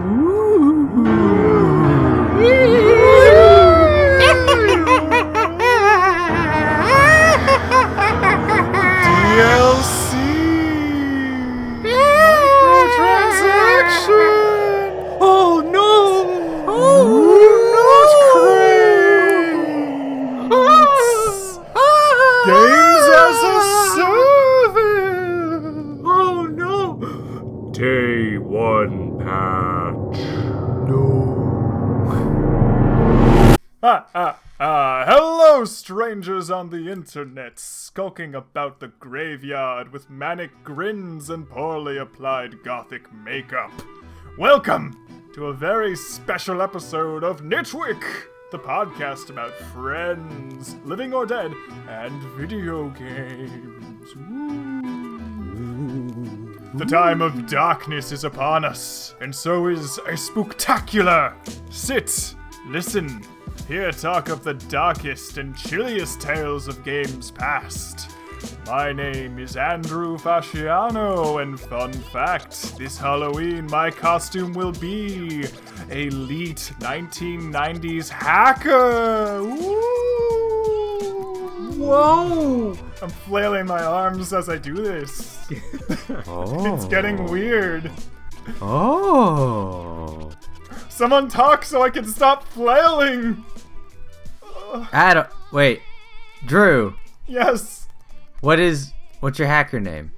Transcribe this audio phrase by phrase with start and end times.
[0.00, 1.49] DLC
[36.70, 43.72] the internet, skulking about the graveyard with manic grins and poorly applied gothic makeup.
[44.38, 44.96] Welcome
[45.34, 48.04] to a very special episode of Nitwick,
[48.52, 51.52] the podcast about friends, living or dead,
[51.88, 54.14] and video games.
[56.74, 61.34] The time of darkness is upon us, and so is a spooktacular.
[61.72, 62.36] Sit,
[62.68, 63.24] listen,
[63.66, 68.10] hear talk of the darkest and chilliest tales of games past.
[68.66, 75.44] My name is Andrew Fasciano, and fun fact this Halloween my costume will be
[75.90, 79.42] Elite 1990s hacker!
[79.42, 80.00] Woo!
[81.76, 82.78] Whoa!
[83.02, 85.48] I'm flailing my arms as I do this.
[86.26, 86.74] Oh.
[86.74, 87.30] It's getting oh.
[87.30, 87.90] weird.
[88.60, 90.30] Oh.
[90.90, 93.44] Someone talk so I can stop flailing!
[94.92, 95.80] Adam, wait,
[96.44, 96.94] Drew.
[97.26, 97.86] Yes!
[98.40, 100.12] What is what's your hacker name?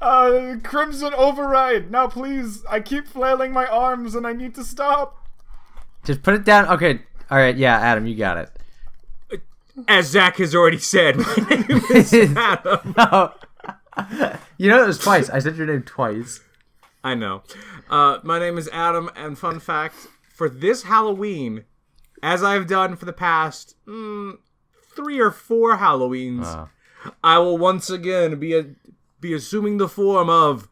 [0.00, 1.90] Uh, Crimson Override!
[1.90, 5.26] Now please, I keep flailing my arms and I need to stop!
[6.04, 6.68] Just put it down.
[6.68, 7.00] Okay.
[7.30, 7.56] All right.
[7.56, 9.42] Yeah, Adam, you got it.
[9.88, 12.94] As Zach has already said, my name is Adam.
[13.98, 14.30] Oh.
[14.58, 15.30] you know it was twice.
[15.30, 16.40] I said your name twice.
[17.02, 17.42] I know.
[17.88, 21.64] Uh, my name is Adam, and fun fact for this Halloween,
[22.22, 24.34] as I've done for the past mm,
[24.94, 26.68] three or four Halloweens, Oh.
[27.24, 28.66] I will once again be a,
[29.20, 30.68] be assuming the form of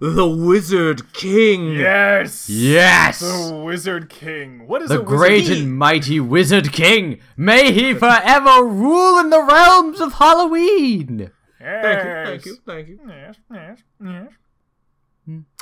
[0.00, 1.72] the Wizard King.
[1.72, 2.48] Yes!
[2.50, 3.20] Yes.
[3.20, 4.66] The Wizard King.
[4.66, 5.62] What is the a wizard great king?
[5.62, 7.20] and mighty Wizard King.
[7.36, 11.30] May he forever rule in the realms of Halloween.
[11.60, 11.82] Yes.
[11.84, 13.00] Thank you, thank you, thank you.
[13.08, 14.28] Yes, yes, yes.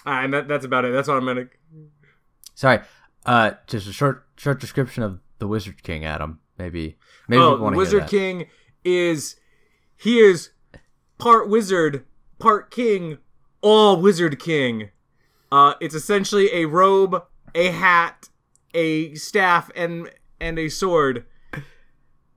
[0.07, 0.93] Ah, and that, that's about it.
[0.93, 1.47] That's what I'm gonna.
[2.55, 2.81] Sorry.
[3.27, 6.41] Uh, just a short short description of the Wizard King, Adam.
[6.59, 6.97] Maybe
[7.29, 8.07] maybe Oh, want to Wizard.
[8.09, 8.47] King
[8.85, 9.37] is
[9.97, 10.51] he is
[11.19, 12.05] part wizard,
[12.39, 13.19] part king,
[13.61, 14.91] all Wizard King.
[15.51, 17.23] Uh, it's essentially a robe,
[17.55, 18.29] a hat,
[18.75, 20.11] a staff, and
[20.41, 21.25] and a sword,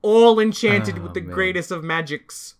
[0.02, 1.34] all enchanted Oh, with the man.
[1.34, 2.54] greatest of magics.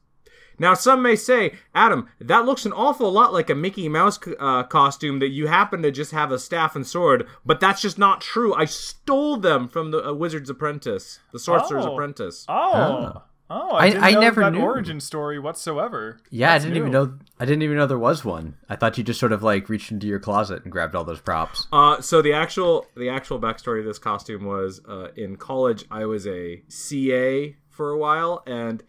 [0.58, 4.62] Now, some may say, Adam, that looks an awful lot like a Mickey Mouse uh,
[4.64, 8.20] costume that you happen to just have a staff and sword, but that's just not
[8.20, 8.54] true.
[8.54, 11.92] I stole them from the uh, Wizard's Apprentice, the Sorcerer's Oh.
[11.94, 12.44] Apprentice.
[12.48, 12.72] Oh.
[12.74, 13.22] Oh.
[13.50, 14.60] Oh, I- I, didn't I know never that knew.
[14.60, 16.20] origin story whatsoever.
[16.28, 17.14] Yeah, That's I didn't even know.
[17.40, 18.56] I didn't even know there was one.
[18.68, 21.20] I thought you just sort of like reached into your closet and grabbed all those
[21.22, 21.66] props.
[21.72, 25.86] Uh, so the actual the actual backstory of this costume was uh, in college.
[25.90, 28.82] I was a CA for a while, and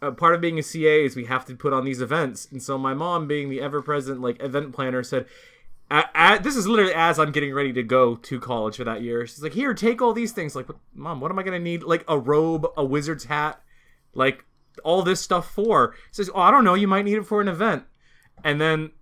[0.00, 2.48] part of being a CA is we have to put on these events.
[2.50, 5.26] And so my mom, being the ever present like event planner, said,
[6.42, 9.42] "This is literally as I'm getting ready to go to college for that year." She's
[9.42, 11.82] like, "Here, take all these things." Like, mom, what am I gonna need?
[11.82, 13.60] Like a robe, a wizard's hat,
[14.14, 14.44] like
[14.84, 15.94] all this stuff for?
[16.10, 16.74] She says, "Oh, I don't know.
[16.74, 17.84] You might need it for an event."
[18.42, 18.92] And then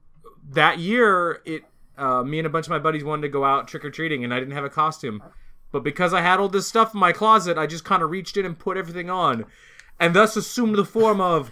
[0.50, 1.64] that year, it
[1.96, 4.24] uh, me and a bunch of my buddies wanted to go out trick or treating,
[4.24, 5.22] and I didn't have a costume.
[5.70, 8.36] But because I had all this stuff in my closet, I just kind of reached
[8.36, 9.44] in and put everything on,
[10.00, 11.50] and thus assumed the form of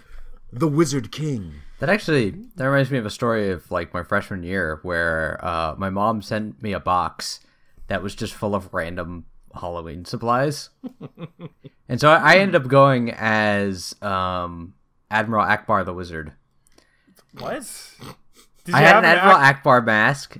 [0.51, 1.53] the Wizard King.
[1.79, 5.75] That actually that reminds me of a story of like my freshman year where uh,
[5.77, 7.39] my mom sent me a box
[7.87, 10.69] that was just full of random Halloween supplies,
[11.89, 14.73] and so I, I ended up going as um,
[15.09, 16.33] Admiral Ackbar the Wizard.
[17.37, 17.95] What?
[18.65, 20.37] Did I had have an an Admiral ac- Ackbar mask,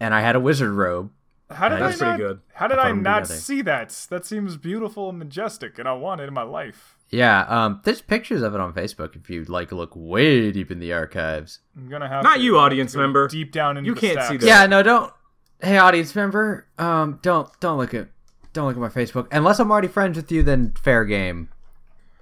[0.00, 1.10] and I had a wizard robe.
[1.50, 2.40] How did That's I not, good.
[2.54, 4.06] How did I I, not see that?
[4.10, 6.96] That seems beautiful and majestic, and I want it in my life.
[7.10, 10.70] Yeah, um, there's pictures of it on Facebook if you'd like to look way deep
[10.70, 11.58] in the archives.
[11.76, 13.26] I'm gonna have Not to you, audience member.
[13.26, 14.28] Deep down into You the can't stacks.
[14.28, 14.46] see that.
[14.46, 15.12] Yeah, no, don't.
[15.60, 18.08] Hey, audience member, um, don't don't look at
[18.52, 20.42] don't look at my Facebook unless I'm already friends with you.
[20.44, 21.48] Then fair game.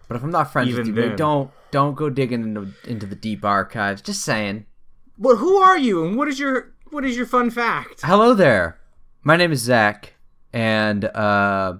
[0.08, 1.16] But if I'm not friends Even with you, then.
[1.16, 4.00] don't don't go digging into into the deep archives.
[4.00, 4.64] Just saying.
[5.18, 8.00] But who are you, and what is your what is your fun fact?
[8.02, 8.78] Hello there.
[9.22, 10.14] My name is Zach,
[10.52, 11.74] and uh,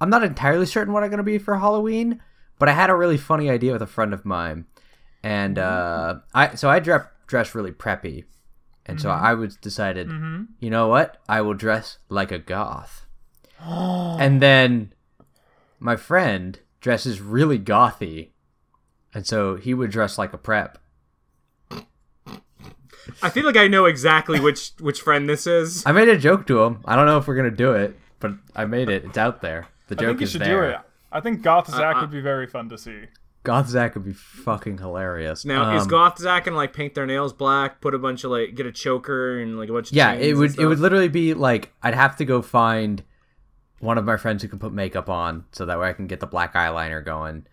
[0.00, 2.20] I'm not entirely certain what I'm gonna be for Halloween,
[2.60, 4.66] but I had a really funny idea with a friend of mine,
[5.24, 6.18] and mm-hmm.
[6.18, 8.24] uh, I so I dress dress really preppy,
[8.84, 9.24] And so mm-hmm.
[9.24, 10.44] I was decided, mm-hmm.
[10.60, 11.18] you know what?
[11.28, 13.06] I will dress like a goth.
[13.60, 14.92] and then
[15.78, 18.30] my friend dresses really gothy.
[19.14, 20.78] And so he would dress like a prep.
[23.22, 25.84] I feel like I know exactly which which friend this is.
[25.86, 26.80] I made a joke to him.
[26.84, 29.04] I don't know if we're gonna do it, but I made it.
[29.04, 29.68] It's out there.
[29.88, 30.84] The joke is there.
[31.12, 31.18] Do it.
[31.18, 33.04] I think Goth Zach uh, would be very fun to see.
[33.42, 35.44] Goth Zach would be fucking hilarious.
[35.44, 38.30] Now, is Um, Goth Zach gonna like paint their nails black, put a bunch of
[38.30, 40.58] like get a choker and like a bunch of Yeah, it would.
[40.58, 43.02] It would literally be like I'd have to go find
[43.78, 46.20] one of my friends who can put makeup on, so that way I can get
[46.20, 47.46] the black eyeliner going,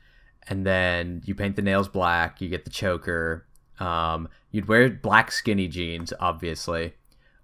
[0.49, 2.41] and then you paint the nails black.
[2.41, 3.45] You get the choker.
[3.79, 6.95] Um, you'd wear black skinny jeans, obviously,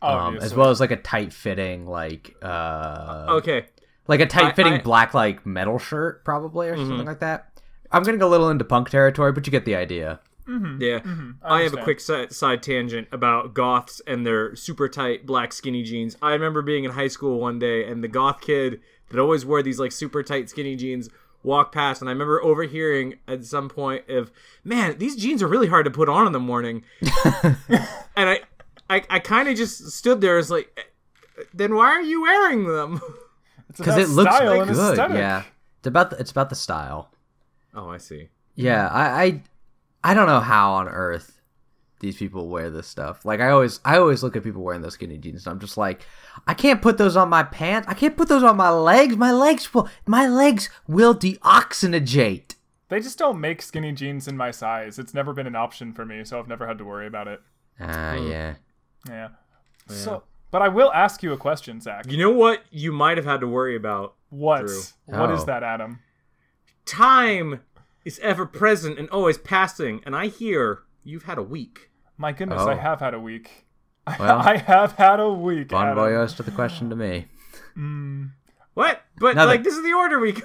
[0.02, 3.68] um, as well as like a tight fitting like uh Okay,
[4.08, 4.84] like a tight fitting Mm-hmm.
[4.84, 7.50] black like metal shirt probably or something like that.
[7.92, 10.20] I'm gonna go a little into punk territory, but you get the idea.
[10.48, 11.00] yeah.
[11.42, 15.84] I, have a quick side, side tangent about goths and their super tight black skinny
[15.84, 16.18] jeans.
[16.22, 19.62] I remember being in high school one day, and the goth kid that always wore
[19.64, 21.08] these like super tight skinny jeans
[21.44, 24.32] walked past, and I remember overhearing at some point of,
[24.66, 26.84] "Man, these jeans are really hard to put on in the morning,"
[27.46, 27.56] and
[28.18, 28.40] I,
[28.90, 32.66] I, I kind of just stood there as like, "Eh, then why are you wearing
[32.66, 33.00] them?
[33.74, 34.70] It's because it looks style good.
[34.70, 35.18] aesthetic.
[35.18, 35.44] Yeah,
[35.80, 37.10] it's about the, it's about the style.
[37.74, 38.30] Oh, I see.
[38.54, 39.42] Yeah, I, I
[40.04, 41.42] I don't know how on earth
[42.02, 43.26] these people wear this stuff.
[43.26, 45.76] Like I always I always look at people wearing those skinny jeans and I'm just
[45.76, 46.06] like,
[46.46, 47.88] I can't put those on my pants.
[47.88, 49.18] I can't put those on my legs.
[49.18, 52.54] My legs will my legs will deoxygenate.
[52.90, 55.00] They just don't make skinny jeans in my size.
[55.00, 57.42] It's never been an option for me, so I've never had to worry about it.
[57.80, 58.56] Ah, yeah.
[59.08, 59.30] Yeah.
[59.88, 60.24] So,
[60.54, 62.06] but I will ask you a question, Zach.
[62.10, 64.14] You know what you might have had to worry about?
[64.30, 64.68] What?
[64.68, 64.82] Drew.
[65.08, 65.46] What is Oh.
[65.46, 66.00] that, Adam?
[66.86, 67.62] Time
[68.06, 71.90] is ever present and always passing, and I hear you've had a week.
[72.18, 72.70] My goodness, Oh.
[72.70, 73.66] I have had a week.
[74.20, 75.70] Well, I have had a week.
[75.70, 77.28] bon voyage to the question to me.
[78.74, 79.02] What?
[79.18, 79.48] But Nothing.
[79.50, 80.36] like this is the order we.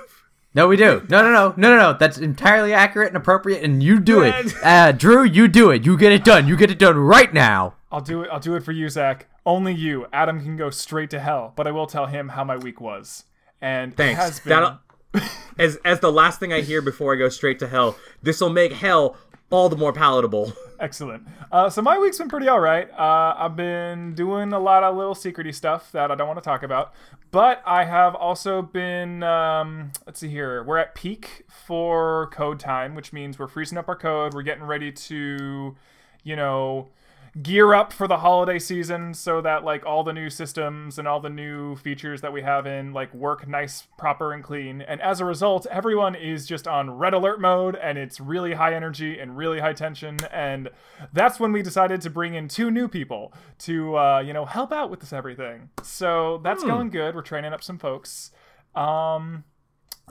[0.55, 1.07] No, we do.
[1.11, 1.93] No, no, no, no, no, no.
[1.99, 4.55] That's entirely accurate and appropriate, and you do it.
[4.65, 5.85] Uh, Drew, you do it.
[5.85, 6.49] You get it done.
[6.49, 7.75] You get it done right now.
[7.91, 8.29] I'll do it.
[8.31, 9.27] I'll do it for you, Zach.
[9.47, 10.07] Only you.
[10.13, 13.25] Adam can go straight to hell, but I will tell him how my week was.
[13.61, 14.21] And Thanks.
[14.21, 14.79] it has been.
[15.59, 18.51] As as the last thing I hear before I go straight to hell, this will
[18.51, 19.17] make hell
[19.51, 20.53] all the more palatable.
[20.81, 21.27] Excellent.
[21.51, 22.89] Uh, so my week's been pretty all right.
[22.93, 26.45] Uh, I've been doing a lot of little secrety stuff that I don't want to
[26.45, 26.93] talk about,
[27.31, 29.23] but I have also been.
[29.23, 30.63] Um, let's see here.
[30.63, 34.35] We're at peak for code time, which means we're freezing up our code.
[34.35, 35.75] We're getting ready to,
[36.23, 36.89] you know,
[37.43, 41.21] gear up for the holiday season so that like all the new systems and all
[41.21, 44.81] the new features that we have in like work nice proper and clean.
[44.81, 48.75] And as a result everyone is just on red alert mode and it's really high
[48.75, 50.17] energy and really high tension.
[50.33, 50.71] And
[51.13, 54.73] that's when we decided to bring in two new people to uh, you know help
[54.73, 55.69] out with this everything.
[55.83, 57.15] So that's going good.
[57.15, 58.31] We're training up some folks.
[58.75, 59.45] Um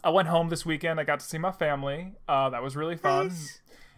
[0.04, 1.00] i went home this weekend.
[1.00, 2.14] I got to see my family.
[2.28, 3.32] Uh, that was really fun.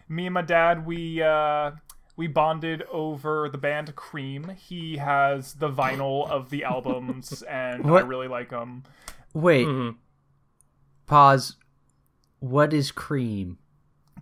[0.08, 1.72] Me and my dad we uh
[2.20, 8.00] we bonded over the band cream he has the vinyl of the albums and i
[8.00, 8.82] really like them
[9.32, 9.66] Wait.
[9.66, 9.94] Mhm.
[11.06, 11.56] Pause.
[12.40, 13.56] What is cream?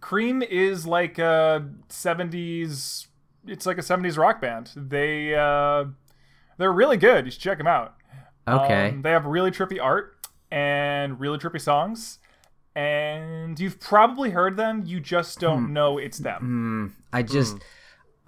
[0.00, 3.06] cream is like a 70s
[3.46, 5.84] it's like a 70s rock band they uh
[6.56, 7.94] they're really good you should check them out
[8.46, 8.90] Okay.
[8.90, 10.16] Um, they have really trippy art
[10.52, 12.20] and really trippy songs
[12.76, 17.56] and you've probably heard them you just don't know it's them I just,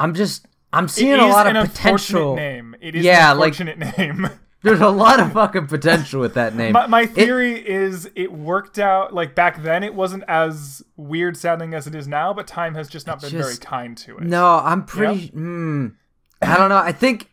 [0.00, 2.34] I'm just, I'm seeing a lot of potential.
[2.34, 4.28] name it is Yeah, an like- unfortunate name
[4.62, 6.72] There's a lot of fucking potential with that name.
[6.72, 11.72] My, my theory is it worked out like back then it wasn't as weird sounding
[11.72, 14.24] as it is now, but time has just not been very kind to it.
[14.24, 15.30] no, I'm pretty.
[15.30, 15.94] Mm,
[16.42, 16.76] I don't know.
[16.76, 17.30] I think,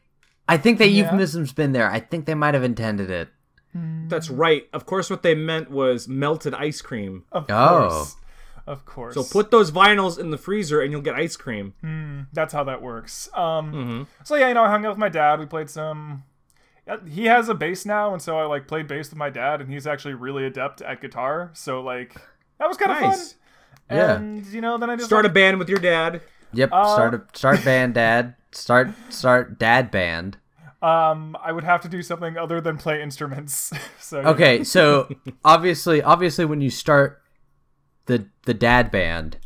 [0.48, 1.04] I think that Yeah.
[1.04, 1.92] euphemism's been there.
[1.92, 3.28] I think they might have intended it.
[4.08, 4.64] That's right.
[4.72, 7.26] Of course, what they meant was melted ice cream.
[7.34, 7.90] Of Oh.
[7.90, 8.16] course.
[8.68, 9.16] Of course.
[9.16, 12.28] So put those vinyls in the freezer and you'll get ice cream.
[12.34, 13.30] That's how that works.
[13.34, 14.04] Um Mm-hmm.
[14.24, 16.24] so yeah, you know, I hung out with my dad, we played some
[17.06, 19.70] he has a bass now, and so I like played bass with my dad, and
[19.72, 21.52] he's actually really adept at guitar.
[21.54, 22.16] So like
[22.60, 23.34] that was kind of Nice.
[23.34, 23.98] fun.
[23.98, 24.16] Yeah.
[24.16, 26.22] And you know, then I just Start a band with your dad.
[26.54, 26.70] Yep.
[26.72, 28.36] Uh, start a start band, dad.
[28.54, 30.38] Start start dad band.
[30.82, 33.72] um I would have to do something other than play instruments.
[34.00, 34.20] so.
[34.20, 35.10] Okay, so
[35.44, 37.22] obviously, obviously, when you start
[38.08, 39.38] the the dad band,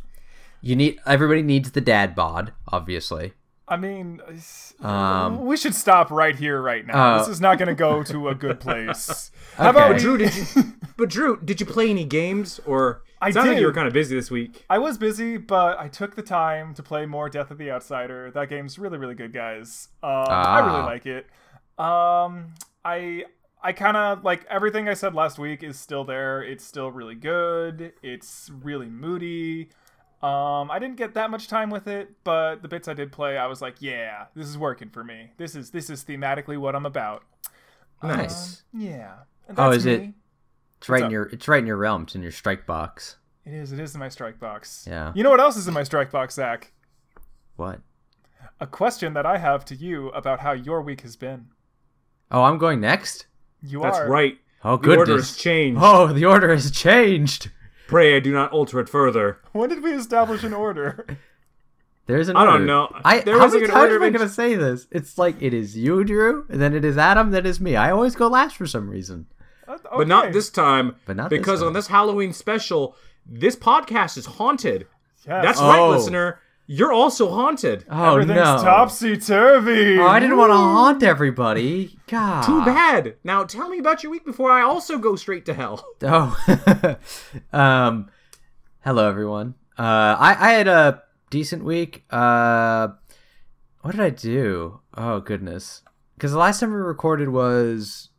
[0.60, 3.34] you need everybody needs the dad bod, obviously.
[3.68, 4.20] I mean,
[4.80, 7.14] Um, we should stop right here, right now.
[7.14, 9.30] Uh, this is not going to go to a good place.
[9.54, 9.62] Okay.
[9.62, 10.62] How about But Drew, did you?
[10.98, 13.60] but Drew, did you play any games or I Sounds like did.
[13.60, 14.64] you were kind of busy this week.
[14.68, 18.30] I was busy, but I took the time to play more Death of the Outsider.
[18.32, 19.88] That game's really, really good, guys.
[20.02, 20.84] Um, I really Ah.
[20.84, 21.26] like it.
[21.78, 22.54] Um,
[22.84, 23.24] I
[23.62, 26.42] I kind of like everything I said last week is still there.
[26.42, 27.92] It's still really good.
[28.02, 29.68] It's really moody.
[30.22, 33.36] Um, I didn't get that much time with it, but the bits I did play,
[33.36, 35.30] I was like, yeah, this is working for me.
[35.36, 37.24] This is this is thematically what I'm about.
[38.02, 38.62] Nice.
[38.74, 39.14] Um, yeah.
[39.48, 40.14] And Oh, is it- me.
[40.78, 42.02] It's right in your it's right in your realm.
[42.02, 43.16] It's in your strike box.
[43.44, 43.70] It is.
[43.72, 44.84] It is in my strike box.
[44.88, 45.12] Yeah.
[45.14, 46.72] You know what else is in my strike box, Zach?
[47.56, 47.80] What?
[48.60, 51.46] a question that I have to you about how your week has been.
[52.30, 53.26] Oh, I'm going next.
[53.62, 54.38] You That's are right.
[54.64, 55.80] Oh, The order has changed.
[55.82, 57.50] Oh, the order has changed.
[57.88, 59.38] Pray I do not alter it further.
[59.52, 61.06] When did we establish an order?
[62.06, 62.90] There's an I don't know.
[63.04, 64.86] I There how was, many times am I of gonna say this?
[64.90, 67.76] It's like it is you, Drew, and then it is Adam, then it's me.
[67.76, 69.26] I always go last for some reason.
[69.68, 70.96] Uh, But not this time.
[71.06, 74.86] But not this because on this Halloween special, this podcast is haunted.
[75.26, 75.44] Yes.
[75.44, 75.90] That's right, Oh.
[75.90, 76.40] listener.
[76.66, 77.84] You're also haunted.
[77.90, 78.62] Oh Everything's no!
[78.62, 79.98] topsy turvy.
[79.98, 81.98] Oh, I didn't want to haunt everybody.
[82.06, 82.42] God.
[82.44, 83.16] Too bad.
[83.24, 85.84] Now tell me about your week before I also go straight to hell.
[86.04, 86.96] Oh,
[87.52, 88.10] um,
[88.80, 89.54] hello everyone.
[89.78, 92.04] Uh, I I had a decent week.
[92.10, 92.88] Uh,
[93.80, 94.80] what did I do?
[94.96, 95.82] Oh goodness,
[96.14, 98.10] because the last time we recorded was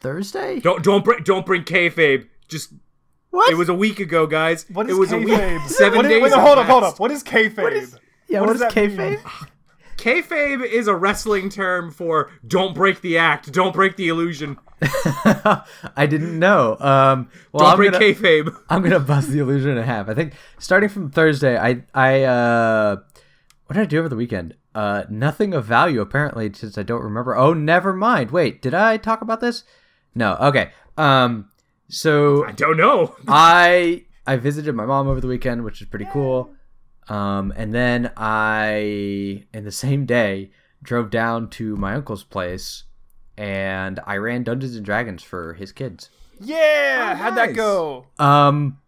[0.00, 0.60] Thursday.
[0.60, 2.28] Don't don't bring don't bring kayfabe.
[2.48, 2.72] Just
[3.30, 3.52] What?
[3.52, 4.66] it was a week ago, guys.
[4.72, 5.60] What is it was a kayfabe?
[5.60, 5.68] week.
[5.70, 6.22] Seven What is- days.
[6.22, 6.98] Wait, hold up, hold up.
[6.98, 7.98] What is kayfabe?
[8.28, 8.40] yeah.
[8.40, 9.20] what What, does is kayfabe?
[9.96, 16.06] Kayfabe is a wrestling term for don't break the act, don't break the illusion, I
[16.08, 16.76] didn't know.
[16.80, 18.56] Um, well, don't I'm break gonna, kayfabe.
[18.70, 20.08] I'm gonna bust the illusion in half.
[20.08, 22.96] I think starting from Thursday, I I uh,
[23.66, 24.54] what did I do over the weekend?
[24.74, 27.36] Uh, nothing of value apparently, since I don't remember.
[27.36, 28.30] Oh, never mind.
[28.30, 29.64] Wait, did I talk about this?
[30.14, 30.36] No.
[30.40, 30.70] Okay.
[30.96, 31.50] Um,
[31.90, 33.14] so I don't know.
[33.28, 36.50] I I visited my mom over the weekend, which is pretty cool.
[37.08, 40.50] Um, and then I, in the same day,
[40.82, 42.84] drove down to my uncle's place,
[43.36, 46.10] and I ran Dungeons and Dragons for his kids.
[46.38, 48.06] Yeah, Oh, how'd that go?
[48.18, 48.78] Um,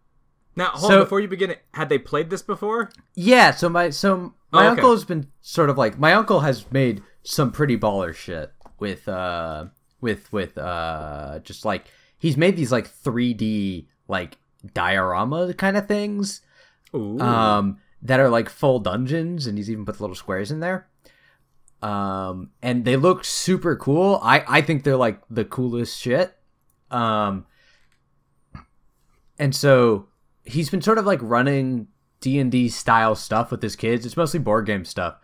[0.54, 2.90] Now, hold So- on, before you begin, had they played this before?
[3.14, 3.50] yeah.
[3.52, 4.66] So my so my Oh, okay.
[4.68, 9.08] uncle has been sort of like my uncle has made some pretty baller shit with
[9.08, 9.66] uh
[10.00, 11.86] with with uh just like
[12.22, 14.38] he's made these like 3D like
[14.74, 16.40] diorama kind of things.
[16.94, 17.18] Ooh.
[17.18, 20.86] um, that are like full dungeons, and he's even put little squares in there.
[21.82, 24.20] Um, and they look super cool.
[24.22, 26.36] I I think they're like the coolest shit.
[26.90, 27.46] Um,
[29.38, 30.06] and so
[30.44, 31.88] he's been sort of like running
[32.20, 34.06] D and D style stuff with his kids.
[34.06, 35.16] It's mostly board game stuff,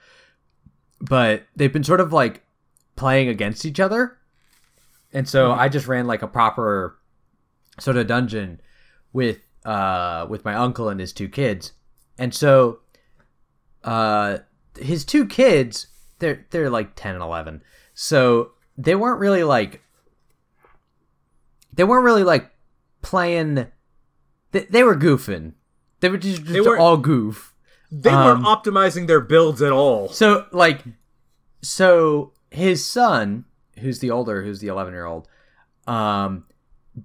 [1.00, 2.42] but they've been sort of like
[2.96, 4.17] playing against each other.
[5.12, 6.98] And so I just ran like a proper
[7.80, 8.60] sort of dungeon
[9.12, 11.72] with uh with my uncle and his two kids.
[12.18, 12.80] And so
[13.84, 14.38] uh
[14.78, 15.86] his two kids
[16.18, 17.62] they're they're like 10 and 11.
[17.94, 19.82] So they weren't really like
[21.72, 22.50] they weren't really like
[23.02, 23.66] playing
[24.52, 25.52] they, they were goofing.
[26.00, 27.54] They were just, just were- all goof.
[27.90, 30.08] they um, weren't optimizing their builds at all.
[30.08, 30.82] So like
[31.62, 33.44] so his son,
[33.78, 35.28] who's the older, who's the 11 year old,
[35.86, 36.44] um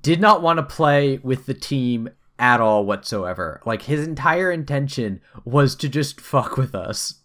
[0.02, 3.62] did not want to play with the team at all whatsoever.
[3.66, 7.22] Like his entire intention was to just fuck with us.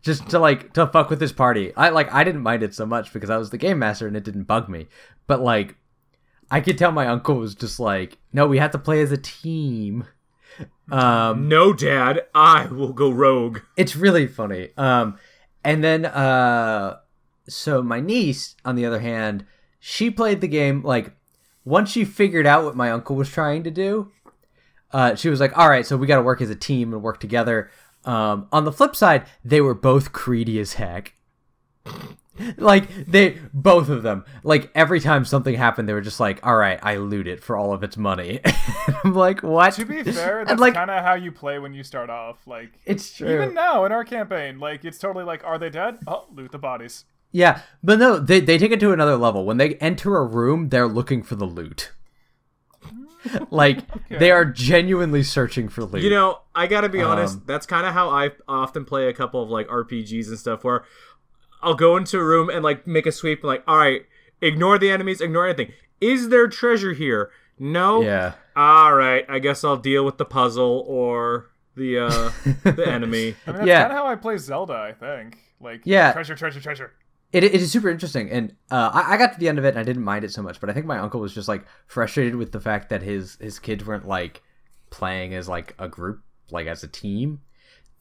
[0.00, 1.74] Just to like to fuck with his party.
[1.76, 4.16] I like I didn't mind it so much because I was the game master and
[4.16, 4.86] it didn't bug me.
[5.26, 5.76] But like
[6.50, 9.16] I could tell my uncle was just like, "No, we have to play as a
[9.16, 10.04] team."
[10.92, 13.60] Um no, Dad, I will go rogue.
[13.76, 14.68] it's really funny.
[14.76, 15.18] Um,
[15.64, 16.98] and then uh,
[17.48, 19.44] so my niece, on the other hand,
[19.78, 21.12] she played the game like
[21.64, 24.10] once she figured out what my uncle was trying to do.
[24.92, 27.02] Uh, she was like, "All right, so we got to work as a team and
[27.02, 27.70] work together."
[28.04, 31.14] Um, on the flip side, they were both greedy as heck.
[32.56, 36.56] like they both of them like every time something happened they were just like all
[36.56, 38.40] right i loot it for all of its money
[39.04, 41.84] i'm like what To be fair, that's like kind of how you play when you
[41.84, 42.44] start off.
[42.46, 45.98] Like, it's true even now in our campaign, like it's totally like, are they dead?
[46.06, 47.04] Oh, loot the bodies.
[47.36, 49.44] Yeah, but no, they they take it to another level.
[49.44, 51.90] When they enter a room, they're looking for the loot.
[53.50, 56.04] like they are genuinely searching for loot.
[56.04, 57.44] You know, I gotta be Um, honest.
[57.46, 60.84] That's kind of how I often play a couple of like RPGs and stuff, where
[61.60, 64.02] I'll go into a room and like make a sweep, and like, all right,
[64.40, 65.72] ignore the enemies, ignore anything.
[66.00, 67.30] Is there treasure here?
[67.58, 68.02] No.
[68.02, 72.30] yeah, All right, I guess I'll deal with the puzzle or the uh
[72.62, 73.34] the enemy.
[73.46, 73.80] I mean, that's Yeah.
[73.82, 74.74] kind of how I play Zelda.
[74.74, 75.38] I think.
[75.60, 76.12] Like, Yeah.
[76.12, 76.92] treasure, treasure, treasure.
[77.34, 79.70] It, it is super interesting, and uh, I, I got to the end of it
[79.70, 80.60] and I didn't mind it so much.
[80.60, 83.58] But I think my uncle was just like frustrated with the fact that his his
[83.58, 84.42] kids weren't like
[84.90, 87.40] playing as like a group, like as a team.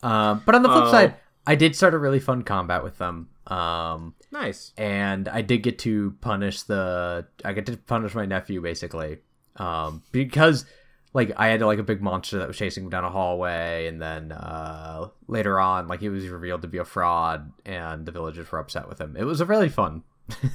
[0.03, 0.91] Um, but on the flip Oh.
[0.91, 1.15] side,
[1.47, 3.29] I did start a really fun combat with them.
[3.47, 4.71] Um, Nice.
[4.77, 9.17] and I did get to punish the I get to punish my nephew basically
[9.57, 10.65] um because
[11.13, 14.01] like I had like a big monster that was chasing him down a hallway and
[14.01, 18.51] then uh later on like he was revealed to be a fraud and the villagers
[18.51, 20.03] were upset with him it was a really fun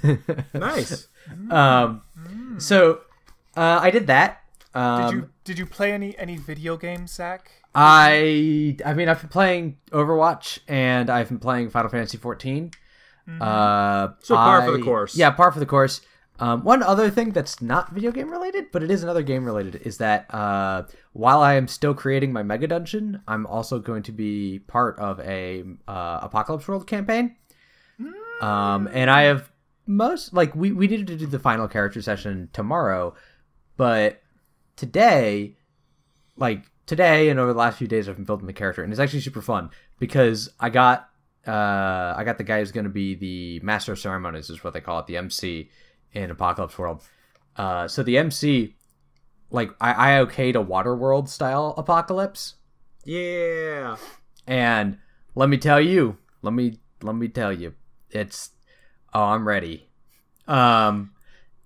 [0.55, 1.09] Nice.
[1.51, 2.03] um
[2.59, 3.01] so
[3.57, 4.43] uh I did that
[4.75, 7.51] um Did you did you play any any video games, Zach?
[7.75, 12.71] I I mean I've been playing Overwatch and I've been playing Final Fantasy 14.
[13.41, 15.15] Uh, So par for the course.
[15.15, 16.01] Yeah, par for the course.
[16.41, 19.83] Um, one other thing that's not video game related, but it is another game related,
[19.85, 24.13] is that uh, while I am still creating my mega dungeon, I'm also going to
[24.13, 27.35] be part of a uh, Apocalypse World campaign.
[28.41, 29.51] Um, and I have
[29.87, 33.15] most like we we needed to do the final character session tomorrow,
[33.77, 34.23] but
[34.77, 35.57] today
[36.37, 39.01] like today and over the last few days I've been building the character and it's
[39.01, 41.11] actually super fun because I got
[41.47, 44.81] uh I got the guy who's gonna be the master of ceremonies is what they
[44.81, 45.69] call it, the MC
[46.13, 47.03] in Apocalypse World.
[47.57, 48.75] Uh so the MC
[49.51, 52.55] like I, I okayed a Waterworld style apocalypse
[53.05, 53.97] Yeah.
[54.47, 54.99] and
[55.35, 57.75] let me tell you, let me let me tell you,
[58.11, 58.51] it's
[59.15, 59.89] oh I'm ready.
[60.47, 61.13] Um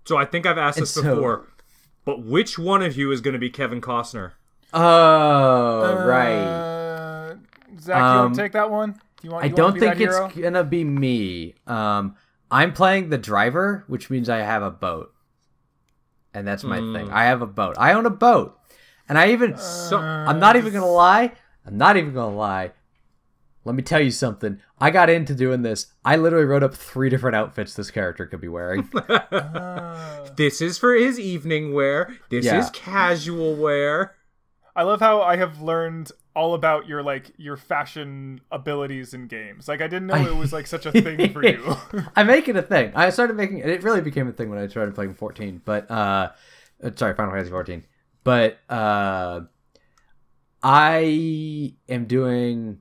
[0.04, 1.48] So I think I've asked this so- before,
[2.04, 4.32] but which one of you is going to be Kevin Costner?
[4.74, 6.32] oh right.
[6.34, 7.34] Uh,
[7.80, 8.92] Zach, you Um, want to take that one?
[8.92, 9.44] Do you want?
[9.44, 10.50] I don't want to be think that it's hero?
[10.50, 11.54] gonna be me.
[11.66, 12.16] Um,
[12.52, 15.12] I'm playing the driver, which means I have a boat,
[16.34, 17.06] and that's my thing.
[17.06, 17.14] Hmm.
[17.14, 17.76] I have a boat.
[17.78, 18.58] I own a boat,
[19.08, 19.56] and I even.
[19.56, 21.32] So I'm not even gonna uh, lie.
[21.66, 22.72] I'm not even gonna lie.
[23.64, 24.60] Let me tell you something.
[24.80, 25.86] I got into doing this.
[26.04, 28.90] I literally wrote up three different outfits this character could be wearing.
[30.36, 32.16] this is for his evening wear.
[32.28, 32.58] This Yeah.
[32.58, 34.16] is casual wear.
[34.74, 39.68] I love how I have learned all about your like your fashion abilities in games.
[39.68, 41.76] Like I didn't know it was like such a thing for you.
[42.16, 42.92] I make it a thing.
[42.94, 43.68] I started making it.
[43.68, 45.60] It really became a thing when I started playing 14.
[45.64, 46.30] But uh,
[46.82, 47.84] uh, sorry, Final Fantasy 14.
[48.24, 49.42] But uh,
[50.62, 52.78] I am doing.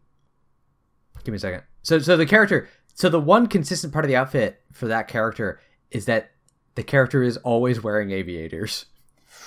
[1.24, 1.64] Give me a second.
[1.84, 2.70] So, so the character.
[2.94, 6.32] So the one consistent part of the outfit for that character is that
[6.76, 8.86] the character is always wearing aviators.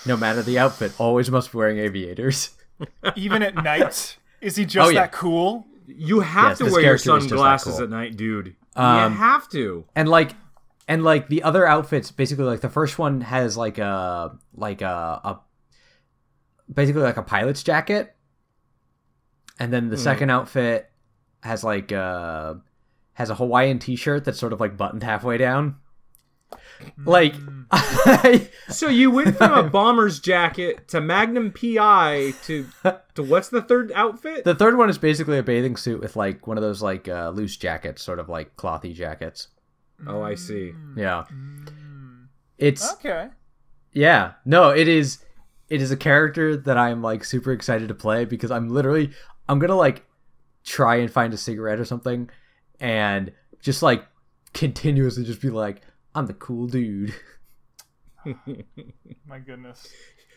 [0.07, 2.51] No matter the outfit, always must be wearing aviators.
[3.17, 5.01] Even at night, is he just Oh, yeah.
[5.03, 5.67] that cool?
[5.87, 7.85] You have Yes, to wear your character is just that sunglasses cool.
[7.85, 8.57] at night, dude.
[8.77, 9.85] Um, you have to.
[9.95, 10.33] and like
[10.89, 15.21] and like the other outfits basically like the first one has like a like a,
[15.25, 15.41] a
[16.73, 18.15] basically like a pilot's jacket
[19.61, 20.91] and then the second outfit
[21.43, 22.55] has like uh
[23.13, 25.77] has a hawaiian t-shirt that's sort of like buttoned halfway down
[27.05, 27.63] like hmm.
[28.69, 32.67] So you went from a bomber's jacket to Magnum PI to
[33.15, 34.45] to what's the third outfit?
[34.45, 37.31] the third one is basically a bathing suit with like one of those like uh,
[37.31, 39.49] loose jackets sort of like clothy jackets
[40.07, 40.71] oh, I see.
[40.71, 40.99] Hmm.
[40.99, 42.25] yeah hmm.
[42.59, 43.29] it's Okay.
[43.95, 45.19] Yeah, no, it is.
[45.71, 49.13] It is a character that I'm like super excited to play because I'm literally
[49.49, 50.05] I'm gonna like
[50.65, 52.29] try and find a cigarette or something,
[52.81, 54.05] and just like
[54.53, 55.81] continuously just be like,
[56.15, 57.15] I'm the cool dude.
[59.27, 59.89] My goodness.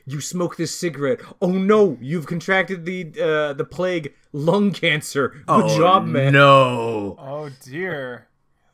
[0.06, 1.20] You smoke this cigarette.
[1.42, 5.30] Oh no, you've contracted the uh, the plague, lung cancer.
[5.48, 6.34] Good job, man.
[6.34, 8.28] No, Oh dear.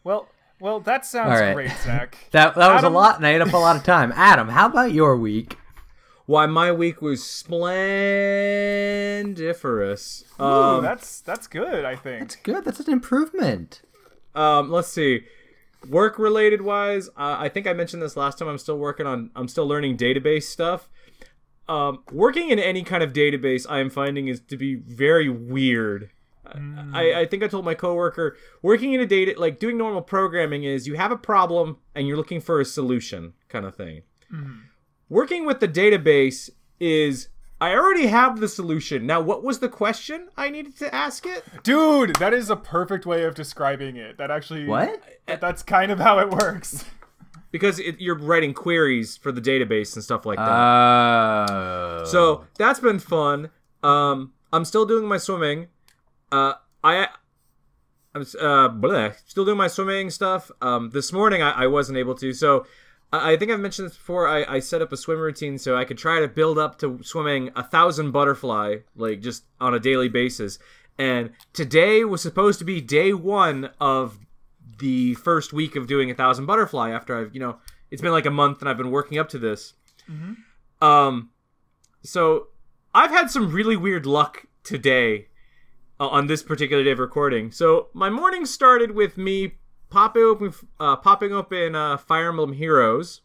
[0.03, 0.27] Well,
[0.59, 1.53] well, that sounds All right.
[1.53, 2.17] great, Zach.
[2.31, 2.93] that that was Adam?
[2.93, 4.11] a lot, and I ate up a lot of time.
[4.15, 5.57] Adam, how about your week?
[6.25, 10.23] Why my week was splendiferous.
[10.39, 11.83] Ooh, Um, that's that's good.
[11.83, 12.19] I think.
[12.21, 13.81] That's good, that's an improvement.
[14.35, 15.23] um, let's see.
[15.89, 18.47] Work related wise, uh, I think I mentioned this last time.
[18.47, 19.31] I'm still working on.
[19.35, 20.89] I'm still learning database stuff.
[21.67, 26.09] Um, working in any kind of database, I am finding is to be very weird.
[26.93, 30.65] I, I think I told my coworker working in a data like doing normal programming
[30.65, 34.01] is you have a problem and you're looking for a solution kind of thing.
[35.09, 37.29] Working with the database is
[37.63, 39.06] I already have the solution.
[39.06, 41.45] Now, what was the question I needed to ask it?
[41.63, 44.17] Dude, that is a perfect way of describing it.
[44.17, 45.02] That actually What?
[45.28, 46.84] That's kind of how it works.
[47.52, 50.43] Because it, you're writing queries for the database and stuff like that.
[50.43, 53.49] Uh, So that's been fun.
[53.82, 55.67] Um, I'm still doing my swimming.
[56.34, 57.08] Uh, I,
[58.13, 60.52] I'm uh, bleh, still doing my swimming stuff.
[60.62, 62.34] Um, this morning I, I wasn't able to.
[62.34, 62.65] So
[63.13, 64.28] I, think I've mentioned this before.
[64.28, 66.99] I, I set up a swim routine so I could try to build up to
[67.04, 70.58] swimming a thousand butterfly, like just on a daily basis.
[70.97, 74.19] And today was supposed to be day one of
[74.80, 76.89] the first week of doing a thousand butterfly.
[76.89, 77.58] After I've, you know,
[77.91, 79.73] it's been like a month and I've been working up to this.
[80.82, 81.30] Um,
[82.02, 82.47] so
[82.93, 85.28] I've had some really weird luck today
[85.99, 87.52] uh, on this particular day of recording.
[87.52, 89.54] So my morning started with me
[89.93, 93.21] popping open, uh, popping open uh, Fire Emblem Heroes,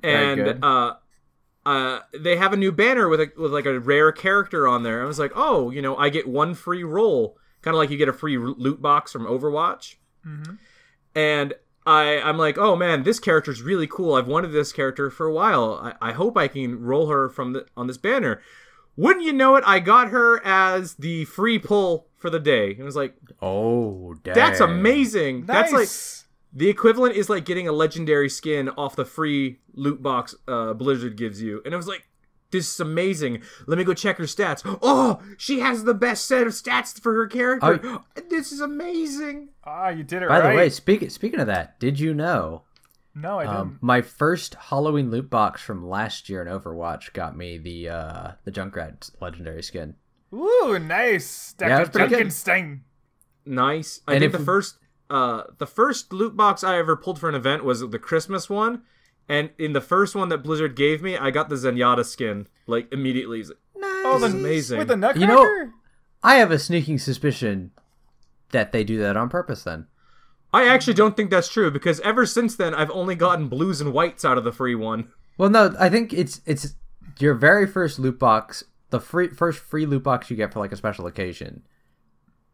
[0.00, 0.94] Very and uh,
[1.66, 5.02] uh, they have a new banner with a, with like a rare character on there.
[5.02, 7.96] I was like, oh, you know, I get one free roll, kind of like you
[7.98, 9.96] get a free loot box from Overwatch.
[11.14, 11.54] And
[11.86, 14.14] I I'm like, oh man, this character's really cool.
[14.14, 15.94] I've wanted this character for a while.
[16.00, 18.40] I, I hope I can roll her from the on this banner.
[18.96, 19.64] Wouldn't you know it?
[19.66, 22.70] I got her as the free pull for the day.
[22.70, 24.34] It was like, Oh, dang.
[24.34, 25.44] that's amazing.
[25.44, 25.90] That's like
[26.54, 31.18] the equivalent is like getting a legendary skin off the free loot box uh, Blizzard
[31.18, 31.60] gives you.
[31.66, 32.08] And it was like,
[32.50, 33.42] this is amazing.
[33.66, 34.62] Let me go check her stats.
[34.80, 37.98] Oh, she has the best set of stats for her character.
[38.30, 39.50] This is amazing.
[39.64, 40.50] Ah, you did it By right.
[40.52, 42.62] the way, speaking speaking of that, did you know
[43.14, 43.56] no, I didn't.
[43.56, 48.30] um, my first Halloween loot box from last year in Overwatch got me the uh,
[48.44, 49.96] the Junkrat legendary skin.
[50.34, 51.54] Ooh, nice.
[51.60, 51.80] Yeah, Dr.
[51.82, 52.26] it's pretty good.
[52.26, 52.80] Junkenstein.
[53.46, 54.00] Nice.
[54.08, 54.78] I And think if- the first
[55.10, 58.82] uh the first loot box I ever pulled for an event was the Christmas one.
[59.28, 62.92] And in the first one that Blizzard gave me, I got the Zenyatta skin like
[62.92, 63.40] immediately.
[63.40, 63.58] It's like,
[64.06, 64.78] Oh, This the, amazing.
[64.78, 65.20] With the Nutcracker?
[65.20, 65.26] You
[65.66, 65.70] know-
[66.22, 67.70] I have a sneaking suspicion
[68.50, 69.62] that they do that on purpose.
[69.64, 69.86] Then
[70.54, 73.92] I actually don't think that's true because ever since then I've only gotten blues and
[73.92, 75.08] whites out of the free one.
[75.36, 76.74] Well, no, I think it's it's
[77.18, 78.64] your very first loot box,
[78.94, 81.62] the free first free loot box you get for like a special occasion.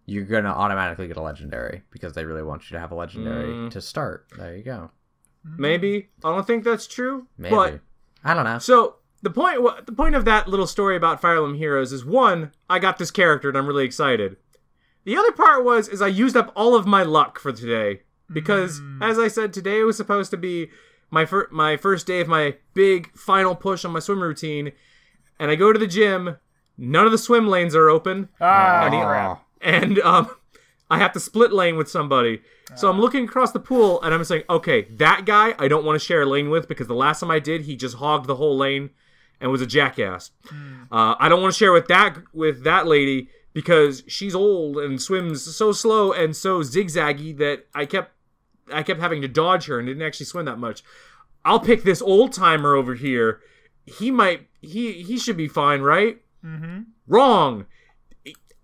[0.07, 3.49] You're gonna automatically get a legendary because they really want you to have a legendary
[3.53, 3.71] Mm.
[3.73, 4.27] to start.
[4.39, 4.91] There you go.
[5.45, 7.27] Maybe I don't think that's true.
[7.39, 7.81] Maybe But
[8.25, 8.59] I don't know.
[8.59, 12.53] so the point the point of that little story about Fire Emblem Heroes is one,
[12.69, 14.37] I got this character and I'm really excited.
[15.05, 18.81] The other part was is I used up all of my luck for today because
[19.03, 20.71] as I said today was supposed to be
[21.11, 24.73] my fir- my first day of my big final push on my swim routine
[25.41, 26.37] and I go to the gym,
[26.79, 29.45] none of the swim lanes are open Ah, And crap.
[29.61, 30.31] and um,
[30.89, 32.43] I have to split lane with somebody.
[32.77, 36.01] So I'm looking across the pool and I'm saying, okay, that guy I don't want
[36.01, 38.37] to share a lane with because the last time I did, he just hogged the
[38.37, 38.91] whole lane
[39.41, 40.31] and was a jackass.
[40.93, 45.03] Uh, I don't want to share with that with that lady because she's old and
[45.03, 48.13] swims so slow and so zigzaggy that I kept
[48.73, 50.85] I kept having to dodge her and didn't actually swim that much.
[51.45, 53.41] I'll pick this old timer over here.
[53.87, 56.19] He might he he should be fine, right?
[56.45, 56.81] Mm-hmm.
[57.07, 57.67] wrong.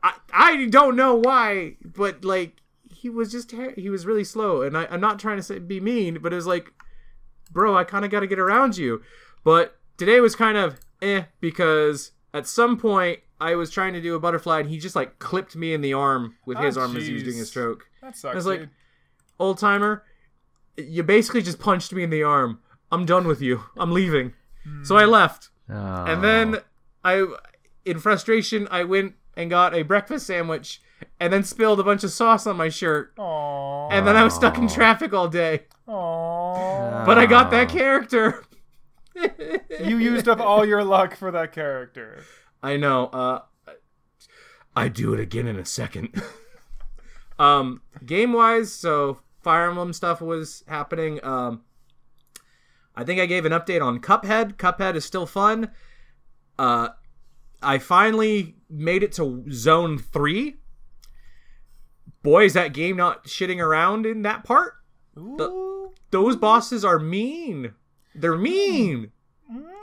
[0.02, 4.76] I, I don't know why, but like he was just he was really slow, and
[4.76, 6.72] I, I'm not trying to say, be mean, but it was like,
[7.50, 9.02] bro, I kind of got to get around you.
[9.44, 14.14] But today was kind of eh because at some point I was trying to do
[14.14, 16.96] a butterfly, and he just like clipped me in the arm with his Oh, arm
[16.96, 17.50] as he was doing his jeez.
[17.50, 17.86] stroke.
[18.02, 18.70] That sucks, was like- dude.
[19.38, 20.02] Old timer,
[20.78, 22.60] you basically just punched me in the arm.
[22.90, 23.64] I'm done with you.
[23.76, 24.32] I'm leaving.
[24.84, 25.50] So I left.
[25.68, 26.58] And then
[27.04, 27.26] I,
[27.84, 30.80] in frustration, I went and got a breakfast sandwich
[31.20, 33.14] and then spilled a bunch of sauce on my shirt.
[33.16, 33.88] Aww.
[33.90, 35.64] And then I was stuck in traffic all day.
[35.88, 37.04] Aww.
[37.04, 37.50] But I got Oh.
[37.50, 38.44] that character.
[39.84, 42.22] you used up all your luck for that character.
[42.62, 43.06] I know.
[43.06, 43.40] Uh,
[44.74, 46.22] I do it again in a second.
[47.38, 51.22] um, game wise, so Fire Emblem stuff was happening.
[51.24, 51.62] Um,
[52.96, 54.56] I think I gave an update on Cuphead.
[54.56, 55.70] Cuphead is still fun.
[56.58, 56.88] Uh,
[57.62, 60.56] I finally made it to Zone Three.
[62.22, 64.74] Boy, is that game not shitting around in that part?
[65.18, 65.92] Ooh.
[66.10, 67.74] Those bosses are mean.
[68.14, 69.12] They're mean.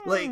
[0.04, 0.30] Like,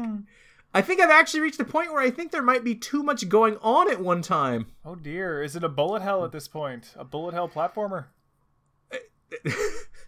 [0.74, 3.28] I think I've actually reached the point where I think there might be too much
[3.28, 4.66] going on at one time.
[4.84, 6.92] Oh dear, is it a bullet hell at this point?
[6.96, 8.06] A bullet hell platformer?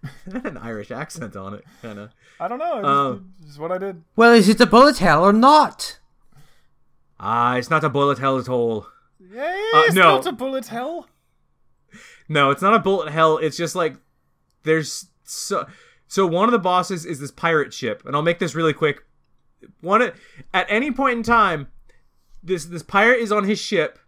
[0.27, 2.11] an Irish accent on it, kind of.
[2.41, 2.79] I don't know.
[2.79, 4.03] It's, Um, it's what I did.
[4.17, 5.99] well, is it a bullet hell or not?
[7.21, 8.87] Ah, it's not a bullet hell at all.
[9.21, 9.43] Yeah,
[9.75, 10.17] Uh, it's no.
[10.17, 11.09] not a bullet hell.
[12.29, 13.39] No, it's not a bullet hell.
[13.39, 13.97] It's just like
[14.65, 15.67] there's so
[16.09, 19.05] so one of the bosses is this pirate ship, and I'll make this really quick.
[19.81, 20.03] One
[20.53, 21.69] at any point in time,
[22.43, 23.99] this this pirate is on his ship.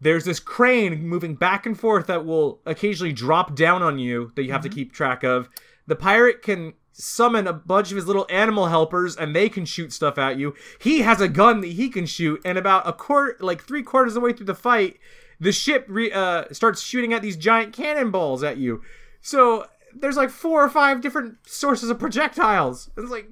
[0.00, 4.44] There's this crane moving back and forth that will occasionally drop down on you that
[4.44, 5.48] you have to keep track of.
[5.86, 9.92] The pirate can summon a bunch of his little animal helpers and they can shoot
[9.92, 10.54] stuff at you.
[10.80, 14.12] He has a gun that he can shoot, and about a quarter, like three quarters
[14.12, 14.98] of the way through the fight,
[15.40, 18.82] the ship re- uh, starts shooting at these giant cannonballs at you.
[19.20, 22.90] So there's like four or five different sources of projectiles.
[22.96, 23.30] It's like,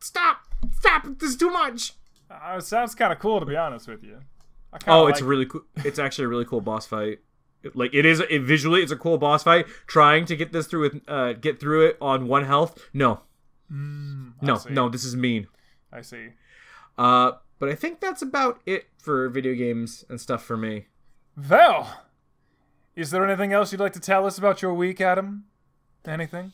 [0.00, 1.94] stop, stop, this is too much.
[2.30, 4.20] Uh, sounds kind of cool, to be honest with you.
[4.86, 5.62] Oh, it's really cool.
[5.76, 7.18] It's actually a really cool boss fight.
[7.74, 9.66] Like it is it, visually, it's a cool boss fight.
[9.86, 12.78] Trying to get this through with uh, get through it on one health.
[12.92, 13.20] No,
[13.70, 13.74] I
[14.40, 14.70] no, see.
[14.70, 14.88] no.
[14.88, 15.46] This is mean.
[15.92, 16.28] I see.
[16.98, 20.86] Uh, but I think that's about it for video games and stuff for me.
[21.36, 22.02] Well,
[22.96, 25.44] is there anything else you'd like to tell us about your week, Adam?
[26.04, 26.52] Anything?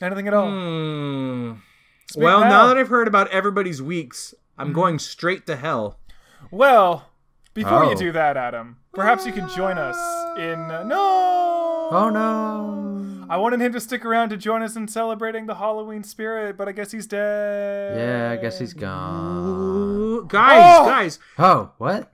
[0.00, 0.50] Anything at all?
[0.50, 1.52] Hmm.
[2.14, 2.48] Well, now.
[2.48, 5.98] now that I've heard about everybody's weeks, I'm going straight to hell.
[6.50, 7.08] Well,
[7.56, 7.90] before Oh.
[7.90, 9.96] you do that, Adam, perhaps you can join us
[10.38, 10.60] in.
[10.70, 11.88] Uh, no!
[11.90, 13.26] Oh no.
[13.28, 16.68] I wanted him to stick around to join us in celebrating the Halloween spirit, but
[16.68, 17.96] I guess he's dead.
[17.98, 19.48] Yeah, I guess he's gone.
[19.48, 20.86] Ooh, guys, Oh!
[20.86, 22.12] guys, Oh, what?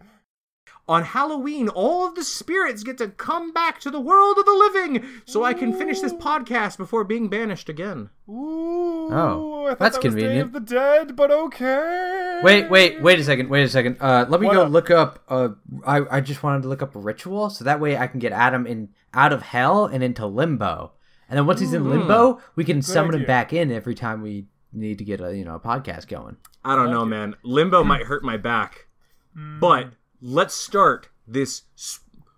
[0.88, 4.53] On Halloween, all of the spirits get to come back to the world of the
[4.53, 8.11] living, so I can finish this podcast before being banished again.
[8.29, 10.47] Ooh, Oh, I thought that's that was Day convenient.
[10.49, 12.40] of the Dead, but okay.
[12.42, 13.49] Wait, wait, wait a second.
[13.49, 13.97] Wait a second.
[14.01, 14.73] Uh, let me What go up?
[14.73, 15.18] look up.
[15.29, 15.49] Uh,
[15.87, 18.33] I I just wanted to look up a ritual, so that way I can get
[18.33, 20.92] Adam in out of hell and into limbo,
[21.29, 24.47] and then once he's in limbo, we can summon him back in every time we
[24.73, 26.37] need to get a you know a podcast going.
[26.64, 27.37] I don't know, man.
[27.45, 28.87] Limbo might hurt my back.
[29.35, 29.92] But
[30.23, 31.63] let's start this.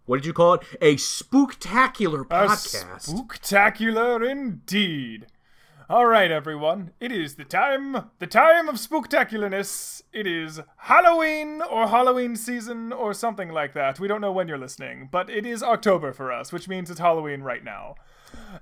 [0.07, 0.63] What did you call it?
[0.81, 3.09] A spooktacular A podcast.
[3.09, 5.27] spooktacular indeed.
[5.89, 6.93] All right, everyone.
[6.99, 10.01] It is the time, the time of spooktacularness.
[10.15, 14.01] It is Halloween or Halloween season or something like that.
[14.01, 17.01] We don't know when you're listening, but it is October for us, which means it's
[17.01, 17.97] Halloween right now.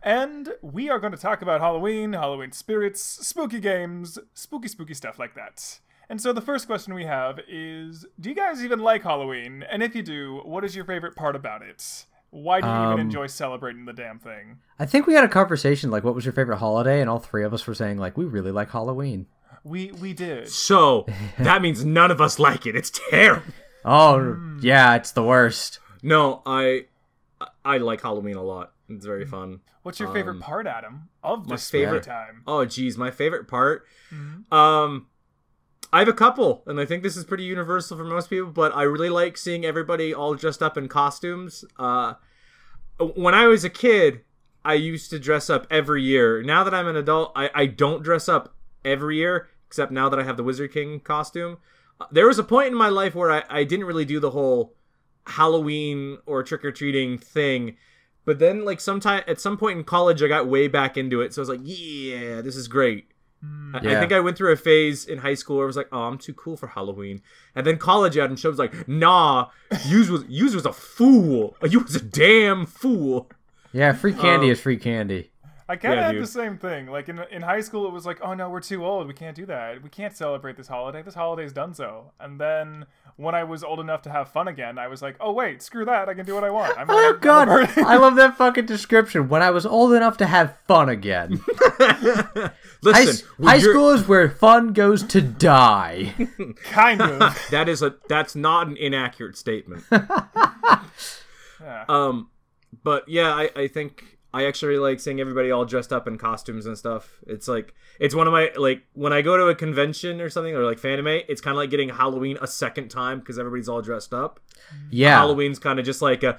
[0.03, 5.19] And we are going to talk about Halloween, Halloween spirits, spooky games, spooky, spooky stuff
[5.19, 5.79] like that.
[6.13, 9.63] And so the first question we have is Do you guys even like Halloween?
[9.71, 12.05] And if you do, what is your favorite part about it?
[12.29, 14.59] Why do you even Um, enjoy celebrating the damn thing?
[14.79, 17.45] I think we had a conversation like, what was your favorite holiday, and all three
[17.45, 19.25] of us were saying like, we really like Halloween.
[19.65, 20.51] We we did.
[20.51, 21.07] So
[21.39, 22.77] that means none of us like it.
[22.77, 23.47] It's terrible.
[23.83, 25.79] Oh yeah, it's the worst.
[26.03, 26.89] No, I
[27.65, 28.73] I like Halloween a lot.
[28.91, 29.61] It's very fun.
[29.83, 32.43] What's your favorite Um, part, Adam, of my this spooky favorite- time?
[32.47, 33.87] Oh, geez, my favorite part.
[34.53, 35.07] Um,
[35.93, 38.51] I have a couple, and I think this is pretty universal for most people.
[38.51, 41.65] But I really like seeing everybody all dressed up in costumes.
[41.79, 42.15] Uh,
[42.99, 44.23] when I was a kid,
[44.65, 46.43] I used to dress up every year.
[46.43, 50.19] Now that I'm an adult, I, I don't dress up every year, except now that
[50.19, 51.59] I have the Wizard King costume.
[52.01, 54.31] Uh, There was a point in my life where I, I didn't really do the
[54.31, 54.75] whole
[55.27, 57.77] Halloween or trick or treating thing.
[58.25, 61.35] But then, like, sometime at some point in college, I got way back into it.
[61.35, 63.12] So I was like, yeah, this is great.
[63.75, 65.89] I, I think I went through a phase in high school where I was like,
[65.91, 67.23] oh, I'm too cool for Halloween.
[67.57, 69.49] And then college out and show was like, nah,
[69.87, 71.57] yous was yous was a fool.
[71.69, 73.29] You was a damn fool.
[73.73, 75.32] Yeah, free candy Um, is free candy.
[75.73, 76.23] I kind of Yeah, had dude.
[76.23, 76.87] the same thing.
[76.89, 79.07] Like in in high school, it was like, oh no, we're too old.
[79.07, 79.83] We can't do that.
[79.83, 81.01] We can't celebrate this holiday.
[81.03, 82.13] This holiday's done so.
[82.21, 82.85] And then
[83.17, 85.85] when I was old enough to have fun again, I was like, oh wait, screw
[85.87, 86.09] that.
[86.11, 86.77] I can do what I want.
[86.79, 87.49] I'm Oh I'm- I'm god.
[87.79, 89.29] I love that fucking description.
[89.31, 91.41] When I was old enough to have fun again.
[91.79, 92.51] High,
[92.83, 96.15] Listen, when high school is where fun goes to die.
[96.65, 97.39] kind of.
[97.51, 99.85] That is a that's not an inaccurate statement.
[99.91, 101.85] Yeah.
[101.89, 102.29] Um,
[102.83, 106.65] but yeah, I, I think I actually like seeing everybody all dressed up in costumes
[106.67, 107.19] and stuff.
[107.27, 110.55] It's like it's one of my like when I go to a convention or something
[110.55, 113.83] or like Fanime, it's kind of like getting Halloween a second time because everybody's all
[113.83, 114.41] dressed up.
[114.91, 115.17] Yeah.
[115.19, 116.39] Halloween's kind of just like a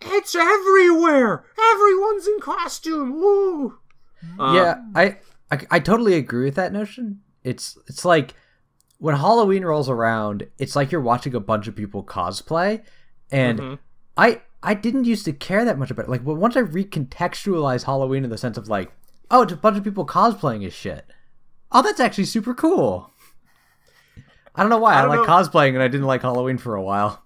[0.00, 1.44] it's everywhere.
[1.72, 3.12] Everyone's in costume.
[3.14, 3.78] Woo.
[4.38, 5.18] Uh, yeah, I,
[5.50, 7.20] I I totally agree with that notion.
[7.44, 8.34] It's it's like
[8.98, 12.82] when Halloween rolls around, it's like you're watching a bunch of people cosplay,
[13.30, 13.78] and Mhm.
[14.16, 16.10] I I didn't used to care that much about it.
[16.10, 18.92] Like, but once I recontextualize Halloween in the sense of like,
[19.30, 21.06] oh, it's a bunch of people cosplaying as shit.
[21.72, 23.10] Oh, that's actually super cool.
[24.54, 25.26] I don't know why I, don't like know.
[25.26, 27.22] cosplaying and I didn't like Halloween for a while.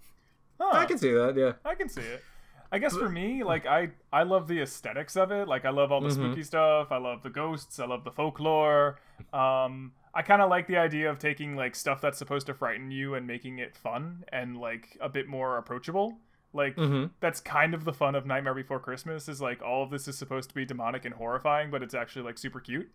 [0.60, 0.70] Huh.
[0.72, 1.36] I can see that.
[1.36, 1.52] Yeah.
[1.64, 2.22] I can see it.
[2.70, 5.46] I guess for me, like I I love the aesthetics of it.
[5.46, 6.88] Like I love all the spooky stuff.
[6.90, 7.78] I love the ghosts.
[7.78, 8.98] I love the folklore.
[9.32, 12.90] Um, I kind of like the idea of taking like stuff that's supposed to frighten
[12.90, 16.18] you and making it fun and like a bit more approachable.
[16.56, 17.10] Like Mhm.
[17.20, 19.28] that's kind of the fun of Nightmare Before Christmas.
[19.28, 22.22] Is like all of this is supposed to be demonic and horrifying, but it's actually
[22.24, 22.90] like super cute.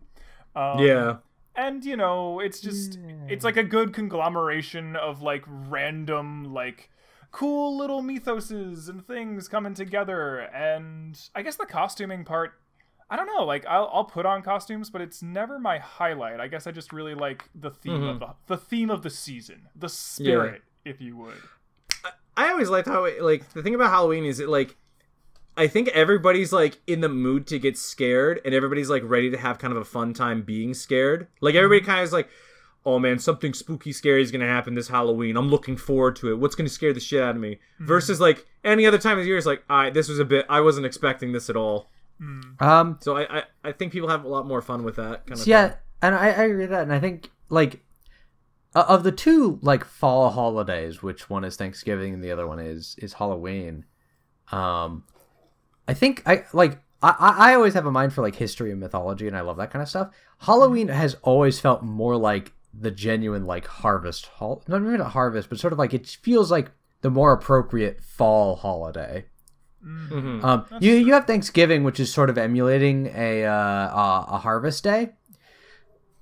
[0.55, 1.17] Um, Yeah.
[1.55, 2.97] and you know it's just
[3.29, 6.89] it's like a good conglomeration of like random like
[7.31, 12.53] cool little mythoses and things coming together and i guess the costuming part
[13.09, 16.47] i don't know like i'll, I'll put on costumes but it's never my highlight i
[16.47, 19.89] guess i just really like the theme of the, the theme of the season the
[19.89, 21.41] spirit if you would
[22.37, 24.75] I always liked how it, like the thing about Halloween is it like
[25.57, 29.37] I think everybody's like in the mood to get scared and everybody's like ready to
[29.37, 31.27] have kind of a fun time being scared.
[31.41, 31.89] Like everybody mm-hmm.
[31.89, 32.29] kind of is like,
[32.85, 35.35] "Oh man, something spooky scary is going to happen this Halloween.
[35.35, 36.39] I'm looking forward to it.
[36.39, 37.85] What's going to scare the shit out of me?" Mm-hmm.
[37.85, 40.25] Versus like any other time of the year it's like, "All right, this was a
[40.25, 41.89] bit I wasn't expecting this at all."
[42.21, 42.63] Mm-hmm.
[42.63, 45.39] Um, So I I, I think people have a lot more fun with that kind
[45.39, 45.77] of yeah, thing.
[46.03, 47.83] and I, I agree with that, and I think like
[48.73, 52.59] uh, of the two like fall holidays, which one is Thanksgiving and the other one
[52.59, 53.85] is is Halloween.
[54.51, 55.03] Um,
[55.87, 59.27] I think I like I I always have a mind for like history and mythology,
[59.27, 60.11] and I love that kind of stuff.
[60.39, 65.49] Halloween has always felt more like the genuine like harvest hol not even a harvest,
[65.49, 69.25] but sort of like it feels like the more appropriate fall holiday.
[69.85, 70.43] Mhm.
[70.43, 74.83] Um, you you have Thanksgiving, which is sort of emulating a uh, a, a harvest
[74.83, 75.09] day,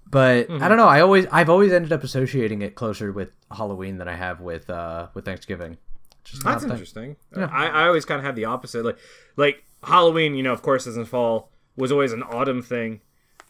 [0.10, 0.88] but I don't know.
[0.88, 4.70] I always I've always ended up associating it closer with Halloween than I have with
[4.70, 5.78] uh with Thanksgiving.
[6.24, 7.16] Just That's interesting.
[7.36, 8.84] I, I always kind of had the opposite.
[8.86, 8.98] Like
[9.36, 13.02] like Halloween, you know, of course, doesn't fall was always an autumn thing.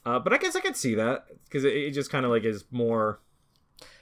[0.06, 2.44] Uh, but I guess I could see that because it, it just kind of like
[2.44, 3.20] is more.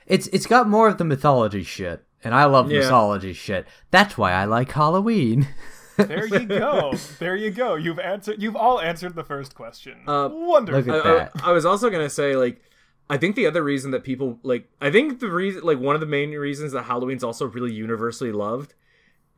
[0.06, 2.80] It's it's got more of the mythology shit, and I love Yeah.
[2.80, 3.68] mythology shit.
[3.92, 5.48] That's why I like Halloween.
[5.98, 6.94] There you go.
[7.20, 7.76] there you go.
[7.76, 8.42] You've answered.
[8.42, 9.98] You've all answered the first question.
[10.08, 10.82] Uh, Wonderful.
[10.94, 11.50] look at I, I.
[11.50, 12.62] I was also gonna say like.
[13.10, 16.02] I think the other reason that people like, I think the reason, like, one of
[16.02, 18.74] the main reasons that Halloween's also really universally loved,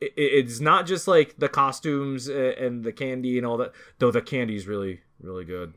[0.02, 3.70] i i- it's not just like the costumes uh, and the candy and all that.
[4.00, 5.74] Though the candy's really, really good.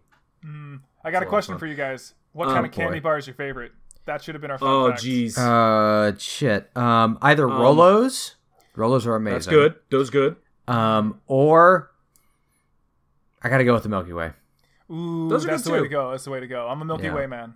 [1.04, 2.16] I got a question for you guys.
[2.32, 3.04] What Oh, kind of candy boy.
[3.04, 3.74] bar is your favorite?
[4.06, 4.58] That should have been our.
[4.58, 5.04] Fun Oh, fact.
[5.04, 6.76] jeez, Uh, shit.
[6.76, 8.34] Um, either Rolos,
[8.76, 9.34] Rolos are amazing.
[9.36, 9.76] that's good.
[9.92, 10.36] Those good.
[10.68, 11.92] Um, or
[13.42, 14.32] I gotta go with the Milky Way.
[14.92, 16.12] Ooh, Those are that's good the way to go.
[16.12, 16.68] That's the way to go.
[16.68, 17.16] I'm a Milky Yeah.
[17.16, 17.56] Way man.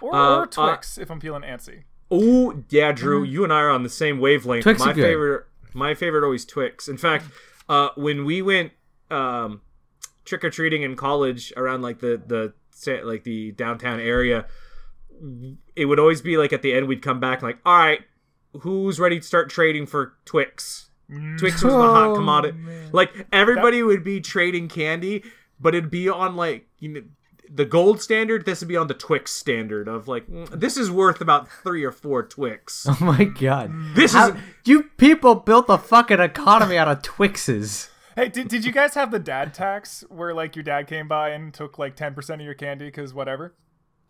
[0.00, 1.84] Or, Uh, or uh, Twix if I'm feeling antsy.
[2.10, 4.64] Oh yeah, Drew, you and I are on the same wavelength.
[4.64, 5.02] Twix my are good.
[5.02, 6.88] favorite, my favorite always Twix.
[6.88, 7.24] In fact,
[7.68, 8.72] uh, when we went
[9.10, 9.62] um,
[10.24, 12.52] trick or treating in college around like the the
[13.04, 14.46] like the downtown area,
[15.76, 18.00] it would always be like at the end we'd come back like, all right,
[18.60, 20.90] who's ready to start trading for Twix?
[21.38, 22.58] Twix was the hot Oh, commodity.
[22.92, 25.24] Like everybody would be trading candy,
[25.60, 27.02] but it'd be on like you know
[27.54, 28.46] the gold standard.
[28.46, 31.84] This would be on the Twix standard of like mm, this is worth about three
[31.84, 32.86] or four Twix.
[32.88, 33.70] Oh my god.
[33.94, 37.88] This How, is you people built the fucking economy out of Twixes.
[38.14, 41.30] Hey, did, did you guys have the dad tax where like your dad came by
[41.30, 43.54] and took like 10% of your candy because whatever?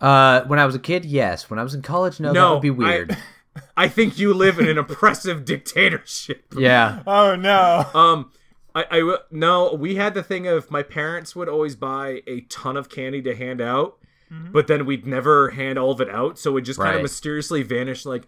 [0.01, 1.49] Uh, when I was a kid, yes.
[1.49, 3.12] When I was in college, no, that would be weird.
[3.12, 3.17] I,
[3.88, 6.45] think you live in an oppressive dictatorship.
[6.57, 7.03] yeah.
[7.07, 7.85] Oh no.
[7.95, 8.31] Um,
[8.75, 12.41] I, I w- no, we had the thing of my parents would always buy a
[12.43, 13.99] ton of candy to hand out,
[14.51, 17.62] but then we'd never hand all of it out, so it just kind of mysteriously
[17.62, 18.07] vanished.
[18.07, 18.23] Like,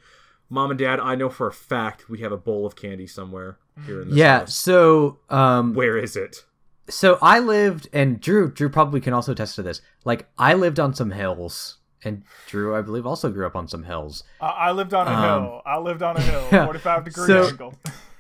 [0.50, 3.56] mom and dad, I know for a fact we have a bowl of candy somewhere
[3.86, 4.40] here in this Yeah.
[4.40, 4.54] house.
[4.54, 6.44] So, um, Where is it?
[6.90, 9.80] so I lived, and Drew, Drew probably can also attest to this.
[10.04, 13.84] Like, I lived on some hills, and Drew, I believe, also grew up on some
[13.84, 14.24] hills.
[14.40, 15.62] I, I lived on a Um, hill.
[15.66, 16.46] I lived on a hill.
[16.52, 16.64] yeah.
[16.64, 17.74] 45 degree So- angle.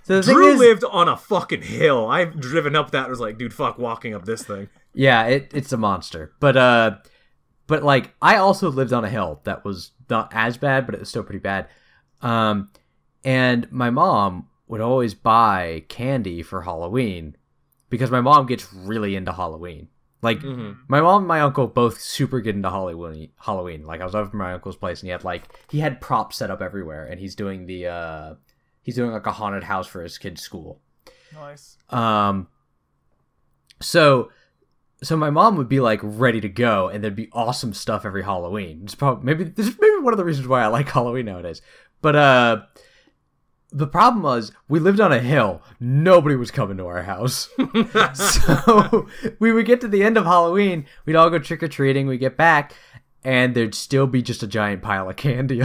[0.06, 2.06] So Drew is, lived on a fucking hill.
[2.08, 3.04] I've driven up that.
[3.04, 4.68] and was like, dude, fuck walking up this thing.
[4.92, 6.32] yeah, it, it's a monster.
[6.40, 6.96] But uh,
[7.66, 11.00] but like, I also lived on a hill that was not as bad, but it
[11.00, 11.68] was still pretty bad.
[12.20, 12.68] Um,
[13.24, 17.34] and my mom would always buy candy for Halloween
[17.88, 19.88] because my mom gets really into Halloween.
[20.24, 23.28] Like my mom and my uncle both super get into Halloween.
[23.38, 23.84] Halloween.
[23.84, 26.38] Like I was over at my uncle's place and he had like he had props
[26.38, 28.34] set up everywhere and he's doing the uh
[28.82, 30.80] he's doing like a haunted house for his kid's school.
[31.34, 31.76] Nice.
[31.90, 32.48] Um
[33.82, 34.30] so
[35.02, 38.24] so my mom would be like ready to go and there'd be awesome stuff every
[38.24, 38.80] Halloween.
[38.84, 41.60] It's probably maybe this is maybe one of the reasons why I like Halloween nowadays.
[42.00, 42.62] But uh
[43.74, 45.60] the problem was we lived on a hill.
[45.80, 47.50] Nobody was coming to our house.
[48.14, 49.08] so
[49.40, 52.16] we would get to the end of Halloween, we'd all go trick or treating, we
[52.16, 52.74] get back,
[53.24, 55.62] and there'd still be just a giant pile of candy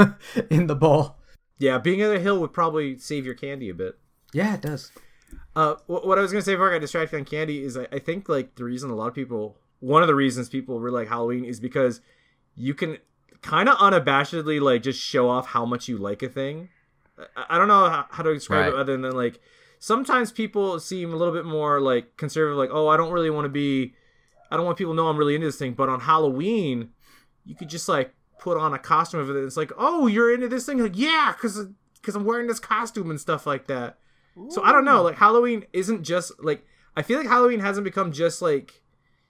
[0.50, 1.16] in the bowl.
[1.58, 3.96] Yeah, being on a hill would probably save your candy a bit.
[4.32, 4.90] Yeah, it does.
[5.54, 7.98] Uh, what I was gonna say before I got distracted on candy is I, I
[8.00, 11.08] think like the reason a lot of people, one of the reasons people really like
[11.08, 12.00] Halloween is because
[12.56, 12.98] you can
[13.42, 16.70] kind of unabashedly like just show off how much you like a thing.
[17.36, 19.40] I, don't know how, how to describe it other than like
[19.78, 23.44] sometimes people seem a little bit more like conservative, like oh I don't really want
[23.44, 23.94] to be,
[24.50, 25.74] I don't want people to know I'm really into this thing.
[25.74, 26.90] But on Halloween,
[27.44, 29.36] you could just like put on a costume of it.
[29.36, 32.60] And it's like oh you're into this thing, like yeah, because because I'm wearing this
[32.60, 33.98] costume and stuff like that.
[34.48, 35.02] So I don't know.
[35.02, 36.64] Like Halloween isn't just like
[36.96, 38.82] I feel like Halloween hasn't become just like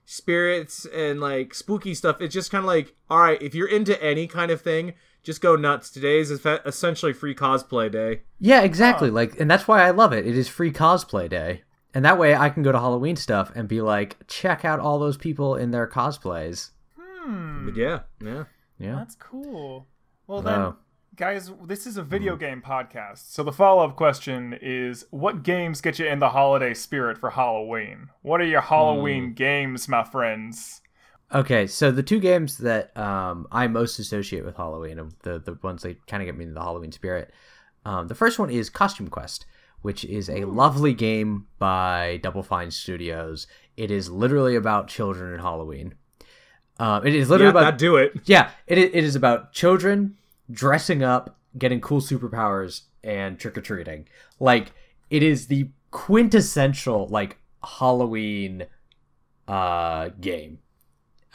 [0.05, 2.21] spirits and like spooky stuff.
[2.21, 4.93] It's just kind of like all right, if you're into any kind of thing,
[5.23, 5.89] just go nuts.
[5.89, 8.21] Today is essentially free cosplay day.
[8.39, 9.09] Yeah, exactly.
[9.09, 10.27] Like, and that's why I love it.
[10.27, 11.63] It is free cosplay day,
[11.93, 14.99] and that way I can go to Halloween stuff and be like, check out all
[14.99, 16.71] those people in their cosplays.
[16.99, 17.65] Hmm.
[17.65, 18.43] But yeah, yeah.
[18.79, 18.95] Yeah.
[18.95, 19.87] That's cool.
[20.27, 20.75] Well then, Wow.
[21.15, 23.31] guys, this is a video game podcast.
[23.31, 28.09] So the follow-up question is what games get you in the holiday spirit for Halloween?
[28.23, 30.81] What are your Halloween games, my friends?
[31.33, 35.57] Okay, so the two games that um, I most associate with Halloween, and the the
[35.63, 37.31] ones that kind of get me into the Halloween spirit.
[37.85, 39.45] Um, the first one is Costume Quest,
[39.81, 43.47] which is a lovely game by Double Fine Studios.
[43.75, 45.95] It is literally about children and Halloween.
[46.79, 48.13] Um, it is literally Yeah, about do it.
[48.25, 50.15] yeah, it, it is about children
[50.51, 54.07] dressing up, getting cool superpowers, and trick or treating.
[54.39, 54.71] Like
[55.09, 58.65] it is the quintessential like Halloween
[59.47, 60.59] uh game.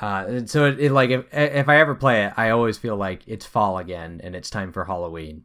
[0.01, 2.97] Uh, and so it, it like if if I ever play it, I always feel
[2.97, 5.45] like it's fall again and it's time for Halloween.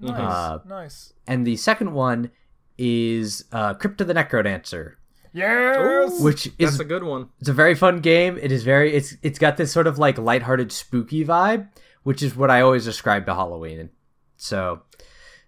[0.00, 0.18] Nice.
[0.20, 1.12] Uh, nice.
[1.26, 2.30] And the second one
[2.76, 4.94] is uh, Crypt of the NecroDancer,
[5.32, 6.20] Yes.
[6.20, 7.28] which is That's a good one.
[7.40, 8.38] it's a very fun game.
[8.42, 11.68] It is very it's it's got this sort of like lighthearted spooky vibe,
[12.02, 13.90] which is what I always describe to Halloween.
[14.36, 14.82] So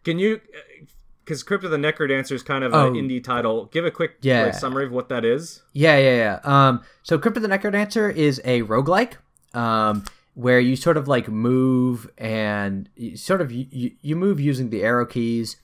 [0.05, 0.41] Can you?
[1.29, 2.87] Because Crypt of the NecroDancer is kind of Oh.
[2.87, 3.67] an indie title.
[3.67, 4.45] Give a quick Yeah.
[4.45, 5.61] like, summary of what that is.
[5.75, 6.41] yeah, yeah, yeah.
[6.43, 9.15] Um, so Crypt of the NecroDancer is a roguelike,
[9.53, 14.71] um, where you sort of like move and you sort of you, you move using
[14.71, 15.57] the arrow keys,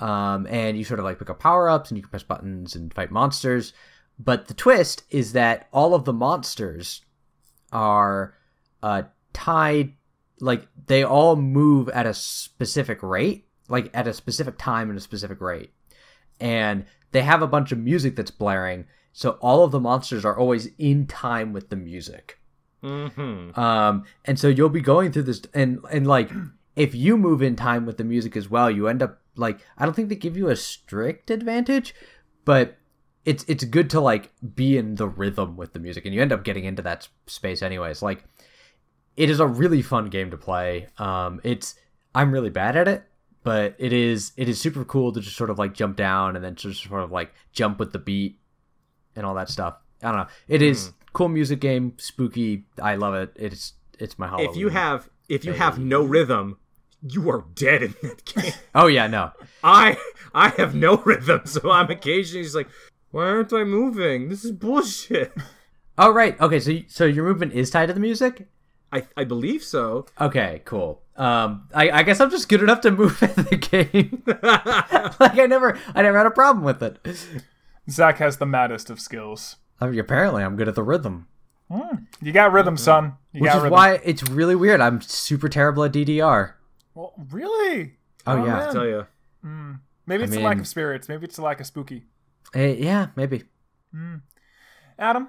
[0.00, 2.74] um, and you sort of like pick up power ups and you can press buttons
[2.74, 3.74] and fight monsters.
[4.18, 7.02] But the twist is that all of the monsters
[7.72, 8.34] are
[8.82, 9.02] uh,
[9.34, 9.92] tied,
[10.40, 15.02] like they all move at a specific rate, like at a specific time and a
[15.02, 15.72] specific rate.
[16.40, 20.36] And they have a bunch of music that's blaring, so all of the monsters are
[20.36, 22.38] always in time with the music.
[22.82, 23.58] Mm-hmm.
[23.58, 26.30] Um, and so you'll be going through this, and and like
[26.76, 29.84] if you move in time with the music as well, you end up like I
[29.84, 31.94] don't think they give you a strict advantage,
[32.44, 32.76] but
[33.24, 36.32] it's it's good to like be in the rhythm with the music, and you end
[36.32, 38.02] up getting into that space anyways.
[38.02, 38.24] Like
[39.16, 40.88] it is a really fun game to play.
[40.98, 41.76] Um, it's
[42.14, 43.04] I'm really bad at it,
[43.44, 46.44] but it is it is super cool to just sort of like jump down and
[46.44, 48.38] then just sort of like jump with the beat
[49.14, 49.76] and all that stuff.
[50.02, 50.26] I don't know.
[50.48, 50.92] It is hmm.
[51.12, 52.64] cool music game, spooky.
[52.82, 53.32] I love it.
[53.36, 54.50] It's it's my Halloween.
[54.50, 56.58] If you have if you have no rhythm,
[57.02, 58.52] you are dead in that game.
[58.74, 59.32] oh yeah, no,
[59.62, 59.98] I
[60.34, 62.68] I have no rhythm, so I'm occasionally just like,
[63.10, 64.30] why aren't I moving?
[64.30, 65.32] This is bullshit.
[65.98, 66.60] oh right, okay.
[66.60, 68.48] So so your movement is tied to the music.
[68.94, 70.06] I I believe so.
[70.20, 71.02] Okay, cool.
[71.16, 74.22] Um, I, I guess I'm just good enough to move in the game.
[75.20, 76.98] like I never I never had a problem with it.
[77.90, 79.56] Zach has the maddest of skills.
[79.80, 81.26] I mean, apparently, I'm good at the rhythm,
[82.22, 83.14] You got rhythm, son.
[83.32, 83.72] You which got is rhythm.
[83.72, 84.80] why it's really weird.
[84.80, 86.52] I'm super terrible at DDR.
[86.94, 87.94] Well, really?
[88.26, 88.42] Oh, yeah.
[88.44, 88.68] man.
[88.68, 89.06] I tell you.
[90.06, 91.08] Maybe it's I a lack of spirits.
[91.08, 92.04] Maybe it's a lack of spooky.
[92.54, 93.42] Eh, yeah, maybe.
[94.98, 95.28] Adam,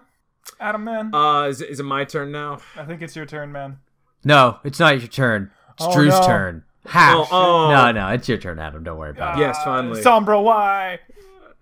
[0.60, 1.14] Adam, man.
[1.14, 2.60] Uh, is it, is it my turn now?
[2.78, 3.80] I think it's your turn, man.
[4.24, 5.52] No, it's not your turn.
[5.74, 6.26] It's Oh, Drew's no.
[6.26, 6.64] turn.
[6.88, 7.14] Ha!
[7.18, 7.70] Oh, oh.
[7.72, 8.84] No, no, it's your turn, Adam.
[8.84, 9.41] Don't worry about it.
[9.41, 10.02] Yes, Uh, finally.
[10.02, 11.00] Sombra, why?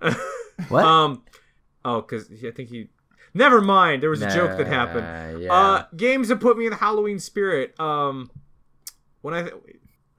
[0.01, 0.17] it.
[0.69, 0.85] What?
[0.85, 1.23] Um,
[1.83, 2.89] oh, because I think he.
[3.33, 4.03] Never mind.
[4.03, 5.07] There was a joke that happened.
[5.07, 5.53] Nah, yeah.
[5.53, 7.73] Uh, games that put me in the Halloween spirit.
[7.79, 8.29] Um,
[9.21, 9.49] when I,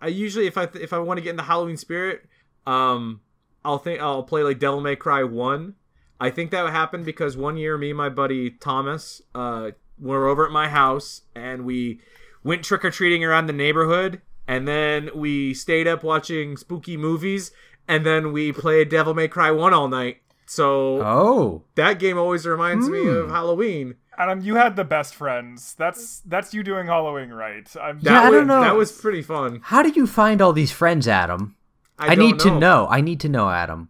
[0.00, 2.24] I usually if I if I want to get in the Halloween spirit,
[2.66, 3.20] um,
[3.64, 5.76] I'll think I'll play like Devil May Cry one.
[6.20, 10.26] I think that would happen because one year me and my buddy Thomas, uh, were
[10.26, 12.00] over at my house and we
[12.42, 17.50] went trick or treating around the neighborhood, and then we stayed up watching spooky movies,
[17.88, 20.18] and then we played Devil May Cry one all night.
[20.46, 21.62] So oh.
[21.74, 23.94] that game always reminds me of Halloween.
[24.16, 25.74] Adam, you had the best friends.
[25.74, 27.66] That's that's you doing Halloween right.
[27.80, 28.60] I'm That Yeah, I was, don't know.
[28.60, 29.60] That was pretty fun.
[29.64, 31.56] How did you find all these friends, Adam?
[31.98, 32.86] I, I, don't need to know.
[32.90, 33.88] I need to know, Adam.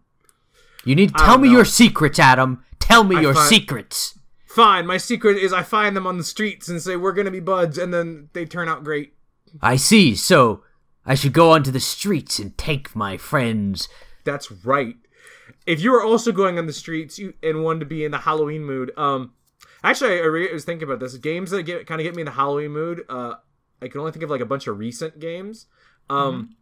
[0.85, 1.55] You need to tell me know.
[1.55, 2.63] your secrets, Adam.
[2.79, 4.17] Tell me I your find- secrets.
[4.47, 4.85] Fine.
[4.87, 7.77] My secret is I find them on the streets and say we're gonna be buds,
[7.77, 9.13] and then they turn out great.
[9.61, 10.15] I see.
[10.15, 10.63] So
[11.05, 13.89] I should go onto the streets and take my friends.
[14.23, 14.95] That's right.
[15.65, 18.19] If you are also going on the streets you, and wanted to be in the
[18.19, 19.33] Halloween mood, um,
[19.83, 21.17] actually, I, re- I was thinking about this.
[21.17, 23.03] Games that get kind of get me in the Halloween mood.
[23.09, 23.35] Uh,
[23.81, 25.65] I can only think of like a bunch of recent games.
[26.09, 26.55] Um,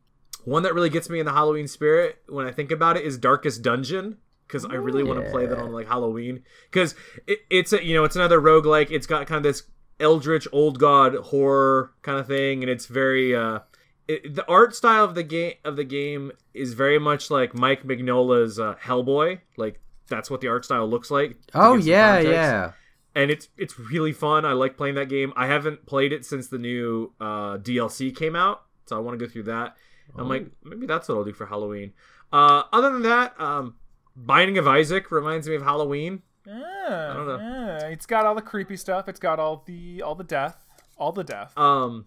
[0.46, 3.18] one that really gets me in the Halloween spirit when I think about it is
[3.18, 4.18] Darkest Dungeon
[4.48, 6.96] because I really want to play that on like Halloween because
[7.28, 8.92] it, it's a you know it's another roguelike.
[8.92, 9.64] It's got kind of this
[10.00, 13.60] eldritch old god horror kind of thing, and it's very uh,
[14.08, 17.84] it, the art style of the game of the game is very much like Mike
[17.84, 19.40] Mignola's uh, Hellboy.
[19.58, 21.38] Like that's what the art style looks like.
[21.54, 22.72] Oh yeah, yeah.
[23.16, 24.46] And it's it's really fun.
[24.46, 25.34] I like playing that game.
[25.36, 29.26] I haven't played it since the new uh, DLC came out, so I want to
[29.26, 29.76] go through that.
[30.18, 31.94] I'm like, maybe that's what I'll do for Halloween.
[32.32, 33.76] Uh, other than that, um,
[34.16, 36.22] Binding of Isaac reminds me of Halloween.
[36.46, 36.54] Yeah,
[37.12, 37.38] I don't know.
[37.38, 37.88] yeah.
[37.88, 39.08] It's got all the creepy stuff.
[39.08, 40.66] It's got all the all the death,
[40.98, 41.58] all the death.
[41.58, 42.06] Um,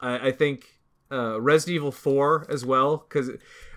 [0.00, 0.80] I, I think
[1.12, 3.30] uh, Resident Evil 4 as well because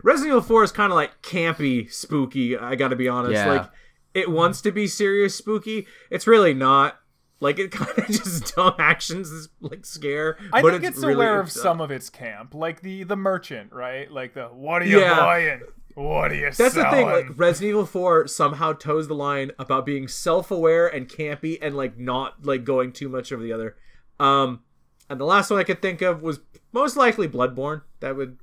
[0.04, 2.58] Resident Evil 4 is kind of like campy, spooky.
[2.58, 3.34] I got to be honest.
[3.34, 3.48] Yeah.
[3.52, 3.70] Like
[4.14, 5.86] it wants to be serious, spooky.
[6.10, 7.00] It's really not.
[7.40, 10.38] Like it kind of just dumb actions, is like scare.
[10.52, 13.16] I but think it's, really, aware of uh, some of its camp, like the the
[13.16, 14.12] merchant, right?
[14.12, 15.20] Like the what are you Yeah.
[15.20, 15.62] buying?
[15.94, 17.08] What are you That's the thing.
[17.08, 21.98] Like Resident Evil Four somehow toes the line about being self-aware and campy, and like
[21.98, 23.76] not like going too much over the other.
[24.20, 24.62] Um,
[25.10, 26.40] and the last one I could think of was
[26.72, 27.82] most likely Bloodborne.
[28.00, 28.38] That would.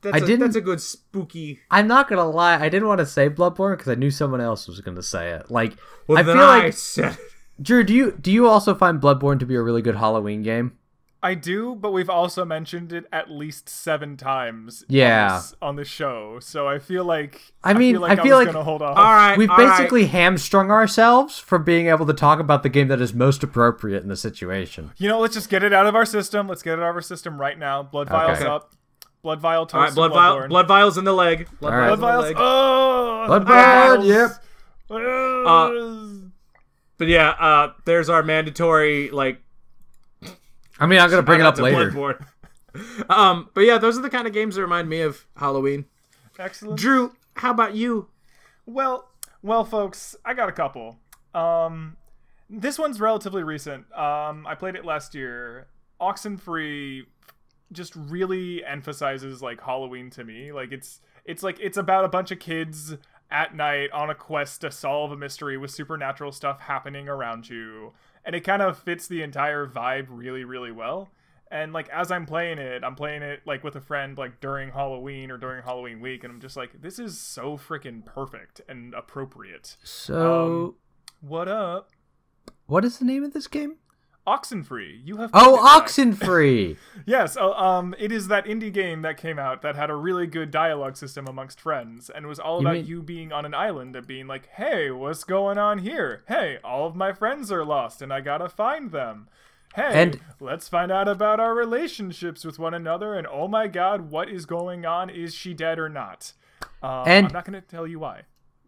[0.00, 1.58] That's I a, didn't- That's a good spooky.
[1.72, 4.66] I'm not gonna lie, I didn't want to say Bloodborne because I knew someone else
[4.68, 5.50] was gonna say it.
[5.50, 5.76] Like,
[6.06, 7.18] Well, I then feel like said.
[7.60, 10.72] Drew, do you do you also find Bloodborne to be a really good Halloween game?
[11.20, 14.84] I do, but we've also mentioned it at least seven times.
[14.88, 15.26] Yeah.
[15.32, 18.38] on this, on the show, so I feel like I mean, feel like I feel
[18.38, 18.96] was like- gonna hold off.
[18.96, 19.76] All right, We've all right.
[19.76, 24.04] basically hamstrung ourselves from being able to talk about the game that is most appropriate
[24.04, 24.92] in the situation.
[24.96, 26.46] You know, let's just get it out of our system.
[26.46, 27.82] Let's get it out of our system right now.
[27.82, 28.46] Blood vials Okay.
[28.48, 28.74] up.
[29.22, 29.74] Blood vial toast.
[29.74, 31.48] All right, blood vial, blood vials in the leg.
[31.58, 31.86] Blood All right.
[31.88, 33.18] Blood vials in the vials.
[33.18, 33.18] leg.
[33.18, 34.06] Oh, Bloodborne, vials.
[34.06, 34.30] yep.
[34.90, 36.07] Uh,
[36.98, 39.40] But yeah, uh, there's our mandatory like.
[40.80, 42.18] I mean, I'm gonna bring it up later.
[43.08, 45.86] Um, but yeah, those are the kind of games that remind me of Halloween.
[46.38, 46.78] excellent.
[46.78, 48.08] Drew, how about you?
[48.66, 49.08] Well,
[49.42, 50.98] well, folks, I got a couple.
[51.34, 51.96] Um,
[52.48, 53.90] this one's relatively recent.
[53.96, 55.66] Um, I played it last year.
[56.00, 57.06] Oxenfree
[57.72, 60.52] just really emphasizes like Halloween to me.
[60.52, 62.94] Like it's it's like it's about a bunch of kids
[63.30, 67.92] at night on a quest to solve a mystery with supernatural stuff happening around you.
[68.24, 71.10] And it kind of fits the entire vibe really, really well.
[71.50, 74.70] And like as I'm playing it, I'm playing it like with a friend like during
[74.70, 78.92] Halloween or during Halloween week, and I'm just like, this is so freaking perfect and
[78.94, 79.76] appropriate.
[79.82, 80.74] So, um,
[81.20, 81.90] What up?
[82.66, 83.76] what is the name of this game?
[84.36, 85.00] Oxenfree.
[85.04, 86.76] You have Oh, Oxenfree.
[87.06, 90.26] Yes, uh, um, it is that indie game that came out that had a really
[90.26, 93.54] good dialogue system amongst friends, and was all You about mean- you being on an
[93.54, 96.22] island and being like, "Hey, what's going on here?
[96.28, 99.28] Hey, all of my friends are lost, and I gotta find them.
[99.74, 103.14] Hey, And- let's find out about our relationships with one another.
[103.14, 105.08] And oh my God, what is going on?
[105.10, 106.32] Is she dead or not?
[106.82, 108.22] Um, And- I'm not gonna tell you why.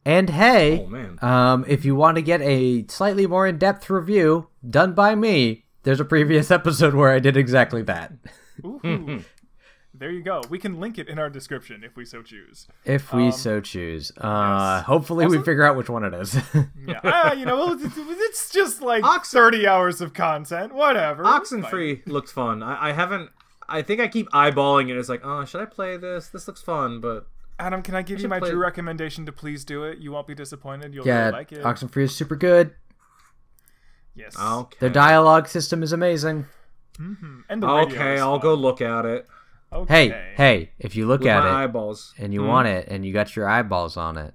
[0.05, 1.19] And hey, Oh, man.
[1.23, 6.01] um, if you want to get a slightly more in-depth review done by me, there's
[6.01, 8.13] a previous episode where I did exactly that.
[9.93, 10.41] There you go.
[10.49, 12.67] We can link it in our description if we so choose.
[12.87, 14.11] If we so choose.
[14.17, 14.87] Uh, yes.
[14.87, 16.35] hopefully we figure out which one it is.
[16.87, 21.23] Yeah, ah, you know, it's, it's just like Oxen- 30 hours of content, whatever.
[21.27, 21.63] It's fine.
[21.65, 22.63] Oxenfree looked fun.
[22.63, 23.29] I, I haven't.
[23.69, 24.97] I think I keep eyeballing it.
[24.97, 26.29] It's like, oh, should I play this?
[26.29, 27.27] This looks fun, but
[27.61, 29.99] Adam, can I give you my play- Drew recommendation to please do it?
[29.99, 30.95] You won't be disappointed.
[30.95, 31.63] You'll yeah, really like it.
[31.63, 32.73] Oxenfree is super good.
[34.15, 34.35] yes.
[34.39, 34.77] okay.
[34.81, 36.47] Their dialogue system is amazing.
[36.99, 38.41] And the Okay, I'll fun.
[38.41, 39.27] go look at it
[39.73, 40.09] Okay.
[40.09, 42.13] Hey, hey, if you look with at my it eyeballs.
[42.19, 42.49] and you Hmm.
[42.49, 44.35] want it and you got your eyeballs on it,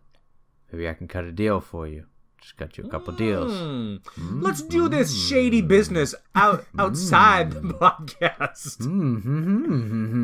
[0.71, 2.05] maybe I can cut a deal for you.
[2.45, 3.51] Just cut you a couple deals.
[3.57, 3.95] Hmm.
[4.39, 5.29] Let's do this hmm.
[5.29, 7.71] shady business out outside the hmm.
[7.71, 8.77] podcast.
[8.85, 10.15] Mm-hmm.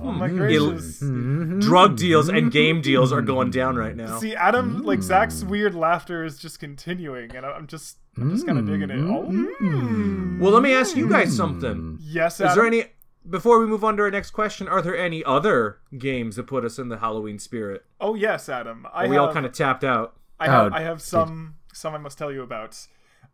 [0.00, 1.00] Oh my Ill- gracious.
[1.00, 4.20] Drug deals and game deals are going down right now.
[4.20, 8.46] See, Adam, like Zach's weird laughter is just continuing, and I- I'm just, I'm just
[8.46, 9.00] kind of digging it.
[9.00, 10.38] Oh, mm.
[10.38, 11.98] Well, let me ask you guys something.
[12.00, 12.84] yes, Is there any
[13.28, 14.68] before we move on to our next question?
[14.68, 17.84] Are there any other games that put us in the Halloween spirit?
[18.00, 18.86] Oh yes, Adam.
[18.94, 20.14] I we have, all kind of tapped out?
[20.40, 22.76] I have, Oh, I have some, some I must tell you about.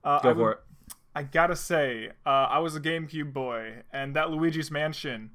[0.05, 0.59] Uh, Go I for would- it.
[1.15, 5.31] I gotta say, uh, I was a GameCube boy, and that Luigi's Mansion.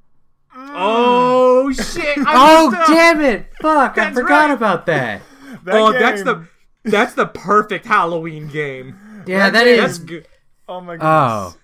[0.56, 2.18] Oh shit!
[2.28, 2.88] Oh up.
[2.88, 3.48] damn it!
[3.62, 4.52] Fuck, I forgot right.
[4.52, 5.22] about that.
[5.66, 6.48] That Oh, that's the
[6.86, 8.96] that's the perfect Halloween game.
[9.28, 10.28] Yeah, That that game- That's good.
[10.70, 11.56] Oh my Oh.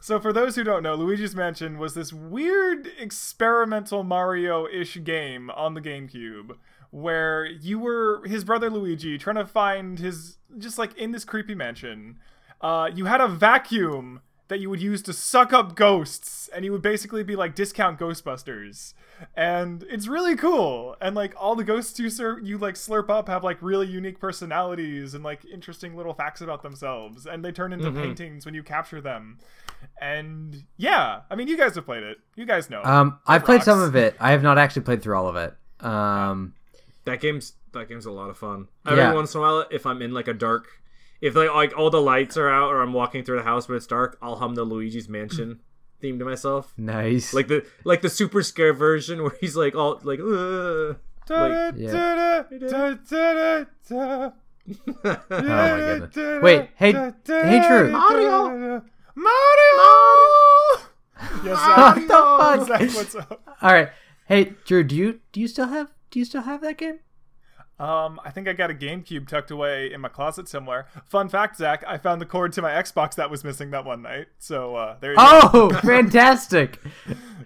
[0.00, 5.74] So for those who don't know, Luigi's Mansion was this weird experimental Mario-ish game on
[5.74, 6.52] the GameCube
[6.90, 11.54] where you were his brother Luigi trying to find his just like in this creepy
[11.54, 12.18] mansion.
[12.60, 16.72] Uh, you had a vacuum that you would use to suck up ghosts and you
[16.72, 18.94] would basically be like discount ghostbusters.
[19.36, 20.96] And it's really cool.
[21.00, 24.18] And like all the ghosts you ser- you like slurp up have like really unique
[24.18, 27.26] personalities and like interesting little facts about themselves.
[27.26, 29.38] And they turn into paintings when you capture them.
[30.00, 32.18] And yeah i mean you guys have played it.
[32.34, 32.82] You guys know.
[32.82, 34.16] Um, I've played some of it.
[34.18, 35.54] I have not actually played through all of it.
[35.80, 36.54] Um,
[37.08, 38.68] That game's that game's a lot of fun.
[38.86, 39.12] Every Yeah.
[39.14, 40.66] once in a while, if I'm in like a dark,
[41.20, 43.74] if like like all the lights are out or I'm walking through the house but
[43.74, 45.60] it's dark, I'll hum the Luigi's Mansion
[46.00, 46.72] theme to myself.
[46.76, 47.32] nice.
[47.34, 50.20] Like the like the super scare version where he's like all like.
[50.20, 50.96] "Ugh."
[51.26, 52.44] Da-da, Yeah.
[52.58, 54.30] da-da, da-da, da.
[54.64, 56.42] oh my goodness.
[56.42, 57.90] Wait, hey, hey, Drew.
[57.90, 58.82] Mario!
[59.14, 59.84] Mario!
[61.44, 61.96] Yes, Zach.
[61.96, 62.66] What the fuck?
[62.66, 63.42] Zach, what's up?
[63.60, 63.90] All right.
[64.26, 67.00] Hey, Drew, do you do you still have do you still have that game?
[67.78, 70.88] Um, I think I got a GameCube tucked away in my closet somewhere.
[71.06, 74.02] Fun fact, Zach, I found the cord to my Xbox that was missing that one
[74.02, 74.26] night.
[74.40, 75.22] So uh, there you go.
[75.54, 76.80] Oh, fantastic!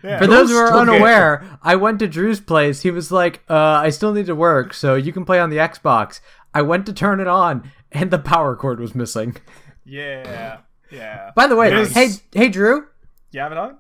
[0.02, 0.18] Yeah.
[0.18, 0.78] For those who are Okay.
[0.78, 2.80] unaware, I went to Drew's place.
[2.80, 5.58] He was like, uh, "I still need to work, so you can play on the
[5.58, 6.20] Xbox."
[6.54, 9.36] I went to turn it on, and the power cord was missing.
[9.84, 10.58] Yeah,
[10.90, 11.32] yeah.
[11.36, 11.92] By the way, Yes.
[11.92, 12.86] hey, hey, Drew,
[13.32, 13.76] You have it on?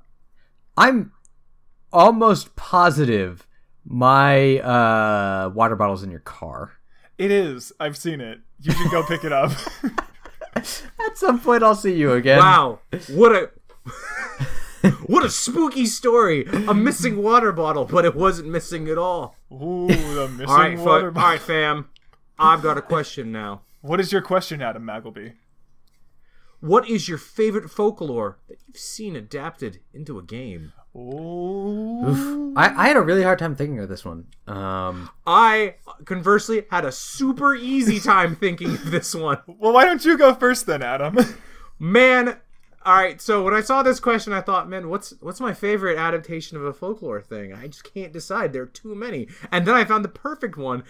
[0.76, 1.12] I'm
[1.92, 3.46] almost positive
[3.84, 6.72] my uh, water bottle's in your car.
[7.18, 7.72] It is.
[7.78, 8.40] I've seen it.
[8.60, 9.52] You should go pick it up.
[10.54, 12.38] At some point, I'll see you again.
[12.38, 13.50] Wow, what a
[15.06, 16.44] what a spooky story!
[16.68, 19.36] A missing water bottle, but it wasn't missing at all.
[19.50, 21.30] Ooh, the missing All right, water bottle.
[21.30, 21.88] right, fam.
[22.38, 23.62] I've got a question now.
[23.80, 25.34] What is your question, Adam Magleby?
[26.60, 30.72] What is your favorite folklore that you've seen adapted into a game?
[30.94, 32.52] Ooh.
[32.56, 34.26] I, I had a really hard time thinking of this one.
[34.46, 39.38] Um, I conversely had a super easy time thinking of this one.
[39.46, 41.16] Well, why don't you go first then, Adam?
[41.78, 42.36] Man,
[42.84, 43.20] all right.
[43.20, 46.64] So when I saw this question, I thought, man, what's what's my favorite adaptation of
[46.64, 47.52] a folklore thing?
[47.52, 48.52] I just can't decide.
[48.52, 49.28] There are too many.
[49.50, 50.82] And then I found the perfect one.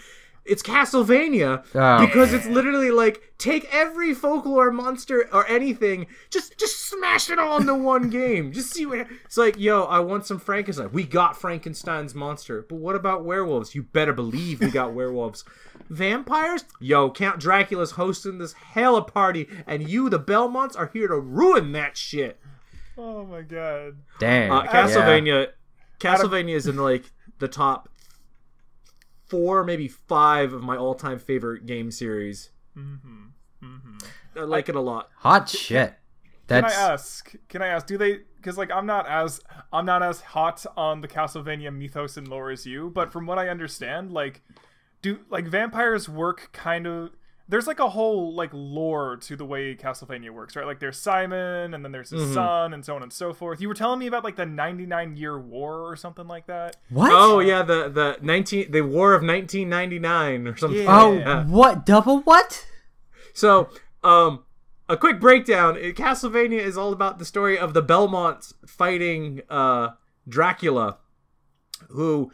[0.45, 2.05] It's Castlevania Oh.
[2.05, 7.59] because it's literally like take every folklore monster or anything, just just smash it all
[7.61, 8.51] into one game.
[8.53, 9.57] Just see what it's like.
[9.59, 10.91] Yo, I want some Frankenstein.
[10.93, 13.75] We got Frankenstein's monster, but what about werewolves?
[13.75, 15.45] You better believe we got werewolves.
[15.91, 16.65] Vampires?
[16.81, 21.73] Yo, Count Dracula's hosting this hella party, and you, the Belmonts, are here to ruin
[21.73, 22.41] that shit.
[22.99, 23.97] oh my god.
[24.19, 24.51] damn.
[24.51, 25.49] Uh, Castlevania,
[26.01, 27.89] Castlevania is in like the top
[29.33, 32.51] four, maybe five of my all-time favorite game series.
[32.77, 33.25] Mm-hmm.
[33.65, 34.39] Mm-hmm.
[34.39, 35.09] I like it a lot.
[35.17, 35.95] Hot shit.
[36.49, 37.35] Can That's I ask?
[37.49, 37.87] Can I ask?
[37.87, 38.19] Do they?
[38.37, 39.41] Because like I'm not as
[39.73, 43.39] I'm not as hot on the Castlevania mythos and lore as you, but from what
[43.39, 44.43] I understand, like,
[45.01, 47.13] do like vampires work kind of?
[47.53, 50.65] There's like a whole like lore to the way Castlevania works, right?
[50.67, 53.61] Like there's Simon, and then there's his son, and so on and so forth.
[53.61, 56.77] You were telling me about like the 99 year war or something like that.
[56.89, 57.11] what?
[57.13, 60.83] Oh yeah, the the nineteen the War of nineteen ninety nine or something.
[60.83, 61.01] Yeah.
[61.03, 61.45] Oh, Yeah.
[61.45, 61.85] what?
[61.87, 62.67] Double what?
[63.35, 63.69] So,
[64.03, 64.45] um,
[64.89, 65.75] a quick breakdown.
[65.77, 69.91] Castlevania is all about the story of the Belmonts fighting uh,
[70.27, 70.97] Dracula,
[71.91, 72.33] who.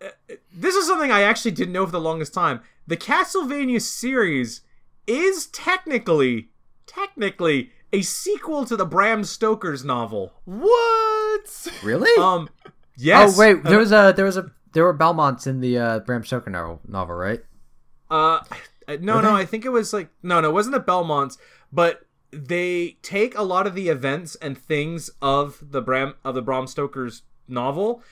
[0.00, 0.08] uh,
[0.54, 2.60] This is something I actually didn't know for the longest time.
[2.86, 4.60] The Castlevania series
[5.06, 6.50] is technically,
[6.86, 10.32] technically, a sequel to the Bram Stoker's novel.
[10.44, 11.68] What?
[11.82, 12.10] Really?
[12.22, 12.48] Um,
[12.96, 13.34] yes.
[13.34, 15.98] oh wait, uh, there was a there was a there were Belmonts in the uh,
[16.00, 17.40] Bram Stoker novel, novel, right?
[18.10, 18.40] Uh,
[18.86, 21.38] uh, no, no, I think it was like no, no, it wasn't the Belmonts,
[21.72, 26.42] but they take a lot of the events and things of the Bram of the
[26.42, 28.02] Bram Stoker's novel,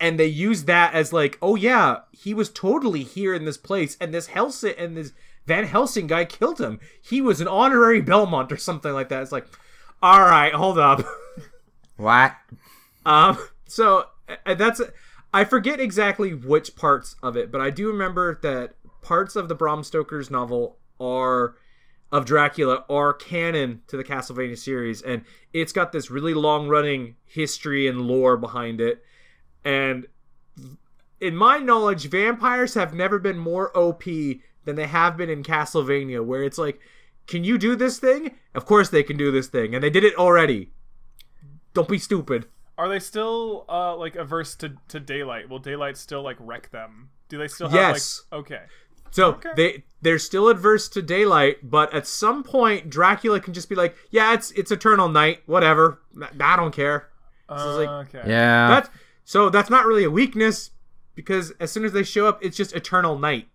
[0.00, 3.96] and they use that as like, oh yeah, he was totally here in this place,
[4.00, 5.12] and this Helsing and this
[5.46, 6.78] Van Helsing guy killed him.
[7.00, 9.22] He was an honorary Belmont or something like that.
[9.22, 9.46] It's like,
[10.02, 11.04] all right, hold up.
[11.98, 12.36] What?
[13.04, 13.36] Um,
[13.66, 14.06] so
[14.46, 14.80] that's
[15.34, 19.54] I forget exactly which parts of it, but I do remember that parts of the
[19.54, 21.56] Bram Stoker's novel are
[22.10, 27.16] of Dracula are canon to the Castlevania series, and it's got this really long running
[27.26, 29.02] history and lore behind it.
[29.64, 30.06] And
[31.20, 34.04] in my knowledge, vampires have never been more OP
[34.64, 36.80] than they have been in Castlevania, where it's like,
[37.26, 38.36] can you do this thing?
[38.54, 40.70] Of course they can do this thing, and they did it already.
[41.74, 42.46] Don't be stupid.
[42.76, 45.48] Are they still uh like averse to to daylight?
[45.48, 47.10] Will daylight still like wreck them?
[47.28, 48.22] Do they still have Yes.
[48.32, 48.62] like okay?
[49.10, 49.50] So Okay.
[49.56, 53.96] they they're still adverse to daylight, but at some point Dracula can just be like,
[54.10, 56.00] "Yeah, it's it's eternal night, whatever.
[56.40, 57.08] I don't care."
[57.48, 58.28] So it's like okay.
[58.30, 58.68] Yeah.
[58.68, 58.90] that's
[59.28, 60.70] so that's not really a weakness
[61.14, 63.46] because as soon as they show up, it's just eternal night.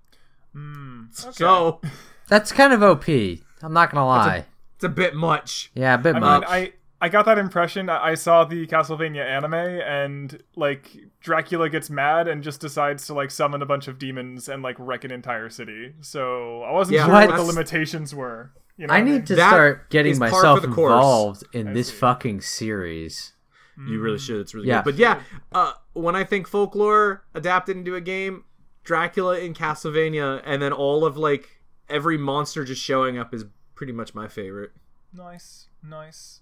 [0.54, 1.82] Hmm, So
[2.28, 3.08] That's kind of OP.
[3.08, 4.46] I'm not gonna lie.
[4.76, 5.72] it's a bit much.
[5.74, 6.42] yeah, a bit I much.
[6.42, 7.90] mean, I I got that impression.
[7.90, 13.14] I I saw the Castlevania anime, and like Dracula gets mad and just decides to
[13.16, 15.94] like summon a bunch of demons and like wreck an entire city.
[16.02, 18.52] So I wasn't Yeah, sure what the limitations were.
[18.78, 20.92] You know I what need to That start getting myself for the course.
[20.94, 21.96] involved in I this see.
[21.96, 23.33] fucking series.
[23.78, 24.40] You really should.
[24.42, 24.84] It's really Yeah.
[24.84, 24.92] good.
[24.92, 25.22] But yeah,
[25.52, 28.44] uh, when I think folklore adapted into a game,
[28.84, 33.46] Dracula in Castlevania, and then all of like every monster just showing up is
[33.76, 34.72] pretty much my favorite.
[35.14, 36.42] Nice, nice.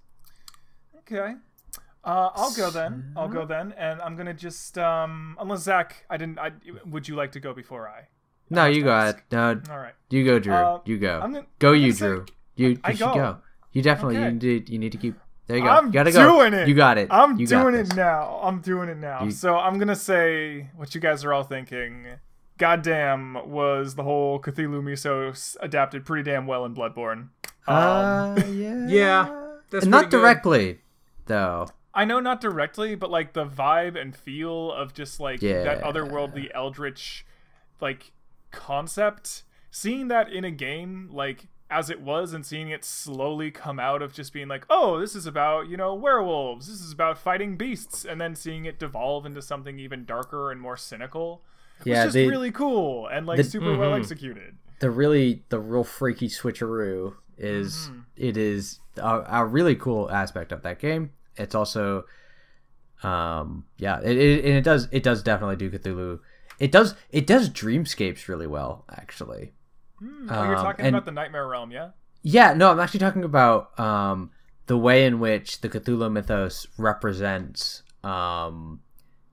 [1.00, 1.36] Okay.
[2.04, 3.14] Uh, I'll go then.
[3.16, 6.40] I'll go then, and I'm gonna just um, unless Zach, I didn't.
[6.40, 6.52] I
[6.86, 8.08] would you like to go before I?
[8.50, 9.22] No, you go ahead.
[9.32, 9.94] No, All right.
[10.10, 10.54] you go, Drew.
[10.54, 11.20] Uh, you go.
[11.24, 12.26] I'm gonna- go, I'm you, gonna say- Drew.
[12.56, 13.14] You, you I should go.
[13.14, 13.38] go.
[13.72, 14.26] You definitely Okay.
[14.26, 15.16] you need you need to keep.
[15.52, 15.70] There you go.
[15.70, 16.38] I'm you gotta go.
[16.38, 16.68] doing it.
[16.70, 17.10] You got it.
[17.12, 18.40] I'm you doing it now.
[18.42, 19.24] I'm doing it now.
[19.26, 22.08] You- So I'm gonna say what you guys are all thinking.
[22.58, 27.30] goddamn, was the whole Cthulhu Mythos adapted pretty damn well in Bloodborne.
[27.68, 28.88] Um, Uh, yeah.
[28.88, 30.22] Yeah, that's not pretty good.
[30.22, 30.80] directly,
[31.26, 31.68] though.
[31.94, 36.50] I know not directly, but like the vibe and feel of just like that otherworldly
[36.54, 37.26] eldritch
[37.82, 38.12] like
[38.52, 39.44] concept.
[39.72, 44.02] Seeing that in a game like as it was and seeing it slowly come out
[44.02, 46.68] of just being like, "Oh, this is about, you know, werewolves.
[46.68, 50.60] This is about fighting beasts." And then seeing it devolve into something even darker and
[50.62, 51.42] more cynical.
[51.84, 54.58] Yeah, was just they- really cool and like the- super well executed.
[54.80, 58.00] the really the real freaky switcheroo is Mm-hmm.
[58.18, 61.12] it is a, a really cool aspect of that game.
[61.38, 62.04] It's also,
[63.04, 66.20] um, yeah, it, it and it does it does definitely do Cthulhu.
[66.60, 69.54] It does it does dreamscapes really well actually.
[70.04, 71.90] Oh, you're Um, talking and- about the Nightmare Realm, yeah?
[72.24, 74.32] Yeah, no, I'm actually talking about um,
[74.68, 78.82] the way in which the Cthulhu mythos represents um,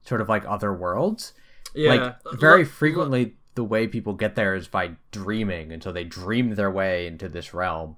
[0.06, 1.32] sort of like other worlds.
[1.74, 5.92] Yeah, Like very Lo- frequently, the way people get there is by dreaming, and so
[5.92, 7.96] they dream their way into this realm,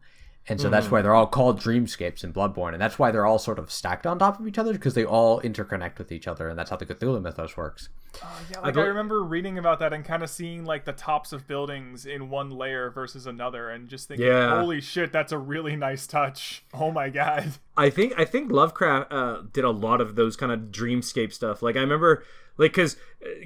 [0.48, 0.72] and so Mm-hmm.
[0.72, 3.70] that's why they're all called dreamscapes in Bloodborne, and that's why they're all sort of
[3.70, 6.70] stacked on top of each other because they all interconnect with each other, and that's
[6.70, 7.88] how the Cthulhu mythos works.
[8.24, 10.92] Oh, yeah, like I, bel- remember reading about that and kind of seeing like the
[10.92, 14.58] tops of buildings in one layer versus another, and just thinking, Yeah.
[14.58, 17.52] "Holy shit, that's a really nice touch." Oh my god.
[17.76, 21.62] I think I think Lovecraft uh, did a lot of those kind of dreamscape stuff.
[21.62, 22.24] Like I remember,
[22.56, 22.96] like because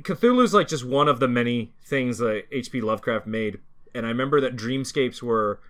[0.00, 2.80] Cthulhu's like just one of the many things that H.P.
[2.80, 3.58] Lovecraft made,
[3.94, 5.60] and I remember that dreamscapes were,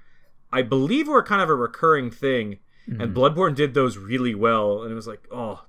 [0.55, 3.19] I believe, were kind of a recurring thing, and mm-hmm.
[3.19, 5.65] Bloodborne did those really well, and it was like, oh.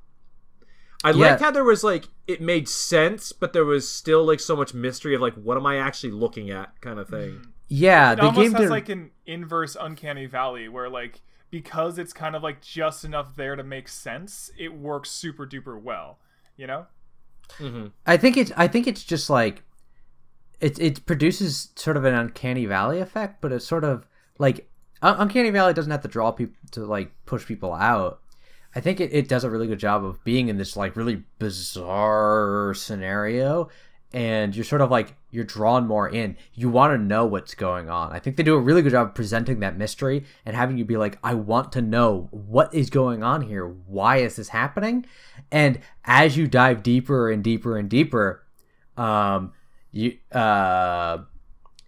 [1.04, 1.32] I Yeah.
[1.32, 4.74] liked how there was like it made sense, but there was still like so much
[4.74, 7.32] mystery of like what am I actually looking at kind of thing.
[7.32, 7.50] Mm-hmm.
[7.68, 8.70] Yeah, It the almost game has did.
[8.70, 11.22] like an inverse uncanny valley where like
[11.52, 15.80] because it's kind of like just enough there to make sense, it works super duper
[15.80, 16.18] well.
[16.58, 16.86] You know?
[17.60, 17.88] Mm-hmm.
[18.08, 19.62] I think it's I think it's just like
[20.60, 24.08] it it produces sort of an uncanny valley effect, but it's sort of
[24.40, 24.66] like Un-
[25.02, 28.22] uncanny valley doesn't have to draw people to like push people out.
[28.76, 31.24] I think it, it does a really good job of being in this like really
[31.40, 33.70] bizarre scenario
[34.16, 36.38] and you're sort of like you're drawn more in.
[36.54, 38.14] You want to know what's going on.
[38.14, 40.86] I think they do a really good job of presenting that mystery and having you
[40.86, 43.68] be like, I want to know what is going on here.
[43.68, 45.06] Why is this happening?
[45.52, 48.46] And as you dive deeper and deeper and deeper,
[48.96, 49.52] um,
[49.92, 51.18] you uh,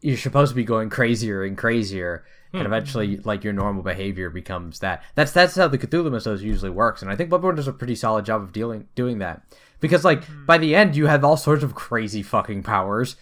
[0.02, 2.26] you're supposed to be going crazier and crazier.
[2.54, 5.04] And eventually, like your normal behavior becomes that.
[5.16, 7.96] That's that's how the Cthulhu Mythos usually works, and I think Bloodborne does a pretty
[7.96, 9.42] solid job of dealing doing that.
[9.80, 13.16] Because like by the end, you have all sorts of crazy fucking powers,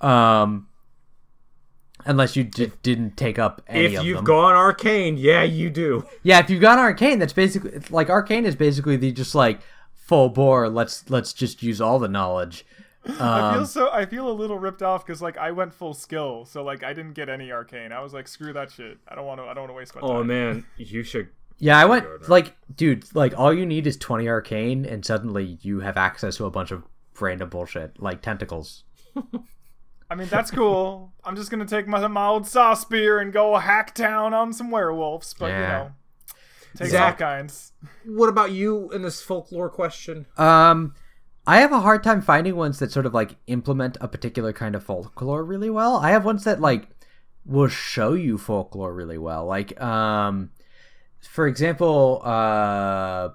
[0.00, 0.68] um,
[2.04, 6.06] unless you d- didn't take up any If you've gone arcane, yeah, you do.
[6.22, 9.60] Yeah, if you've got arcane, that's basically like arcane is basically the just like
[9.94, 10.68] full bore.
[10.68, 12.64] Let's let's just use all the knowledge.
[13.20, 15.94] I Um, feel so I feel a little ripped off because like I went full
[15.94, 17.92] skill, so like I didn't get any arcane.
[17.92, 18.98] I was like, screw that shit.
[19.08, 19.44] I don't want to.
[19.44, 20.10] I don't want to waste my time.
[20.10, 21.28] Oh man, you should.
[21.58, 25.80] Yeah, I went like, dude, like all you need is twenty arcane, and suddenly you
[25.80, 26.82] have access to a bunch of
[27.20, 28.84] random bullshit like tentacles.
[30.10, 31.12] I mean, that's cool.
[31.24, 34.70] I'm just gonna take my, my old saw spear and go hack town on some
[34.70, 35.90] werewolves, but you know,
[36.76, 37.72] take all Zach- kinds.
[38.04, 40.26] What about you in this folklore question?
[40.36, 40.94] Um,
[41.46, 44.74] I have a hard time finding ones that sort of like implement a particular kind
[44.74, 45.96] of folklore really well.
[45.96, 46.88] I have ones that like
[47.44, 49.46] will show you folklore really well.
[49.46, 50.50] Like, um,
[51.20, 53.28] for example, uh,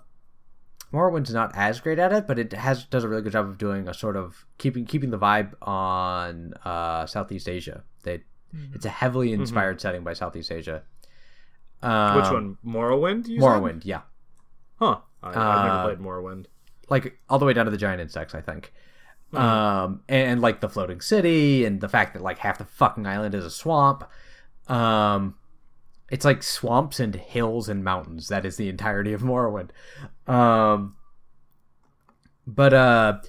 [0.92, 3.58] Morrowind's not as great at it, but it has does a really good job of
[3.58, 7.84] doing a sort of keeping keeping the vibe on uh, Southeast Asia.
[8.04, 8.24] They,
[8.74, 10.84] it's a heavily inspired setting by Southeast Asia.
[11.82, 12.58] Um, Which one?
[12.66, 13.28] Morrowind?
[13.28, 13.46] You said?
[13.46, 14.02] Morrowind, yeah.
[14.80, 14.98] Huh.
[15.24, 16.46] I, I've Uh, never played Morrowind.
[16.92, 18.72] Like all the way down to the giant insects i think.
[19.34, 23.08] Um and, and like the floating city and the fact that like half the fucking
[23.08, 24.04] island is a swamp.
[24.68, 25.36] Um
[26.10, 28.28] it's like swamps and hills and mountains.
[28.28, 29.70] That is the entirety of morrowind.
[30.28, 30.98] Um
[32.46, 33.20] but uh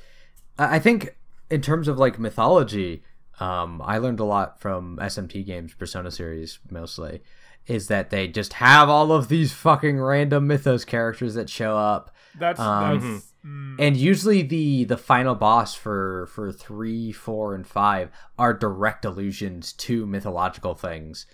[0.58, 1.16] i I think
[1.50, 3.04] in terms of like mythology
[3.38, 7.22] um i learned a lot from smt games persona series mostly
[7.66, 12.12] is that they just have all of these fucking random mythos characters that show up.
[12.38, 13.31] That's Um, that's.
[13.44, 19.04] Mm, and usually the the final boss for for three four and five are direct
[19.04, 21.26] allusions to mythological things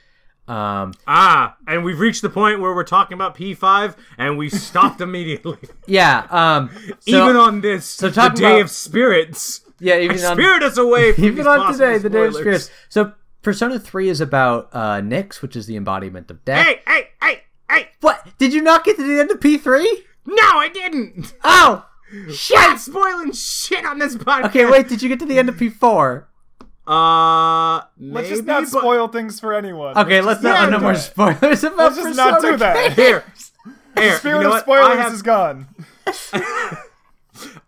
[0.46, 5.00] um Ah, and we've reached the point where we're talking about P5 and we stopped
[5.09, 5.59] immediately.
[5.86, 9.61] yeah um so, even on this, so the Day about- of Spirits.
[9.78, 13.12] yeah even on Spirit us away from even on today the day of spirits so
[13.42, 17.42] persona 3 is about uh nyx which is the embodiment of death Hey, hey, hey,
[17.70, 17.88] hey!
[18.00, 19.84] what did you not get to the end of p3
[20.26, 21.34] No, I didn't!
[21.44, 21.84] oh
[22.32, 22.78] Shit!
[22.78, 24.46] spoiling shit on this podcast!
[24.46, 26.24] okay wait did you get to the end of p4
[26.86, 29.96] Uh, Let's just not but- spoil things for anyone.
[29.98, 30.98] Okay, let's just not do no more that.
[31.00, 32.92] spoilers about Let's just not do Persona that.
[32.94, 33.24] Here,
[33.96, 34.16] here.
[34.16, 34.62] Spirit you know of what?
[34.62, 35.66] spoilers I have, is gone.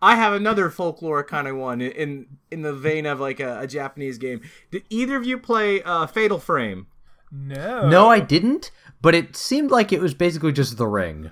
[0.02, 3.66] I have another folklore kind of one in in the vein of like a, a
[3.66, 4.40] Japanese game.
[4.70, 6.86] Did either of you play uh, Fatal Frame?
[7.30, 7.88] No.
[7.88, 8.70] No, I didn't,
[9.02, 11.30] but it seemed like it was basically just the ring.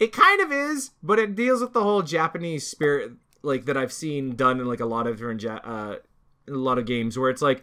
[0.00, 3.92] It kind of is, but it deals with the whole Japanese spirit, like that I've
[3.92, 5.96] seen done in like a lot of different ja- uh,
[6.48, 7.62] a lot of games, where it's like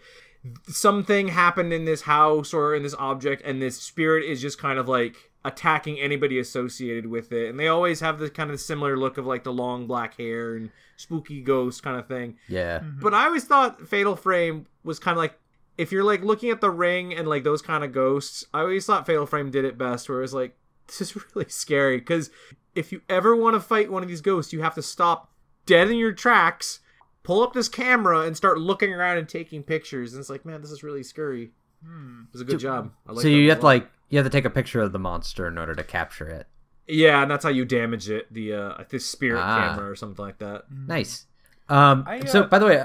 [0.68, 4.78] something happened in this house or in this object, and this spirit is just kind
[4.78, 8.96] of like attacking anybody associated with it, and they always have the kind of similar
[8.98, 12.38] look of like the long black hair and spooky ghost kind of thing.
[12.48, 12.80] Yeah.
[12.80, 15.40] But I always thought Fatal Frame was kind of like
[15.78, 18.46] if you're like looking at the ring and like those kind of ghosts.
[18.54, 20.56] I always thought Fatal Frame did it best, where it was like
[21.00, 22.30] this is really scary because
[22.76, 25.32] if you ever want to fight one of these ghosts, you have to stop
[25.66, 26.80] dead in your tracks,
[27.24, 30.14] pull up this camera, and start looking around and taking pictures.
[30.14, 31.52] And it's like, man, this is really scary.
[31.84, 32.92] It was a good job.
[33.08, 35.00] I like so you have to like you have to take a picture of the
[35.00, 36.48] monster in order to capture it.
[36.88, 38.32] yeah, and that's how you damage it.
[38.34, 39.76] The uh, the spirit Ah.
[39.76, 40.64] camera or something like that.
[40.72, 41.26] Nice.
[41.70, 42.84] Um, I, so uh, by the way,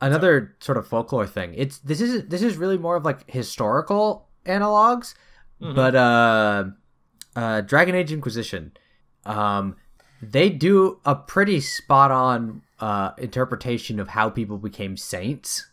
[0.00, 1.52] another sort of folklore thing.
[1.56, 5.14] It's this is this is really more of like historical analogs,
[5.60, 6.64] but uh,
[7.36, 8.72] uh, Dragon Age Inquisition,
[9.24, 9.76] um,
[10.22, 15.68] they do a pretty spot on uh interpretation of how people became saints,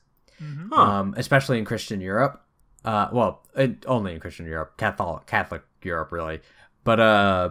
[0.72, 0.82] Huh.
[0.82, 2.42] um, especially in Christian Europe.
[2.86, 6.40] Uh, well, it, only in Christian Europe, Catholic Catholic Europe, really.
[6.84, 7.50] But uh,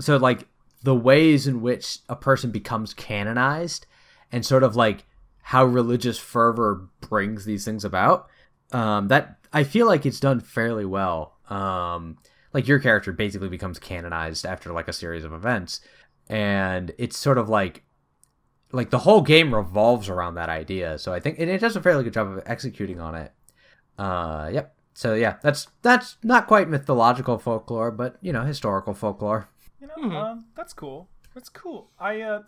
[0.00, 0.46] so like
[0.82, 3.86] the ways in which a person becomes canonized
[4.32, 5.04] and sort of like
[5.42, 8.28] how religious fervor brings these things about
[8.72, 12.18] um that i feel like it's done fairly well um
[12.56, 15.82] like your character basically becomes canonized after like a series of events.
[16.26, 17.84] And it's sort of like
[18.72, 20.98] like the whole game revolves around that idea.
[20.98, 23.32] So i think and it does a fairly good job of executing on it.
[23.98, 24.74] Uh yep.
[24.94, 29.50] So yeah that's that's not quite mythological folklore but you know historical folklore.
[29.78, 31.10] You know, um, that's cool.
[31.34, 31.90] That's cool.
[32.00, 32.42] I uh,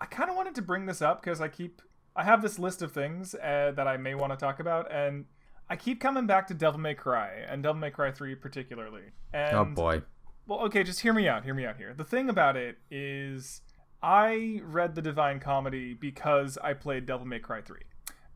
[0.00, 1.82] I kind of wanted to bring this up because I keep
[2.14, 5.24] I have this list of things uh, that I may want to talk about, and
[5.68, 9.02] I keep coming back to Devil May Cry and Devil May Cry Three particularly.
[9.32, 10.02] And, oh boy
[10.46, 11.44] Well, okay, just hear me out.
[11.44, 11.94] Hear me out here.
[11.96, 13.62] The thing about it is,
[14.02, 17.78] I read the Divine Comedy because I played Devil May Cry 3.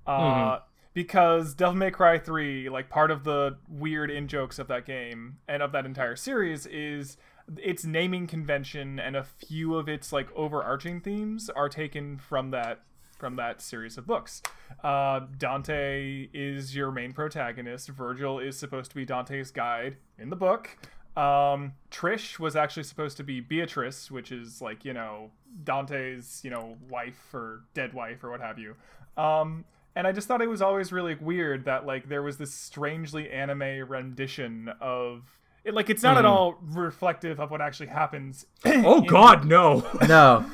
[0.07, 0.61] Uh,
[0.95, 5.37] Because Devil May Cry 3, like part of the weird in jokes of that game
[5.47, 7.19] and of that entire series is
[7.59, 12.83] its naming convention and a few of its like overarching themes are taken from that
[13.19, 14.43] from that series of books.
[14.83, 17.89] Uh, Dante is your main protagonist.
[17.89, 20.77] Virgil is supposed to be Dante's guide in the book.
[21.17, 25.33] Um, Trish was actually supposed to be Beatrice, which is like you know
[25.65, 28.77] Dante's you know wife or dead wife or what have you.
[29.17, 29.65] Um,
[29.97, 33.31] and I just thought it was always really weird that like there was this strangely
[33.31, 35.38] anime rendition of
[35.69, 35.75] it.
[35.75, 36.31] Like it's not at hmm.
[36.31, 38.47] all reflective of what actually happens.
[38.65, 39.87] Oh God, no!
[40.09, 40.45] no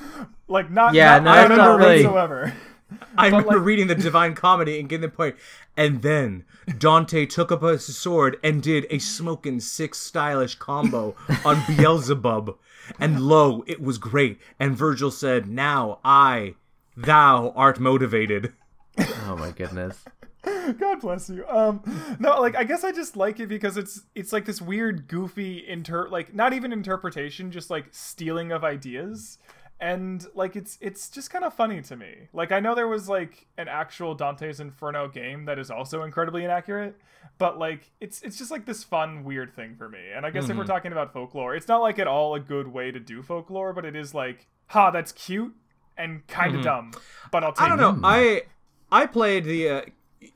[0.48, 2.52] like not Yeah, not, no, not that's at not really- whatsoever.
[3.18, 5.36] I remember like- reading the Divine Comedy and getting the point.
[5.76, 6.44] And then
[6.78, 12.56] Dante took up his sword and did a smoking six stylish combo on Beelzebub.
[13.00, 14.38] And lo, it was great.
[14.60, 16.54] And Virgil said, Now I,
[16.96, 18.52] thou art motivated.
[18.98, 20.04] oh my goodness
[20.78, 21.46] God bless you.
[21.48, 21.82] Um,
[22.18, 25.64] no, like I guess I just like it because it's it's like this weird, goofy
[25.66, 29.38] inter like not even interpretation, just like stealing of ideas,
[29.80, 32.28] and like it's it's just kind of funny to me.
[32.32, 36.44] Like I know there was like an actual Dante's Inferno game that is also incredibly
[36.44, 36.96] inaccurate,
[37.38, 40.00] but like it's it's just like this fun, weird thing for me.
[40.14, 42.68] And I guess if we're talking about folklore, it's not like at all a good
[42.68, 45.54] way to do folklore, but it is like, ha, that's cute
[45.96, 46.92] and kind of dumb,
[47.30, 47.72] but I'll take it.
[47.72, 48.08] I don't know.
[48.08, 48.46] it.
[48.90, 49.82] I I played the uh,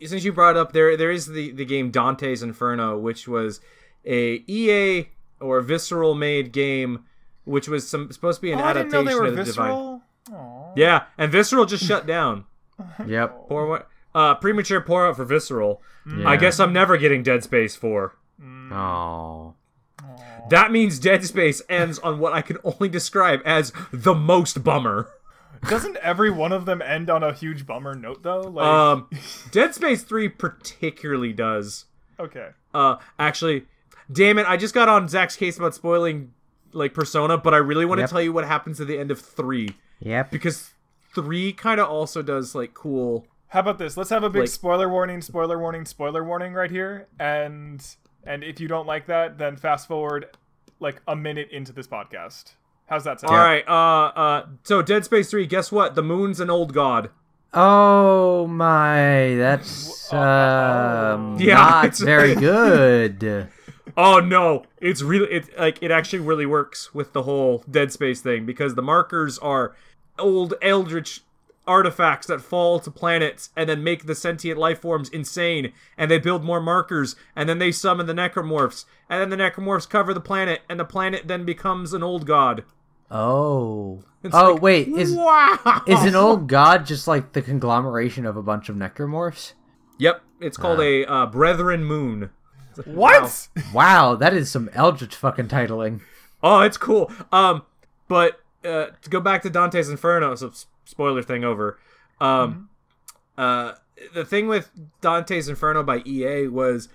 [0.05, 3.61] since you brought up there there is the the game Dante's Inferno, which was
[4.05, 5.09] a EA
[5.41, 7.05] or Visceral made game,
[7.45, 9.37] which was some supposed to be an Oh, I didn't adaptation know they were of
[9.37, 9.67] the Divine.
[9.69, 10.03] visceral.
[10.33, 10.73] Aw.
[10.77, 12.45] Yeah, and Visceral just shut down.
[13.07, 13.89] yep Pour what?
[14.15, 15.83] Uh, premature pour out for Visceral.
[16.07, 16.29] Yeah.
[16.29, 18.15] I guess I'm never getting Dead Space 4.
[18.73, 19.55] oh
[20.51, 25.09] That means Dead Space ends on what I can only describe as the most bummer.
[25.69, 28.41] Doesn't every one of them end on a huge bummer note though?
[28.43, 29.09] Like, Um,
[29.51, 31.87] Dead Space 3 particularly does.
[32.21, 32.51] okay.
[32.75, 33.65] Uh, actually,
[34.13, 36.33] damn it, I just got on Zach's case about spoiling
[36.73, 38.11] like Persona, but I really want to Yep.
[38.11, 40.75] tell you what happens at the end of 3 yep because
[41.15, 43.97] 3 kind of also does like cool How about this?
[43.97, 47.85] Let's have a big Like- spoiler warning, spoiler warning, spoiler warning right here, and
[48.25, 50.27] and if you don't like that, then fast forward
[50.81, 52.53] like a minute into this podcast.
[52.89, 53.33] How's that sound?
[53.35, 55.95] All right, uh, uh, so Dead Space 3, guess what?
[55.95, 57.11] The moon's an old god.
[57.53, 63.49] Oh my, that's um, Yeah, not it's- very good.
[63.97, 68.21] Oh no, it's really it like it actually really works with the whole Dead Space
[68.21, 69.75] thing because the markers are
[70.19, 71.23] old eldritch
[71.67, 76.19] artifacts that fall to planets and then make the sentient life forms insane and they
[76.19, 80.21] build more markers and then they summon the necromorphs and then the necromorphs cover the
[80.21, 82.63] planet and the planet then becomes an old god.
[83.11, 85.83] Oh, It's oh like, wait, is wow.
[85.87, 89.53] is an old god just like the conglomeration of a bunch of necromorphs?
[89.99, 92.31] Yep, it's called a uh, Brethren Moon.
[92.85, 93.49] What?
[93.75, 96.01] Wow, that is some eldritch fucking titling.
[96.45, 97.11] Oh, it's cool.
[97.33, 97.63] Um,
[98.07, 100.53] but uh, to go back to Dante's Inferno, so
[100.85, 101.77] spoiler thing over.
[102.21, 102.69] Um,
[103.37, 103.73] uh,
[104.15, 106.89] the thing with Dante's Inferno by EA was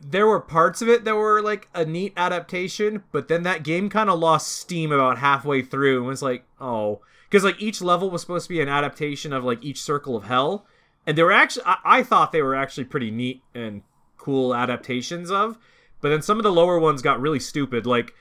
[0.00, 3.88] there were parts of it that were like a neat adaptation, but then that game
[3.88, 8.10] kind of lost steam about halfway through and was like, oh, because like each level
[8.10, 10.66] was supposed to be an adaptation of like each Circle of Hell,
[11.06, 13.82] and they were actually I, I thought they were actually pretty neat and
[14.16, 15.58] cool adaptations of,
[16.00, 18.14] but then some of the lower ones got really stupid, like.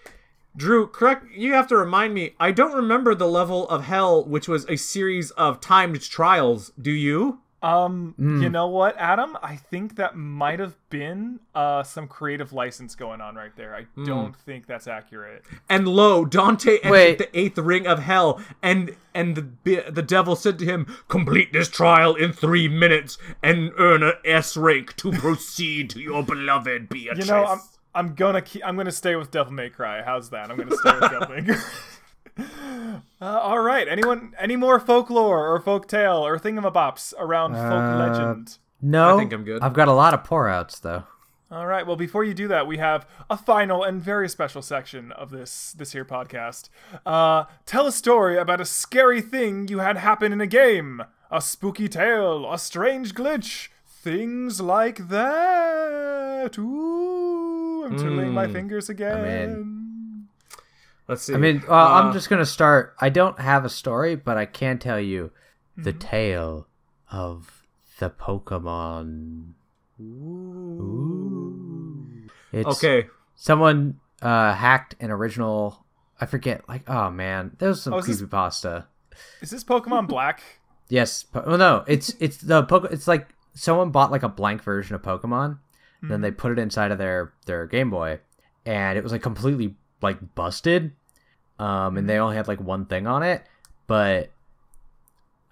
[0.55, 1.31] Drew, correct.
[1.35, 2.35] You have to remind me.
[2.39, 6.71] I don't remember the level of hell, which was a series of timed trials.
[6.79, 7.41] Do you?
[7.63, 8.41] Um, Hmm.
[8.43, 9.37] you know what, Adam?
[9.41, 13.73] I think that might have been uh some creative license going on right there.
[13.73, 14.05] I Hmm.
[14.05, 15.43] don't think that's accurate.
[15.69, 17.17] And lo, Dante entered Wait.
[17.19, 21.69] the eighth ring of hell, and and the the devil said to him, "Complete this
[21.69, 27.25] trial in three minutes and earn a S rank to proceed to your beloved Beatrice."
[27.25, 27.59] You know, I'm
[27.95, 30.01] I'm gonna keep, I'm gonna stay with Devil May Cry.
[30.03, 30.49] How's that?
[30.51, 31.61] I'm gonna stay with Devil May Cry.
[32.37, 33.87] Uh, all right.
[33.87, 34.33] Anyone?
[34.39, 38.57] Any more folklore or folk tale or thingamabops around folk Uh, legend?
[38.81, 39.61] No, I think I'm good.
[39.61, 41.03] I've got a lot of pour outs though.
[41.51, 41.85] All right.
[41.85, 45.73] Well, before you do that, we have a final and very special section of this
[45.73, 46.69] this here podcast.
[47.05, 51.39] Uh, tell a story about a scary thing you had happen in a game, a
[51.41, 56.57] spooky tale, a strange glitch, things like that.
[56.57, 59.82] Ooh, I'm twiddling my fingers again.
[61.07, 61.33] Let's see.
[61.33, 62.95] I mean, uh, Uh, I'm just gonna start.
[62.99, 65.31] I don't have a story, but I can tell you
[65.75, 66.67] the tale
[67.11, 67.63] of
[67.99, 69.53] the Pokemon.
[71.13, 72.23] Ooh.
[72.51, 73.07] It's okay.
[73.35, 75.83] Someone uh, hacked an original.
[76.21, 76.67] I forget.
[76.69, 78.85] Like, oh man, there was some Oh, is this- creepypasta.
[79.41, 80.41] Is this Pokemon Black?
[80.89, 81.23] Yes.
[81.23, 82.87] Po- well, no, it's it's the Poke.
[82.91, 85.57] It's like someone bought like a blank version of Pokemon,
[86.03, 88.19] then they put it inside of their their Game Boy,
[88.65, 90.91] and it was like completely like busted.
[91.59, 93.43] Um, and they only had like one thing on it,
[93.87, 94.31] but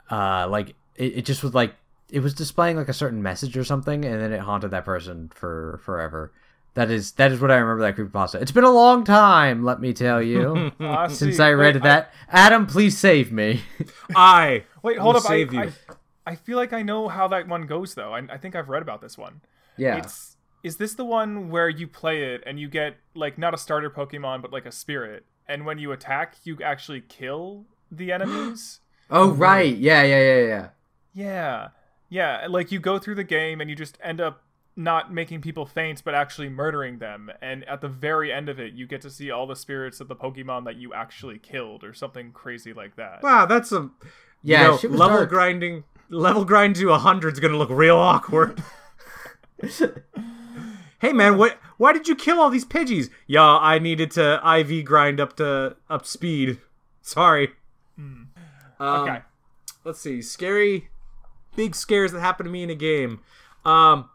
[0.09, 1.75] uh, like it, it just was like
[2.09, 5.31] it was displaying like a certain message or something, and then it haunted that person
[5.33, 6.31] for forever.
[6.73, 8.41] That is that is what I remember that creepypasta.
[8.41, 11.43] It's been a long time, let me tell you, Ah, since see.
[11.43, 12.11] I read Wait, that.
[12.29, 13.61] Adam, please save me.
[14.15, 15.23] I Wait, hold up.
[15.23, 15.71] Save I, you.
[16.25, 18.13] I, I feel like I know how that one goes, though.
[18.13, 19.41] I, I think I've read about this one.
[19.77, 19.97] yeah.
[19.97, 23.57] It's is this the one where you play it and you get like not a
[23.57, 28.79] starter Pokemon but like a spirit, and when you attack, you actually kill the enemies?
[29.09, 29.41] Oh mm-hmm.
[29.41, 30.67] right, yeah, yeah, yeah, yeah.
[31.13, 31.67] yeah,
[32.09, 32.47] yeah.
[32.49, 34.43] Like you go through the game and you just end up
[34.73, 38.71] not making people faint but actually murdering them and at the very end of it
[38.71, 41.93] you get to see all the spirits of the pokemon that you actually killed or
[41.93, 43.89] something crazy like that wow, that's a
[44.43, 45.29] Yeah, you know, level dark.
[45.29, 45.83] grinding.
[46.09, 48.63] Level grind to a hundred is gonna look real awkward.
[51.01, 51.59] hey man, what?
[51.77, 53.09] Why did you kill all these Pidgeys?
[53.27, 56.59] Yeah, I needed to IV grind up to up speed.
[57.01, 57.49] Sorry.
[57.97, 58.29] Um,
[58.79, 59.21] okay
[59.83, 60.89] let's see scary
[61.55, 63.19] big scares that happened to me in a game
[63.65, 64.09] um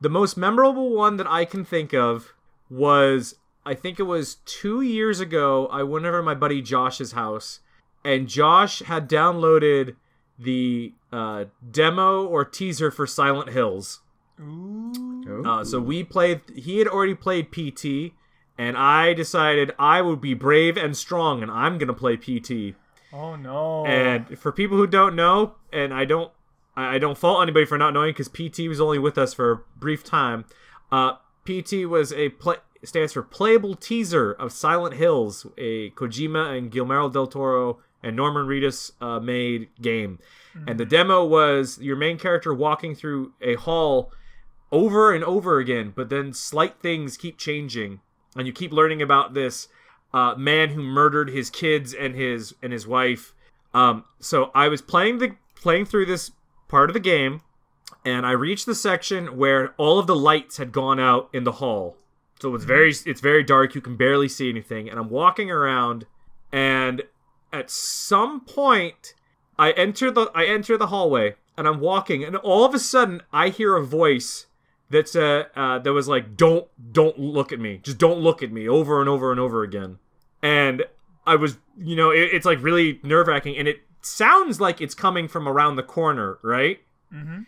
[0.00, 2.32] the most memorable one that i can think of
[2.70, 7.12] was i think it was two years ago i went over to my buddy josh's
[7.12, 7.60] house
[8.04, 9.96] and josh had downloaded
[10.38, 14.00] the uh, demo or teaser for silent hills
[14.40, 15.44] Ooh.
[15.46, 16.40] uh, so we played.
[16.54, 18.14] He had already played PT,
[18.58, 22.74] and I decided I would be brave and strong, and I'm gonna play PT.
[23.12, 26.32] oh no And for people who don't know, and I don't,
[26.76, 29.60] I don't fault anybody for not knowing because PT was only with us for a
[29.78, 30.44] brief time.
[30.90, 31.14] Uh,
[31.44, 37.08] PT was a play stands for playable teaser of Silent Hills, a Kojima and Guillermo
[37.08, 40.18] del Toro and Norman Reedus uh, made game.
[40.66, 44.12] And the demo was your main character walking through a hall
[44.72, 48.00] over and over again, but then slight things keep changing,
[48.34, 49.68] and you keep learning about this
[50.14, 53.34] uh, man who murdered his kids and his and his wife.
[53.74, 56.32] Um, so I was playing the playing through this
[56.68, 57.42] part of the game,
[58.04, 61.52] and I reached the section where all of the lights had gone out in the
[61.52, 61.96] hall.
[62.40, 63.74] So it's very it's very dark.
[63.74, 66.06] You can barely see anything, and I'm walking around,
[66.50, 67.02] and
[67.52, 69.14] at some point
[69.58, 73.22] I enter the I enter the hallway and I'm walking, and all of a sudden
[73.32, 74.46] I hear a voice
[74.92, 78.52] that's uh, uh that was like, "Don't don't look at me, just don't look at
[78.52, 79.98] me," over and over and over again,
[80.42, 80.84] and
[81.26, 84.94] I was, you know, it, it's like really nerve wracking, and it sounds like it's
[84.94, 86.80] coming from around the corner, right?
[87.12, 87.42] Mm-hmm.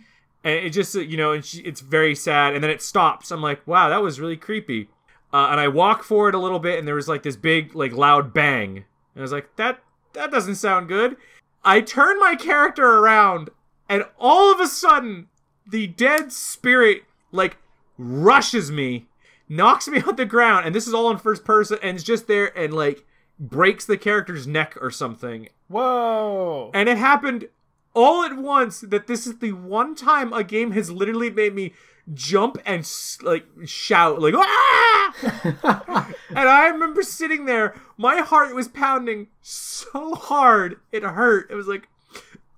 [0.44, 3.30] And it just, you know, and she, it's very sad, and then it stops.
[3.30, 4.88] I'm like, wow, that was really creepy.
[5.32, 7.92] Uh, and I walk forward a little bit, and there was like this big, like
[7.92, 8.84] loud bang, and
[9.16, 9.80] I was like, that
[10.12, 11.16] that doesn't sound good.
[11.64, 13.50] I turn my character around,
[13.88, 15.26] and all of a sudden,
[15.66, 17.02] the dead spirit
[17.34, 17.58] like
[17.98, 19.06] rushes me,
[19.48, 22.26] knocks me on the ground, and this is all in first person, and it's just
[22.26, 23.04] there and like
[23.38, 25.48] breaks the character's neck or something.
[25.68, 26.70] Whoa!
[26.72, 27.48] And it happened
[27.94, 31.72] all at once that this is the one time a game has literally made me
[32.12, 32.86] jump and
[33.22, 35.14] like shout like ah!
[36.30, 41.50] and I remember sitting there, my heart was pounding so hard it hurt.
[41.50, 41.88] It was like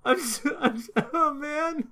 [0.05, 1.89] I'm, so- I'm so- oh man,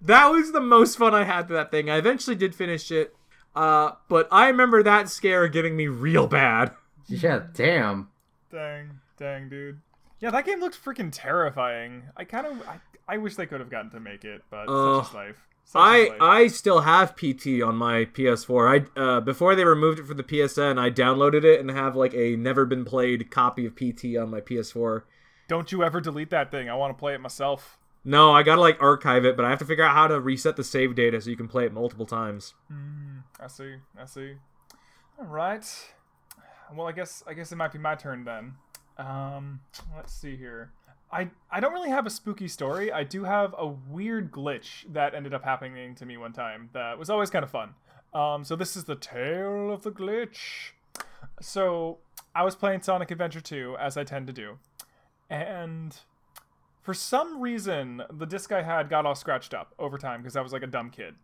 [0.00, 1.90] that was the most fun I had to that thing.
[1.90, 3.14] I eventually did finish it,
[3.54, 6.72] uh, but I remember that scare getting me real bad.
[7.06, 8.08] Yeah, damn.
[8.50, 9.78] Dang, dang, dude.
[10.20, 12.04] Yeah, that game looked freaking terrifying.
[12.16, 15.02] I kind of, I, I wish they could have gotten to make it, but Uh,
[15.02, 15.36] such is life.
[15.66, 16.18] Such I is life.
[16.22, 18.86] I still have PT on my PS4.
[18.96, 22.14] I uh, before they removed it for the PSN, I downloaded it and have like
[22.14, 25.02] a never been played copy of PT on my PS4.
[25.48, 26.68] Don't you ever delete that thing.
[26.68, 27.78] I want to play it myself.
[28.04, 30.56] No, I gotta like archive it, but I have to figure out how to reset
[30.56, 32.52] the save data so you can play it multiple times.
[33.40, 33.76] I see.
[33.98, 34.34] I see.
[35.18, 35.64] All right.
[36.74, 38.54] Well, I guess I guess it might be my turn then.
[38.98, 39.60] Um,
[39.96, 40.72] let's see here.
[41.10, 42.92] I I don't really have a spooky story.
[42.92, 46.98] I do have a weird glitch that ended up happening to me one time that
[46.98, 47.74] was always kind of fun.
[48.12, 50.72] Um, so this is the tale of the glitch.
[51.40, 51.98] So
[52.34, 54.58] I was playing Sonic Adventure 2 as I tend to do,
[55.30, 55.96] and
[56.82, 60.40] for some reason the disc I had got all scratched up over time because I
[60.42, 61.14] was like a dumb kid,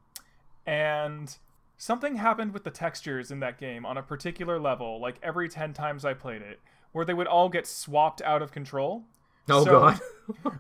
[0.67, 1.37] and
[1.77, 5.73] something happened with the textures in that game on a particular level, like every 10
[5.73, 6.61] times I played it,
[6.93, 9.05] where they would all get swapped out of control.
[9.49, 10.01] Oh So- god.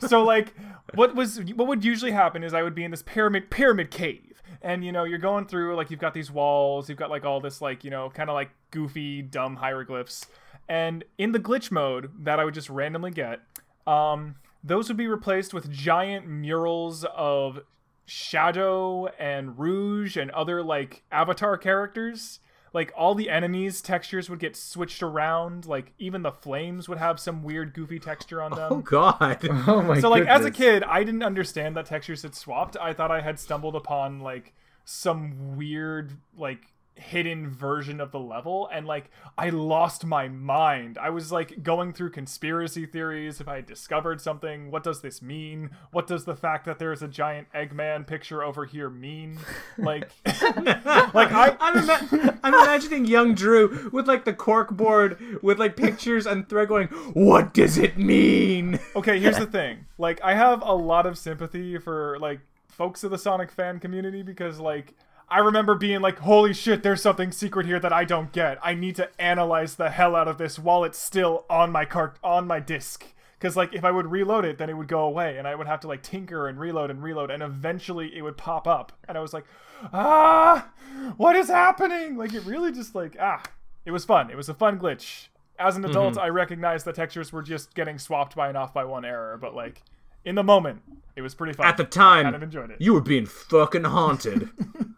[0.09, 0.55] so like
[0.95, 4.43] what was what would usually happen is I would be in this pyramid pyramid cave
[4.62, 7.41] and you know you're going through like you've got these walls, you've got like all
[7.41, 10.26] this like, you know, kind of like goofy dumb hieroglyphs.
[10.71, 13.41] And in the glitch mode that I would just randomly get,
[13.87, 17.61] um those would be replaced with giant murals of
[18.05, 22.41] Shadow and Rouge and other like avatar characters.
[22.73, 25.66] Like all the enemies' textures would get switched around.
[25.66, 28.73] Like even the flames would have some weird, goofy texture on them.
[28.73, 29.39] Oh god.
[29.66, 30.01] Oh my god.
[30.03, 32.77] so like as a kid, I didn't understand that textures had swapped.
[32.81, 34.53] I thought I had stumbled upon like
[34.85, 36.70] some weird like
[37.01, 40.98] hidden version of the level and like I lost my mind.
[40.98, 44.70] I was like going through conspiracy theories if I had discovered something.
[44.70, 45.70] What does this mean?
[45.92, 49.38] What does the fact that there's a giant Eggman picture over here mean?
[49.78, 55.59] Like like I I'm, ima- I'm imagining young Drew with like the cork board with
[55.59, 58.78] like pictures and thread going, What does it mean?
[58.94, 59.86] okay, here's the thing.
[59.96, 64.22] Like, I have a lot of sympathy for like folks of the Sonic fan community
[64.22, 64.94] because like
[65.31, 68.59] I remember being like, "Holy shit, there's something secret here that I don't get.
[68.62, 72.18] I need to analyze the hell out of this while it's still on my cart
[72.22, 73.05] on my disc."
[73.39, 75.66] Because like if I would reload it, then it would go away, and I would
[75.66, 79.16] have to like tinker and reload and reload, and eventually it would pop up, and
[79.16, 79.45] I was like,
[79.93, 80.68] "Ah,
[81.16, 83.43] what is happening?" Like it really just like ah,
[83.85, 84.31] it was fun.
[84.31, 85.28] It was a fun glitch.
[85.59, 88.85] As an adult, I recognized the textures were just getting swapped by an off by
[88.85, 89.82] one error, but like
[90.24, 90.82] in the moment,
[91.16, 91.66] it was pretty fun.
[91.66, 92.81] At the time, kind of enjoyed it.
[92.81, 94.51] you were being fucking haunted.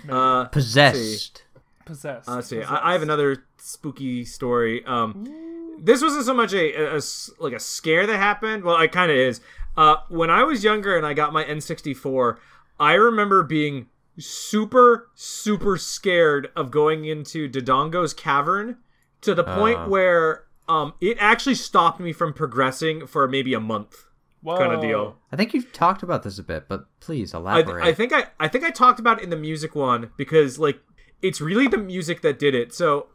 [0.08, 1.42] uh, Possessed.
[1.84, 2.28] Possessed.
[2.28, 2.62] Let's see.
[2.62, 4.84] I, I have another spooky story.
[4.84, 5.26] Um,
[5.80, 7.00] this wasn't so much a
[7.40, 8.64] like a scare that happened.
[8.64, 9.40] Well, it kind of is.
[9.76, 12.36] Uh, when I was younger and I got my N64,
[12.78, 13.86] I remember being
[14.18, 18.76] super super scared of going into Dodongo's cavern
[19.22, 19.86] to the point Uh.
[19.86, 24.04] where um it actually stopped me from progressing for maybe a month
[24.42, 24.58] Whoa.
[24.58, 25.16] kind of deal.
[25.30, 27.84] I think you've talked about this a bit, but please I, elaborate.
[27.84, 30.80] I think I I think I talked about it in the music one because like
[31.22, 32.74] it's really the music that did it.
[32.74, 33.06] So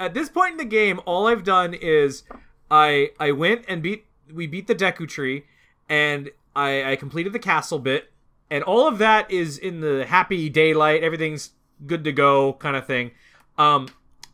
[0.00, 2.24] at this point in the game, all I've done is
[2.70, 5.44] I I went and beat we beat the Deku tree,
[5.88, 8.10] and I I completed the castle bit,
[8.50, 11.02] and all of that is in the happy daylight.
[11.02, 11.50] Everything's
[11.86, 13.10] good to go kind of thing.
[13.58, 13.88] Um,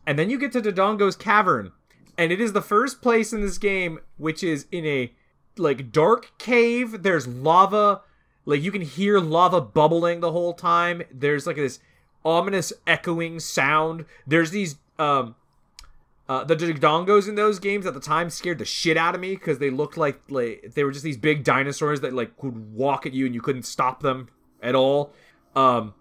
[0.07, 1.73] and then you get to Dodongo's cavern,
[2.17, 5.13] and it is the first place in this game which is in a
[5.57, 7.03] like dark cave.
[7.03, 8.01] There's lava,
[8.45, 11.03] like you can hear lava bubbling the whole time.
[11.11, 11.79] There's like this
[12.25, 14.05] ominous echoing sound.
[14.25, 15.35] There's these um
[16.29, 19.35] Uh, the Dodongos in those games at the time scared the shit out of me
[19.35, 23.05] because they looked like like they were just these big dinosaurs that like could walk
[23.05, 24.29] at you and you couldn't stop them
[24.61, 25.11] at all.
[25.53, 25.93] Um,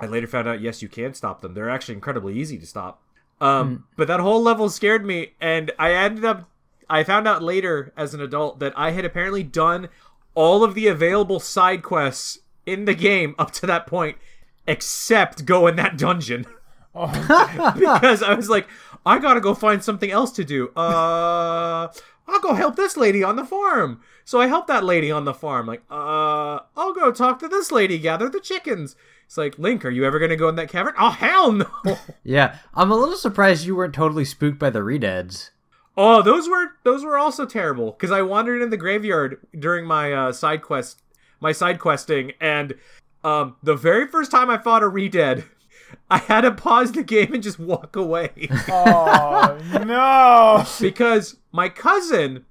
[0.00, 1.52] I later found out yes, you can stop them.
[1.52, 3.02] They're actually incredibly easy to stop.
[3.38, 6.48] Um, but that whole level scared me, and I ended up.
[6.88, 9.88] I found out later as an adult that I had apparently done
[10.34, 14.18] all of the available side quests in the game up to that point,
[14.66, 16.46] except go in that dungeon.
[16.98, 17.08] Oh.
[17.78, 18.66] because I was like,
[19.04, 20.68] I gotta go find something else to do.
[20.68, 21.88] Uh,
[22.26, 24.00] I'll go help this lady on the farm.
[24.24, 25.66] So I helped that lady on the farm.
[25.66, 28.96] Like, uh, I'll go talk to this lady, gather the chickens.
[29.26, 30.94] It's like, Link, are you ever gonna go in that cavern?
[30.98, 31.66] Oh hell no!
[32.24, 35.50] Yeah, I'm a little surprised you weren't totally spooked by the redeads.
[35.96, 40.12] Oh, those were those were also terrible because I wandered in the graveyard during my
[40.12, 41.02] uh, side quest,
[41.40, 42.74] my side questing, and
[43.24, 45.44] um, the very first time I fought a redead,
[46.10, 48.48] I had to pause the game and just walk away.
[48.68, 50.64] Oh no!
[50.80, 52.44] because my cousin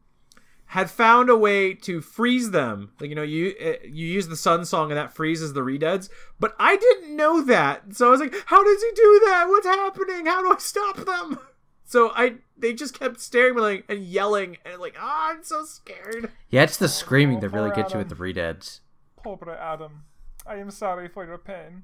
[0.68, 2.92] had found a way to freeze them.
[3.00, 6.10] Like you know, you uh, you use the sun song and that freezes the redeads.
[6.40, 9.46] But I didn't know that, so I was like, "How does he do that?
[9.48, 10.26] What's happening?
[10.26, 11.40] How do I stop them?"
[11.86, 15.44] So I they just kept staring at me like and yelling and like, "Ah, I'm
[15.44, 18.18] so scared." Yeah, it's the screaming that really poor gets you with Adam.
[18.18, 18.80] the redeads.
[19.24, 20.04] Pobre Adam,
[20.46, 21.84] I am sorry for your pain.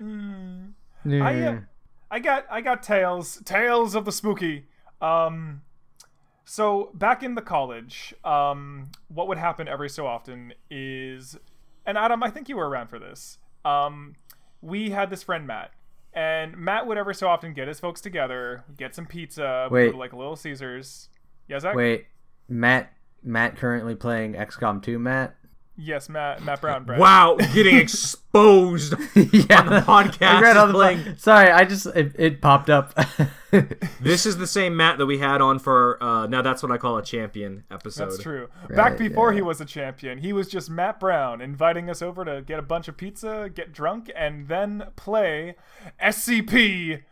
[0.00, 0.72] Mm.
[1.22, 1.60] I uh,
[2.10, 4.66] I got I got tales tales of the spooky.
[5.00, 5.62] Um,
[6.44, 11.36] so back in the college, um, what would happen every so often is,
[11.84, 13.38] and Adam, I think you were around for this.
[13.64, 14.16] Um,
[14.62, 15.72] we had this friend Matt,
[16.12, 19.86] and Matt would ever so often get his folks together, get some pizza, Wait.
[19.86, 21.08] go to like Little Caesars.
[21.48, 21.74] Yes, Zach?
[21.74, 22.06] Wait,
[22.48, 22.92] Matt.
[23.22, 24.98] Matt currently playing XCOM 2.
[24.98, 25.34] Matt.
[25.80, 26.44] Yes, Matt.
[26.44, 26.82] Matt Brown.
[26.82, 26.98] Brad.
[26.98, 30.42] Wow, getting exposed yeah, on the podcast.
[30.42, 32.98] I on the po- Sorry, I just it, it popped up.
[33.98, 36.42] This is the same Matt that we had on for uh, now.
[36.42, 38.10] That's what I call a champion episode.
[38.10, 38.48] That's true.
[38.68, 39.36] Back before yeah.
[39.36, 42.62] he was a champion, he was just Matt Brown inviting us over to get a
[42.62, 45.56] bunch of pizza, get drunk, and then play
[45.98, 47.04] SCP.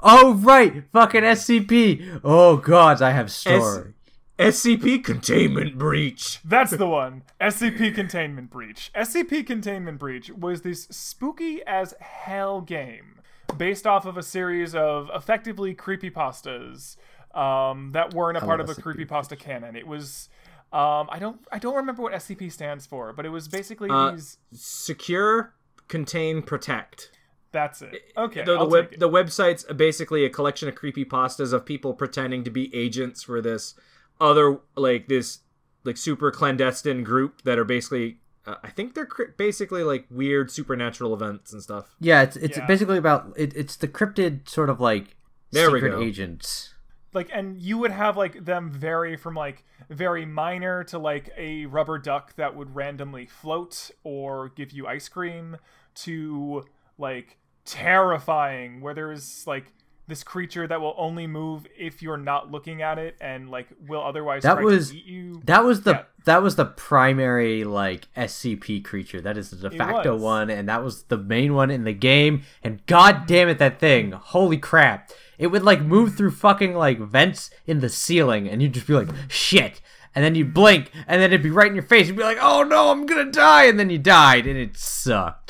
[0.00, 2.20] oh right, fucking SCP.
[2.24, 3.92] Oh god, I have story.
[4.38, 6.40] SCP containment breach.
[6.44, 7.22] That's the one.
[7.40, 8.90] SCP Containment Breach.
[8.94, 13.20] SCP Containment Breach was this spooky as hell game
[13.56, 16.96] based off of a series of effectively creepypastas
[17.32, 19.06] um, that weren't a part of a the SCP.
[19.06, 19.76] creepypasta canon.
[19.76, 20.28] It was
[20.72, 24.12] um, I don't I don't remember what SCP stands for, but it was basically Uh,
[24.12, 25.54] these Secure,
[25.86, 27.12] contain, protect.
[27.52, 27.94] that's it.
[28.16, 28.42] Okay.
[28.42, 28.98] the, the, web, it.
[28.98, 33.40] the website's basically a collection of creepy pastas of people pretending to be agents for
[33.40, 33.74] this
[34.20, 35.40] other like this
[35.84, 40.50] like super clandestine group that are basically uh, I think they're cr- basically like weird
[40.50, 41.94] supernatural events and stuff.
[42.00, 42.66] Yeah, it's it's Yeah.
[42.66, 45.16] basically about it, it's the cryptid sort of like
[45.50, 46.02] There we secret go.
[46.02, 46.74] agents.
[47.14, 51.66] like and you would have like them vary from like very minor to like a
[51.66, 55.56] rubber duck that would randomly float or give you ice cream
[55.94, 56.64] to
[56.98, 59.72] like terrifying where there's like
[60.06, 64.02] this creature that will only move if you're not looking at it and like will
[64.02, 65.40] otherwise That try was- to eat you.
[65.44, 66.02] That was the Yeah.
[66.26, 69.20] that was the primary like SCP creature.
[69.20, 72.42] That is the de facto one, and that was the main one in the game.
[72.62, 74.12] And god damn it, that thing!
[74.12, 75.10] Holy crap!
[75.38, 78.94] It would like move through fucking like vents in the ceiling, and you'd just be
[78.94, 79.80] like, shit.
[80.16, 82.06] And then you'd blink, and then it'd be right in your face.
[82.06, 85.43] You'd be like, "Oh no, I'm gonna die!" And then you died, and it sucked.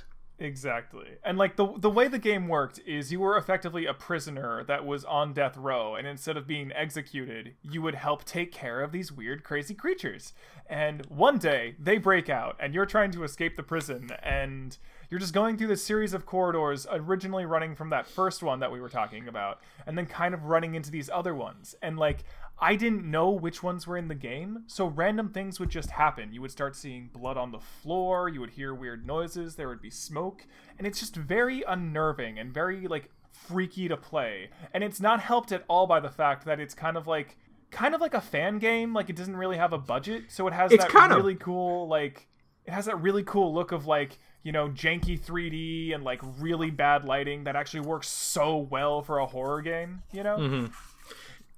[0.45, 1.09] Exactly.
[1.25, 4.85] And like the the way the game worked is you were effectively a prisoner that
[4.85, 8.93] was on death row and instead of being executed, you would help take care of
[8.93, 10.35] these weird crazy creatures.
[10.69, 14.77] And one day they break out and you're trying to escape the prison and
[15.11, 18.73] you're just going through this series of corridors originally running from that first one that
[18.73, 21.75] we were talking about and then kind of running into these other ones.
[21.81, 22.25] And like
[22.59, 26.32] I didn't know which ones were in the game, so random things would just happen.
[26.32, 29.82] You would start seeing blood on the floor, you would hear weird noises, there would
[29.82, 30.47] be smoke,
[30.78, 34.51] and it's just very unnerving and very like freaky to play.
[34.72, 37.36] And it's not helped at all by the fact that it's kind of like
[37.72, 40.52] kind of like a fan game, like it doesn't really have a budget, so it
[40.55, 42.28] has It's that kind of- really cool like
[42.64, 46.70] it has that really cool look of like you know janky 3d and like really
[46.70, 50.66] bad lighting that actually works so well for a horror game you know Mm-hmm.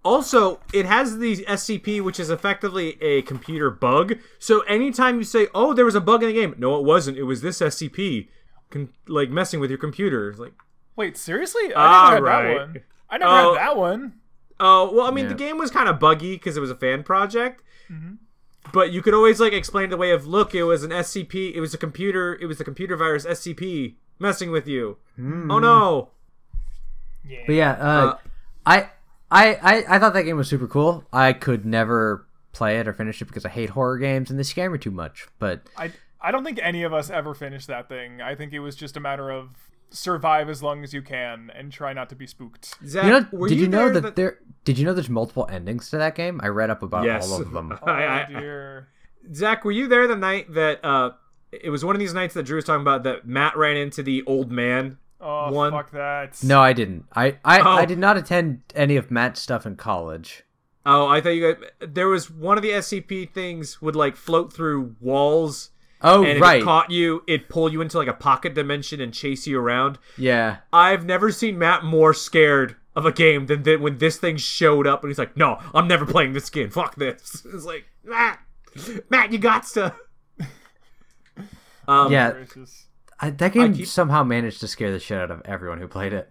[0.07, 4.15] Also, it has the SCP, which is effectively a computer bug.
[4.39, 7.19] So anytime you say, "Oh, there was a bug in the game," no, it wasn't.
[7.19, 8.29] It was this SCP,
[8.71, 10.33] con- like messing with your computer.
[10.39, 10.53] Like,
[10.97, 11.75] Wait, seriously?
[11.75, 12.49] I Ah, never had right.
[12.49, 12.81] that one.
[13.11, 14.13] I never had that one.
[14.61, 15.31] oh, well, I mean, Yeah.
[15.33, 17.63] the game was kind of buggy because it was a fan project.
[18.73, 20.55] But you could always like explain the way of look.
[20.55, 21.55] It was an SCP.
[21.55, 22.37] It was a computer.
[22.41, 24.97] It was the computer virus SCP messing with you.
[25.19, 26.11] Oh no!
[27.29, 27.43] Yeah.
[27.47, 28.17] But yeah, uh, Uh,
[28.67, 28.89] I,
[29.31, 31.05] I I I thought that game was super cool.
[31.13, 34.43] I could never play it or finish it because I hate horror games and they
[34.45, 35.27] scare me too much.
[35.39, 38.21] But I I don't think any of us ever finished that thing.
[38.21, 39.51] I think it was just a matter of
[39.91, 42.75] survive as long as you can and try not to be spooked.
[42.87, 44.39] Zach, you know, were did you, know there that there?
[44.65, 46.41] Did you know there's multiple endings to that game?
[46.43, 47.31] I read up about Yes.
[47.31, 47.73] all of them.
[47.83, 48.89] Oh I- I- dear.
[49.35, 51.11] Zach, were you there the night that uh,
[51.51, 54.03] it was one of these nights that Drew was talking about that Matt ran into
[54.03, 54.99] the old man?
[55.21, 56.43] Oh One- fuck that.
[56.45, 57.05] No, I didn't.
[57.15, 57.71] I I, Oh.
[57.71, 60.45] I did not attend any of Matt's stuff in college.
[60.85, 61.65] Oh, I thought you guys.
[61.81, 65.71] There was one of the SCP things would like float through walls,
[66.03, 69.01] Oh and if right, it caught you, it'd pull you into like a pocket dimension
[69.01, 69.99] and chase you around.
[70.17, 70.59] yeah.
[70.73, 74.87] I've never seen Matt more scared of a game than th- when this thing showed
[74.87, 76.71] up, and he's like, "No, I'm never playing this game.
[76.71, 78.39] Fuck this." It's like Matt,
[79.11, 79.93] Matt, you got to.
[81.89, 82.33] Um, Yeah.
[82.33, 82.87] Gracious.
[83.21, 86.13] I, that game keep- somehow managed to scare the shit out of everyone who played
[86.13, 86.31] it.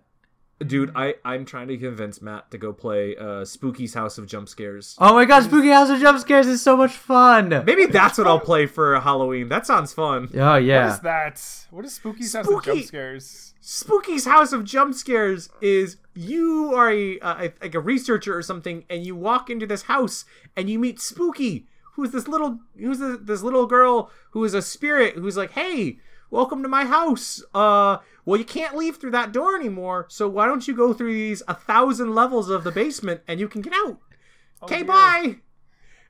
[0.65, 4.47] dude, I I'm trying to convince Matt to go play uh, Spooky's House of Jump
[4.47, 4.95] Scares.
[4.99, 7.49] Oh my god, Spooky House of Jump Scares is so much fun.
[7.65, 9.49] Maybe that's what I'll play for Halloween.
[9.49, 10.29] That sounds fun.
[10.35, 10.85] Oh yeah.
[10.85, 11.65] What is that?
[11.71, 12.71] What is Spooky's House of Spooky.
[12.79, 13.53] Jump Scares?
[13.61, 18.85] Spooky's House of Jump Scares is you are a uh, like a researcher or something,
[18.89, 20.23] and you walk into this house
[20.55, 24.61] and you meet Spooky, who's this little who's this, this little girl who is a
[24.61, 25.97] spirit who's like, hey,
[26.29, 27.43] welcome to my house.
[27.53, 31.13] Uh, well, you can't leave through that door anymore, so why don't you go through
[31.13, 33.99] these a thousand levels of the basement and you can get out?
[34.63, 34.85] Okay, dear.
[34.85, 35.35] bye.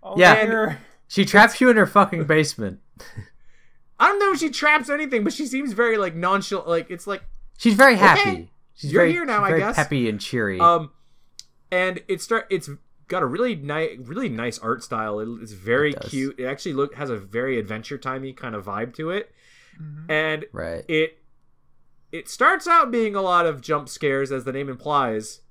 [0.03, 0.45] Oh, Yeah.
[0.45, 0.81] dear.
[1.07, 2.79] She traps you in her fucking basement.
[3.99, 6.67] I don't know if she traps anything, but she seems very like nonchalant.
[6.67, 7.23] Like it's like
[7.57, 8.49] She's very happy.
[8.73, 9.75] She's You're very, here now, she's I very guess.
[9.77, 10.59] Happy and cheery.
[10.59, 10.91] Um,
[11.71, 12.47] and it start.
[12.49, 12.69] It's
[13.07, 15.19] got a really nice, really nice art style.
[15.19, 16.37] It, it's very It cute.
[16.39, 19.31] It actually look has a very adventure timey kind of vibe to it,
[19.81, 20.11] Mm-hmm.
[20.11, 20.83] and right.
[20.87, 21.17] it
[22.11, 25.41] it starts out being a lot of jump scares, as the name implies.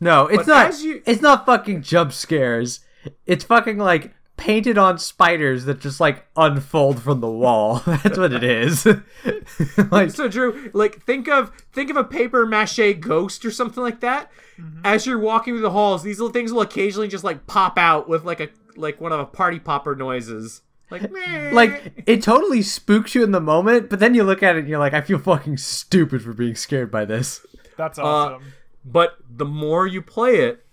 [0.00, 0.66] No, it's but not.
[0.68, 2.80] as you- It's not fucking jump scares.
[3.26, 7.82] It's fucking like painted on spiders that just like unfold from the wall.
[7.86, 8.84] That's what it is.
[9.92, 14.00] like So Drew, like think of think of a paper mache ghost or something like
[14.00, 14.30] that.
[14.58, 14.80] Mm-hmm.
[14.84, 18.08] As you're walking through the halls, these little things will occasionally just like pop out
[18.08, 20.62] with like a like one of a party popper noises.
[21.00, 21.50] Like, meh.
[21.52, 24.68] like it totally spooks you in the moment, but then you look at it and
[24.68, 27.44] you're like, I feel fucking stupid for being scared by this.
[27.76, 28.52] That's Uh, awesome.
[28.84, 30.64] But the more you play it,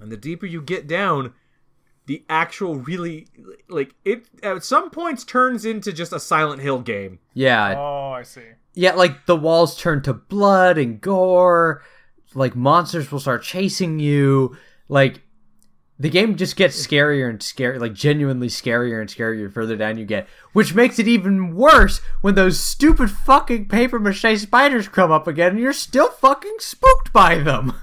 [0.00, 1.34] and the deeper you get down,
[2.06, 3.26] the actual really
[3.68, 7.18] like it at some points turns into just a Silent Hill game.
[7.34, 8.42] Yeah, oh, I see.
[8.74, 11.82] yeah, like the walls turn to blood and gore.
[12.34, 14.56] Like monsters will start chasing you.
[14.88, 15.22] Like
[15.98, 20.04] the game just gets scarier and scarier, like genuinely scarier and scarier further down you
[20.04, 20.28] get.
[20.52, 25.52] Which makes it even worse when those stupid fucking paper mache spiders come up again
[25.52, 27.74] and you're still fucking spooked by them.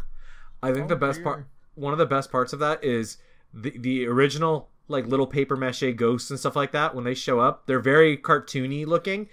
[0.61, 1.23] I think the oh, best dear.
[1.23, 3.18] part, one of the best parts of that is
[3.53, 6.94] the the original like little paper mache ghosts and stuff like that.
[6.94, 9.27] When they show up, they're very cartoony looking.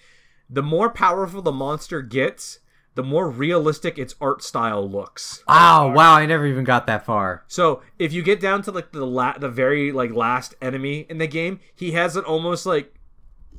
[0.48, 2.60] The more powerful the monster gets,
[2.94, 5.42] the more realistic its art style looks.
[5.46, 7.44] Oh, wow, I never even got that far.
[7.48, 11.18] So if you get down to like the la- the very like last enemy in
[11.18, 12.94] the game, he has an almost like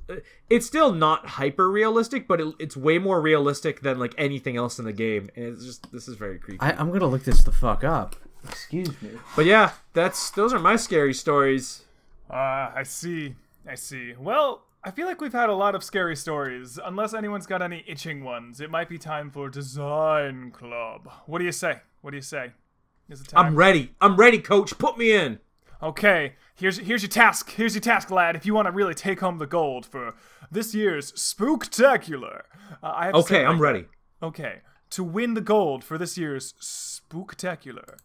[0.09, 0.15] uh,
[0.49, 4.79] it's still not hyper realistic, but it, it's way more realistic than like anything else
[4.79, 6.59] in the game, and it's just this is very creepy.
[6.59, 8.15] I, I'm gonna look this the fuck up.
[8.43, 9.11] Excuse me.
[9.35, 11.83] but yeah, that's those are my scary stories.
[12.29, 13.35] Uh, I see.
[13.67, 14.13] I see.
[14.19, 16.79] Well, I feel like we've had a lot of scary stories.
[16.83, 21.07] Unless anyone's got any itching ones, it might be time for Design Club.
[21.27, 21.81] What do you say?
[22.01, 22.53] What do you say?
[23.07, 23.45] Is it time?
[23.45, 23.93] I'm ready.
[24.01, 24.75] I'm ready, coach.
[24.79, 25.39] Put me in.
[25.83, 27.51] Okay, here's here's your task.
[27.51, 28.35] Here's your task, lad.
[28.35, 30.15] If you want to really take home the gold for
[30.51, 32.41] this year's Spooktacular,
[32.81, 33.85] uh, I have say Okay, I'm like ready.
[34.23, 37.97] Okay, to win the gold for this year's Spooktacular,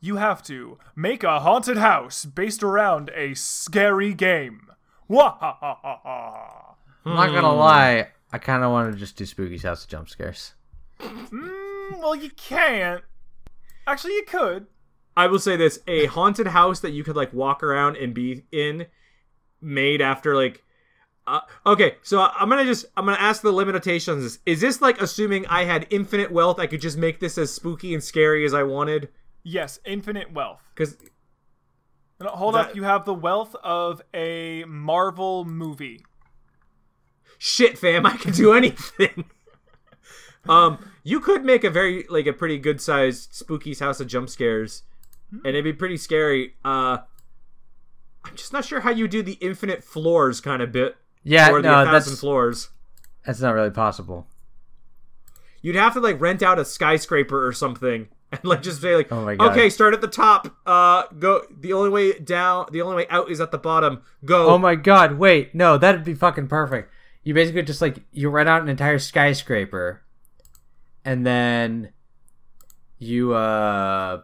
[0.00, 4.68] you have to make a haunted house based around a scary game.
[5.08, 6.74] Wah ha ha ha ha.
[7.04, 10.08] I'm not gonna lie, I kind of want to just do Spooky's House of Jump
[10.08, 10.54] Scares.
[11.00, 13.02] Mm, well, you can't.
[13.86, 14.66] Actually, you could.
[15.16, 18.44] I will say this: a haunted house that you could like walk around and be
[18.50, 18.86] in,
[19.60, 20.62] made after like.
[21.26, 24.38] Uh, okay, so I'm gonna just I'm gonna ask the limitations.
[24.44, 26.58] Is this like assuming I had infinite wealth?
[26.58, 29.10] I could just make this as spooky and scary as I wanted?
[29.42, 30.60] Yes, infinite wealth.
[30.74, 30.96] Because
[32.20, 36.04] No, hold That- up, you have the wealth of a Marvel movie.
[37.38, 39.24] shit, fam, I could do anything.
[40.48, 44.28] um, you could make a very like a pretty good sized spooky's house of jump
[44.30, 44.82] scares,
[45.32, 46.54] and it'd be pretty scary.
[46.64, 46.98] Uh,
[48.24, 50.96] I'm just not sure how you do the infinite floors kind of bit.
[51.22, 52.68] Yeah, or the no, 1000 that's floors.
[53.26, 54.26] that's not really possible.
[55.62, 58.08] you'd have to like rent out a skyscraper or something
[58.42, 59.52] and like just say like, Oh my God.
[59.52, 60.54] okay, start at the top.
[60.66, 61.42] Uh, go.
[61.50, 64.02] The only way down, the only way out is at the bottom.
[64.24, 64.48] Go.
[64.48, 66.90] Oh my god, wait, no, that'd be fucking perfect.
[67.22, 70.02] You basically just like you rent out an entire skyscraper
[71.04, 71.92] and then
[72.98, 74.22] you uh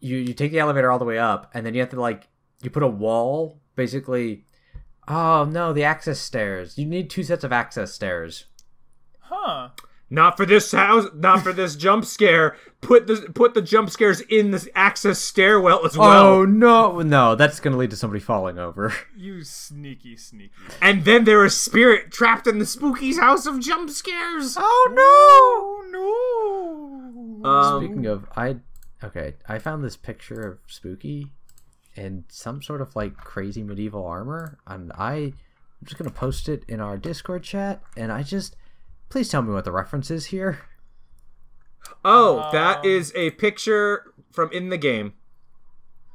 [0.00, 2.28] you you take the elevator all the way up and then you have to like
[2.62, 4.44] you put a wall basically
[5.08, 6.78] Oh no, the access stairs.
[6.78, 8.44] You need two sets of access stairs.
[9.18, 9.70] Huh.
[10.12, 11.06] Not for this house.
[11.14, 12.56] Not for this jump scare.
[12.80, 16.26] Put the put the jump scares in the access stairwell as well.
[16.26, 18.92] oh no, no, that's gonna lead to somebody falling over.
[19.16, 20.50] You sneaky, sneaky.
[20.80, 24.56] And then there is spirit trapped in the spooky's house of jump scares.
[24.58, 27.48] Oh no, no!
[27.48, 28.56] Um, Speaking of, I
[29.04, 31.28] okay, I found this picture of Spooky
[31.94, 36.64] in some sort of like crazy medieval armor, and I I'm just gonna post it
[36.66, 37.82] in our Discord chat.
[37.96, 38.56] And I just
[39.10, 40.60] please tell me what the reference is here.
[42.04, 45.12] oh, that is a picture from in the game.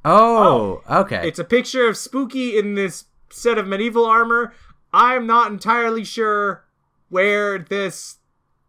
[0.04, 1.28] Oh, okay.
[1.28, 4.54] It's a picture of Spooky in this set of medieval armor.
[4.94, 6.64] I'm not entirely sure
[7.10, 8.18] where this,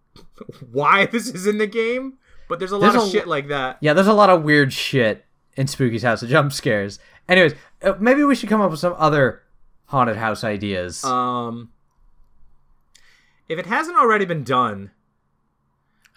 [0.72, 2.14] why this is in the game,
[2.48, 3.78] but there's a lot of a- shit like that.
[3.80, 5.24] yeah, there's a lot of weird shit
[5.56, 6.98] in Spooky's house of jump scares.
[7.28, 9.42] Anyways, uh, maybe we should come up with some other
[9.86, 11.04] haunted house ideas.
[11.04, 11.70] Um,
[13.48, 14.90] if it hasn't already been done,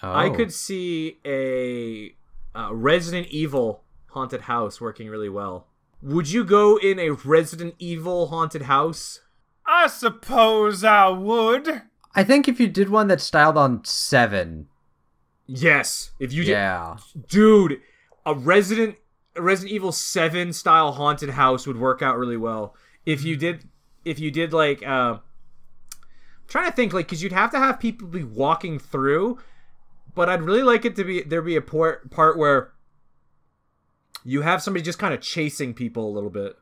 [0.02, 0.34] I Oh.
[0.36, 2.16] could see a
[2.58, 5.68] uh, Resident Evil haunted house working really well.
[6.02, 9.22] Would you go in a Resident Evil haunted house?
[9.66, 11.82] I suppose I would.
[12.16, 14.68] I think if you did one that's styled on seven,
[15.46, 16.12] Yes.
[16.20, 16.98] If you did, yeah,
[17.28, 17.82] dude,
[18.26, 18.96] a Resident
[19.36, 22.76] a Resident Evil Seven style haunted house would work out really well.
[23.06, 23.68] If you did,
[24.06, 25.20] if you did like, uh, I'm
[26.50, 29.40] trying to think like, because you'd have to have people be walking through,
[30.16, 32.74] but I'd really like it to be there be a part part where
[34.26, 36.58] you have somebody just kind of chasing people a little bit.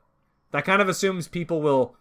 [0.52, 1.96] That kind of assumes people will.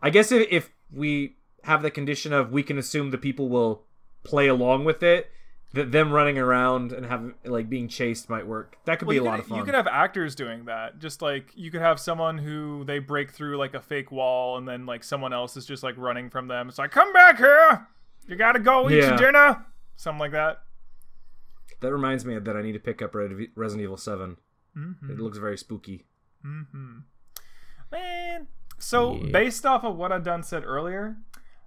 [0.00, 3.84] I guess if, if we have the condition of we can assume the people will
[4.22, 5.30] play along with it,
[5.74, 8.76] that them running around and have like being chased might work.
[8.86, 9.58] That could Well, be a you lot of fun.
[9.58, 10.98] You could have actors doing that.
[10.98, 14.66] Just like you could have someone who they break through like a fake wall, and
[14.66, 16.68] then like someone else is just like running from them.
[16.68, 17.86] It's like, come back here.
[18.26, 19.08] You gotta go eat Yeah.
[19.10, 19.66] your dinner.
[19.96, 20.62] Something like that.
[21.80, 24.36] that reminds me that I need to pick up Red- Resident Evil 7
[24.76, 25.10] Mm-hmm.
[25.10, 26.06] It looks very spooky.
[27.90, 28.46] Man.
[28.78, 29.30] So Yeah.
[29.32, 31.16] based off of what I done said earlier,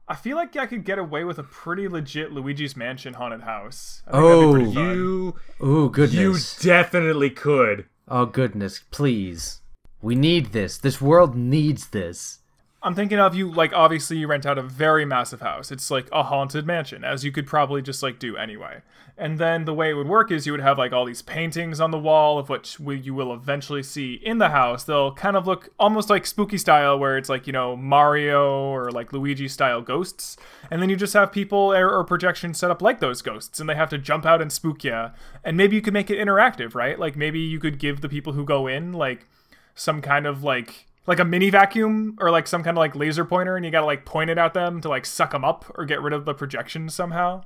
[0.10, 4.02] I feel like I could get away with a pretty legit Luigi's Mansion haunted house.
[4.08, 4.96] I think that'd be pretty Oh, fun.
[4.96, 6.58] You ooh you goodness.
[6.60, 7.86] definitely could.
[8.08, 9.62] Oh goodness, please.
[10.02, 10.78] We need this.
[10.78, 12.40] This world needs this.
[12.84, 15.72] I'm thinking of you like obviously you rent out a very massive house.
[15.72, 18.82] It's like a haunted mansion, as you could probably just like do anyway.
[19.18, 21.82] And then the way it would work is you would have like all these paintings
[21.82, 24.84] on the wall of which we, you will eventually see in the house.
[24.84, 28.92] They'll kind of look almost like spooky style, where it's like you know Mario or
[28.92, 30.38] like Luigi style ghosts.
[30.70, 33.68] And then you just have people or, or projections set up like those ghosts, and
[33.68, 35.08] they have to jump out and spook you.
[35.44, 37.00] And maybe you could make it interactive, right?
[37.00, 39.26] Like maybe you could give the people who go in like
[39.74, 43.26] some kind of like like a mini vacuum or like some kind of like laser
[43.26, 45.86] pointer and you gotta like point it at them to like suck them up or
[45.86, 47.42] get rid of the projection somehow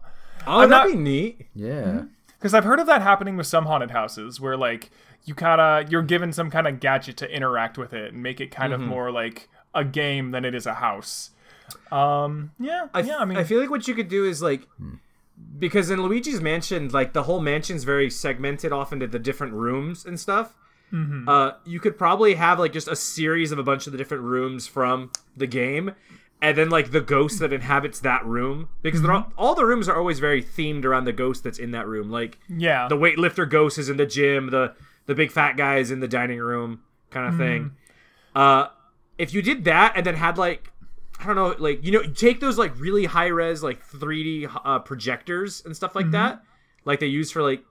[0.48, 1.48] Oh, I'm that'd not- be neat.
[1.56, 2.04] Yeah.
[2.38, 4.90] because i've heard of that happening with some haunted houses where like
[5.26, 8.42] you kind of you're given some kind of gadget to interact with it and make
[8.42, 8.82] it kind Mm-hmm.
[8.84, 11.30] of more like a game than it is a house
[11.92, 14.68] um yeah I, yeah i mean I feel like what you could do is like
[15.58, 20.06] because in Luigi's Mansion, like the whole mansion's very segmented off into the different rooms
[20.06, 20.54] and stuff.
[20.92, 21.28] Mm-hmm.
[21.30, 24.24] Uh, you could probably have like just a series of a bunch of the different
[24.24, 25.94] rooms from the game,
[26.42, 29.32] and then like the ghost that inhabits that room because they're Mm-hmm.
[29.40, 32.10] all, all the rooms are always very themed around the ghost that's in that room.
[32.12, 34.74] Like yeah the weightlifter ghost is in the gym, the
[35.06, 37.72] the big fat guy is in the dining room, kind of thing.
[38.36, 38.68] Uh,
[39.18, 40.70] if you did that and then had like
[41.20, 44.80] I don't know, like you know, take those like really high res like 3D uh,
[44.80, 46.42] projectors and stuff like that,
[46.84, 47.64] like they use for like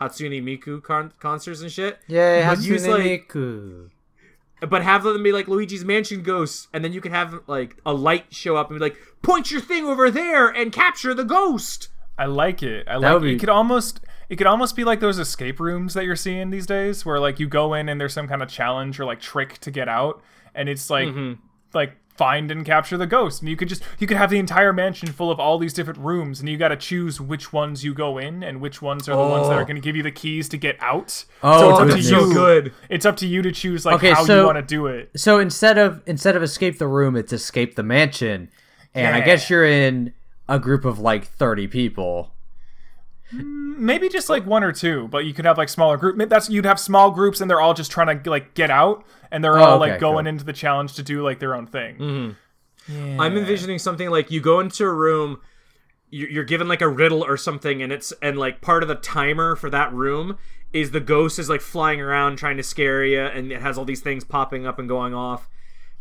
[0.00, 1.98] Hatsune Miku con- concerts and shit.
[2.06, 3.90] Yeah, But use, Hatsune like- Miku.
[4.68, 7.92] But have them be like Luigi's Mansion ghosts, and then you can have like a
[7.92, 11.88] light show up and be like, point your thing over there and capture the ghost.
[12.18, 12.88] I like it.
[12.88, 13.26] I That like would it.
[13.26, 16.50] be- It could almost it could almost be like those escape rooms that you're seeing
[16.50, 19.20] these days where like you go in and there's some kind of challenge or like
[19.20, 20.22] trick to get out
[20.56, 21.40] and it's like Mm-hmm.
[21.72, 24.72] like find and capture the ghost and you could just you could have the entire
[24.72, 27.94] mansion full of all these different rooms and you got to choose which ones you
[27.94, 29.58] go in and which ones are the ones that Oh.
[29.58, 31.24] are going to give you the keys to get out.
[31.44, 32.02] Oh, so it's up to you.
[32.02, 32.72] So good.
[32.90, 35.10] It's up to you to choose like Okay, how so- you want to do it.
[35.16, 38.50] So instead of instead of escape the room, it's escape the mansion,
[38.94, 40.12] and I guess you're in
[40.48, 42.34] a group of like thirty people.
[43.32, 46.28] Maybe just like one or two, but you could have like smaller group.
[46.28, 49.42] That's you'd have small groups, and they're all just trying to like get out, and
[49.44, 50.28] they're Oh, all okay, like going cool.
[50.30, 52.36] into the challenge to do like their own thing.
[52.88, 55.40] I'm envisioning something like you go into a room,
[56.10, 58.94] you- you're given like a riddle or something, and it's and like part of the
[58.94, 60.38] timer for that room
[60.72, 63.84] is the ghost is like flying around trying to scare you, and it has all
[63.84, 65.48] these things popping up and going off,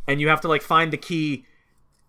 [0.07, 1.45] and you have to like find the key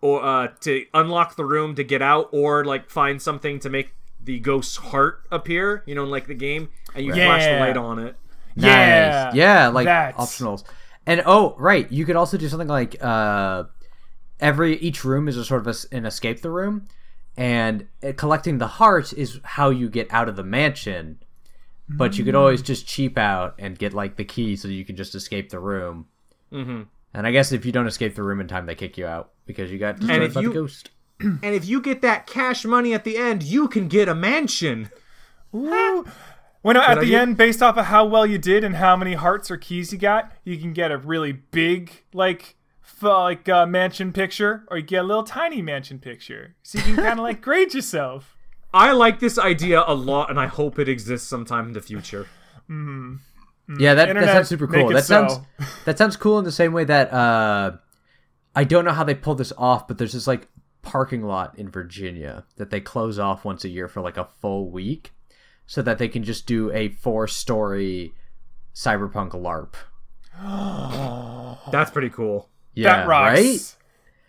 [0.01, 3.95] or uh, to unlock the room to get out, or like find something to make
[4.23, 5.83] the ghost's heart appear.
[5.87, 8.17] You know, in like the game, and you flash the light on it.
[8.55, 9.35] Yeah, Nice.
[9.37, 10.65] Yeah, like that's- optionals.
[11.07, 13.65] And oh, right, you could also do something like uh
[14.41, 16.87] every each room is a sort of a s an escape the room
[17.37, 21.19] and uh, collecting the heart is how you get out of the mansion.
[21.91, 24.95] But you could always just cheap out and get like the key so you can
[24.97, 26.07] just escape the room.
[26.53, 26.83] Mm-hmm.
[27.15, 29.31] And I guess if you don't escape the room in time, they kick you out
[29.47, 30.91] because you got destroyed if by you- the ghost.
[31.21, 34.91] And if you get that cash money at the end, you can get a mansion.
[35.55, 36.07] Ooh.
[36.63, 37.21] Well, no, at the idea?
[37.21, 39.99] end, based off of how well you did and how many hearts or keys you
[39.99, 44.83] got, you can get a really big like f- like uh, mansion picture, or you
[44.83, 48.37] get a little tiny mansion picture, so you can kind of like grade yourself.
[48.75, 52.27] I like this idea a lot, and I hope it exists sometime in the future.
[53.79, 54.89] Yeah, that, that sounds super cool.
[54.89, 55.45] That sounds so.
[55.85, 57.77] that sounds cool in the same way that uh
[58.55, 60.49] I don't know how they pull this off, but there's this like
[60.83, 64.71] parking lot in Virginia that they close off once a year for like a full
[64.71, 65.13] week
[65.67, 68.13] so that they can just do a four-story
[68.75, 69.75] cyberpunk LARP.
[71.73, 72.49] That's pretty cool.
[72.75, 73.39] Yeah, that rocks.
[73.39, 73.75] right?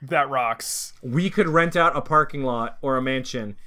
[0.02, 0.94] That rocks.
[1.04, 3.58] We could rent out a parking lot or a mansion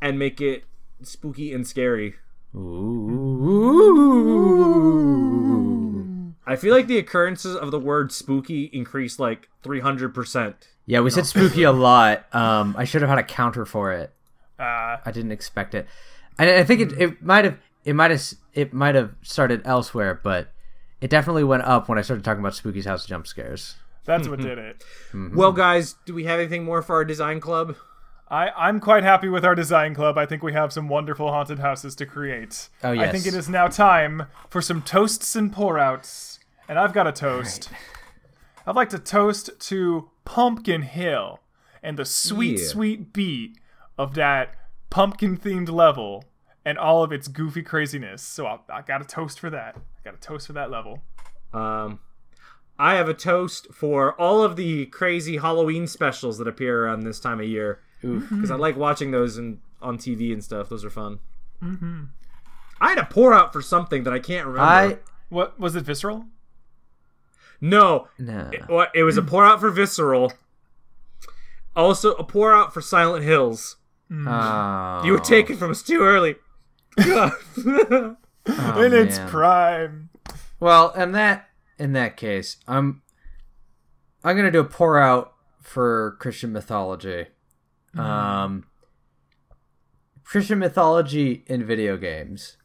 [0.00, 0.64] and make it
[1.02, 2.14] spooky and scary.
[2.54, 3.42] Ooh.
[6.46, 10.54] I feel like the occurrences of the word spooky increased like 300%.
[10.86, 12.26] Yeah, we said spooky a lot.
[12.34, 14.12] Um, I should have had a counter for it.
[14.58, 15.86] Uh, I didn't expect it,
[16.38, 18.22] and I think it, it might have it might have
[18.54, 20.52] it might have started elsewhere, but
[21.00, 23.76] it definitely went up when I started talking about Spooky's House jump scares.
[24.04, 24.84] that's what did it.
[25.12, 27.76] Well, guys, do we have anything more for our design club?
[28.28, 30.16] I, I'm quite happy with our design club.
[30.16, 32.68] I think we have some wonderful haunted houses to create.
[32.82, 33.08] Oh, yes.
[33.08, 36.38] I think it is now time for some toasts and pour outs.
[36.66, 37.68] And I've got a toast.
[38.66, 41.40] I'd like to toast to Pumpkin Hill
[41.82, 42.66] and the sweet, Yeah.
[42.66, 43.58] sweet beat
[43.98, 44.54] of that
[44.90, 46.24] pumpkin themed level
[46.64, 48.22] and all of its goofy craziness.
[48.22, 49.76] So I, I got a toast for that.
[49.76, 51.02] I got a toast for that level.
[51.52, 52.00] Um,
[52.78, 57.20] I have a toast for all of the crazy Halloween specials that appear around this
[57.20, 57.80] time of year.
[58.00, 60.68] Because I like watching those in, on TV and stuff.
[60.68, 61.20] Those are fun.
[61.62, 62.04] Mm-hmm.
[62.80, 64.60] I had a pour out for something that I can't remember.
[64.68, 65.84] I What was it?
[65.84, 66.24] Visceral?
[67.62, 68.50] No, no.
[68.52, 70.32] it, it was a pour out for Visceral.
[71.74, 73.76] Also, a pour out for Silent Hills.
[74.10, 76.34] Oh, You were taken from us too early.
[76.98, 78.16] oh,
[78.46, 79.28] in its man.
[79.28, 80.10] prime.
[80.60, 81.48] Well, in that
[81.78, 83.00] in that case, I'm
[84.22, 85.32] I'm gonna do a pour out
[85.62, 87.26] for Christian mythology.
[87.96, 88.64] Um,
[90.24, 92.56] Christian mythology in video games.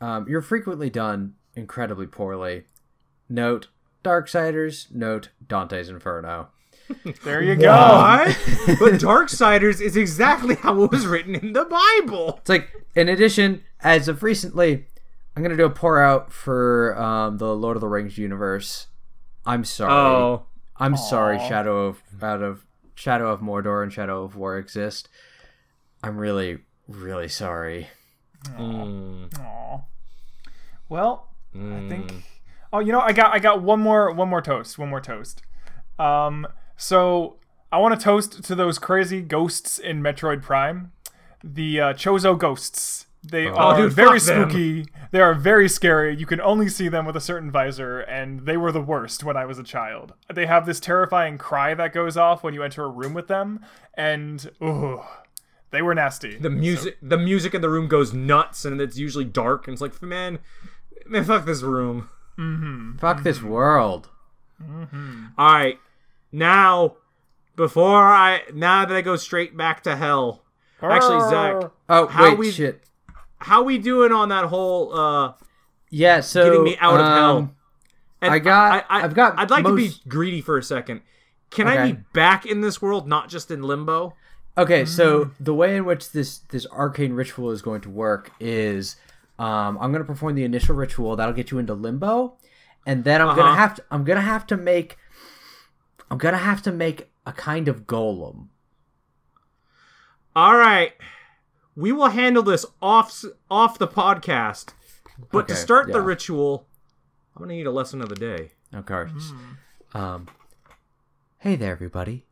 [0.00, 2.64] Um, you're frequently done incredibly poorly.
[3.28, 3.68] Note
[4.08, 4.92] Darksiders.
[4.94, 6.48] Note Dante's Inferno.
[7.22, 7.70] There you go.
[7.70, 8.28] What?
[8.80, 12.38] but Darksiders is exactly how it was written in the Bible.
[12.40, 14.86] It's like, in addition, as of recently,
[15.36, 18.86] I'm gonna do a pour out for um, the Lord of the Rings universe.
[19.44, 19.92] I'm sorry.
[19.92, 20.46] Oh,
[20.78, 22.64] I'm sorry, Shadow of out of
[22.94, 25.10] Shadow of Mordor and Shadow of War exist.
[26.02, 27.88] I'm really, really sorry.
[28.58, 29.82] Aw.
[30.88, 32.24] Well, I think.
[32.72, 34.78] Oh, you know, I got I got one more one more toast.
[34.78, 35.42] One more toast.
[35.98, 36.46] Um,
[36.76, 37.36] so
[37.72, 40.92] I want to toast to those crazy ghosts in Metroid Prime,
[41.42, 43.06] the uh, Chozo ghosts.
[43.22, 44.50] They are dude, very fuck them.
[44.50, 44.86] spooky.
[45.10, 46.16] They are very scary.
[46.16, 49.36] You can only see them with a certain visor, and they were the worst when
[49.36, 50.14] I was a child.
[50.32, 53.60] They have this terrifying cry that goes off when you enter a room with them,
[53.94, 55.02] and ooh,
[55.70, 56.38] they were nasty.
[56.38, 59.82] the music the music in the room goes nuts and it's usually dark and it's
[59.82, 60.38] like man
[61.06, 62.08] man fuck this room
[62.98, 64.08] Fuck this world.
[64.62, 64.86] all
[65.38, 65.78] right.
[66.32, 66.96] Now
[67.56, 70.44] before i now that i go straight back to hell
[70.80, 72.84] actually zach Oh How wait, we- shit.
[73.38, 75.32] how we doing on that whole uh
[75.90, 77.54] Yeah, so getting me out of um, hell?
[78.22, 81.00] And I got- I, I've got i'd like to be greedy for a second.
[81.50, 84.14] Can i be back in this world not just in limbo?
[84.56, 88.94] Okay, so the way in which this this arcane ritual is going to work is
[89.38, 92.36] um, I'm going to perform the initial ritual that'll get you into limbo,
[92.86, 93.36] and then I'm Uh-huh.
[93.42, 94.96] gonna have to I'm gonna have to make
[96.10, 98.48] I'm gonna have to make a kind of golem.
[100.34, 100.92] all right
[101.76, 104.72] We will handle this off off the podcast.
[105.32, 106.66] But to Okay, start the ritual,
[107.36, 108.52] I'm gonna need a lesson of the day.
[108.72, 109.32] Of course.
[109.94, 110.28] Um,
[111.38, 112.26] hey there, everybody.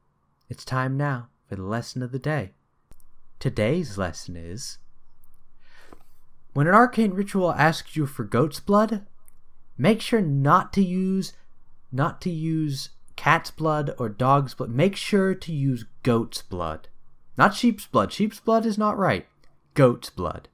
[0.49, 2.55] It's time now for the lesson of the day.
[3.39, 4.79] Today's lesson is
[6.57, 9.05] when an arcane ritual asks you for goat's blood,
[9.77, 11.35] make sure not to use
[11.93, 14.71] not to use cat's blood or dog's blood.
[14.71, 16.89] Make sure to use goat's blood.
[17.37, 18.11] Not sheep's blood.
[18.11, 19.27] Sheep's blood is not right.
[19.75, 20.49] Goat's blood.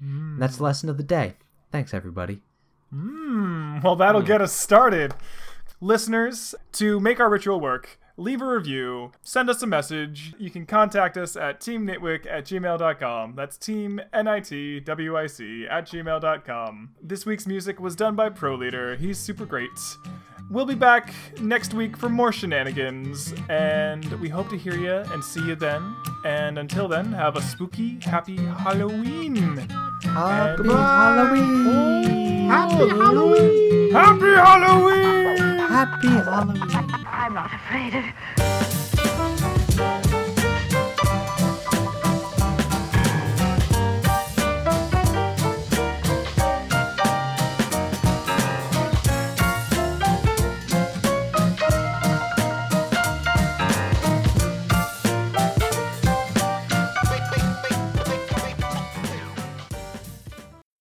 [0.00, 1.34] And That's the lesson of the day.
[1.72, 2.42] Thanks, everybody.
[2.90, 5.14] Hmm, well, that'll get us started.
[5.80, 10.34] Listeners, to make our ritual work, leave a review, send us a message.
[10.38, 13.34] You can contact us at teamnitwick at gmail.com.
[13.34, 16.90] That's team N-I-T-W-I-C at gmail.com.
[17.02, 18.94] This week's music was done by Pro Leader.
[18.96, 19.70] He's super great.
[20.50, 25.24] We'll be back next week for more shenanigans, and we hope to hear you and
[25.24, 25.94] see you then.
[26.24, 29.36] And until then, have a spooky, happy Halloween!
[30.02, 30.68] Happy.
[30.68, 32.48] Halloween!
[32.48, 33.92] Happy Halloween!
[33.92, 35.19] Happy Halloween!
[35.70, 36.60] Happy Halloween!
[37.06, 37.94] I'm not afraid
[39.94, 40.09] of.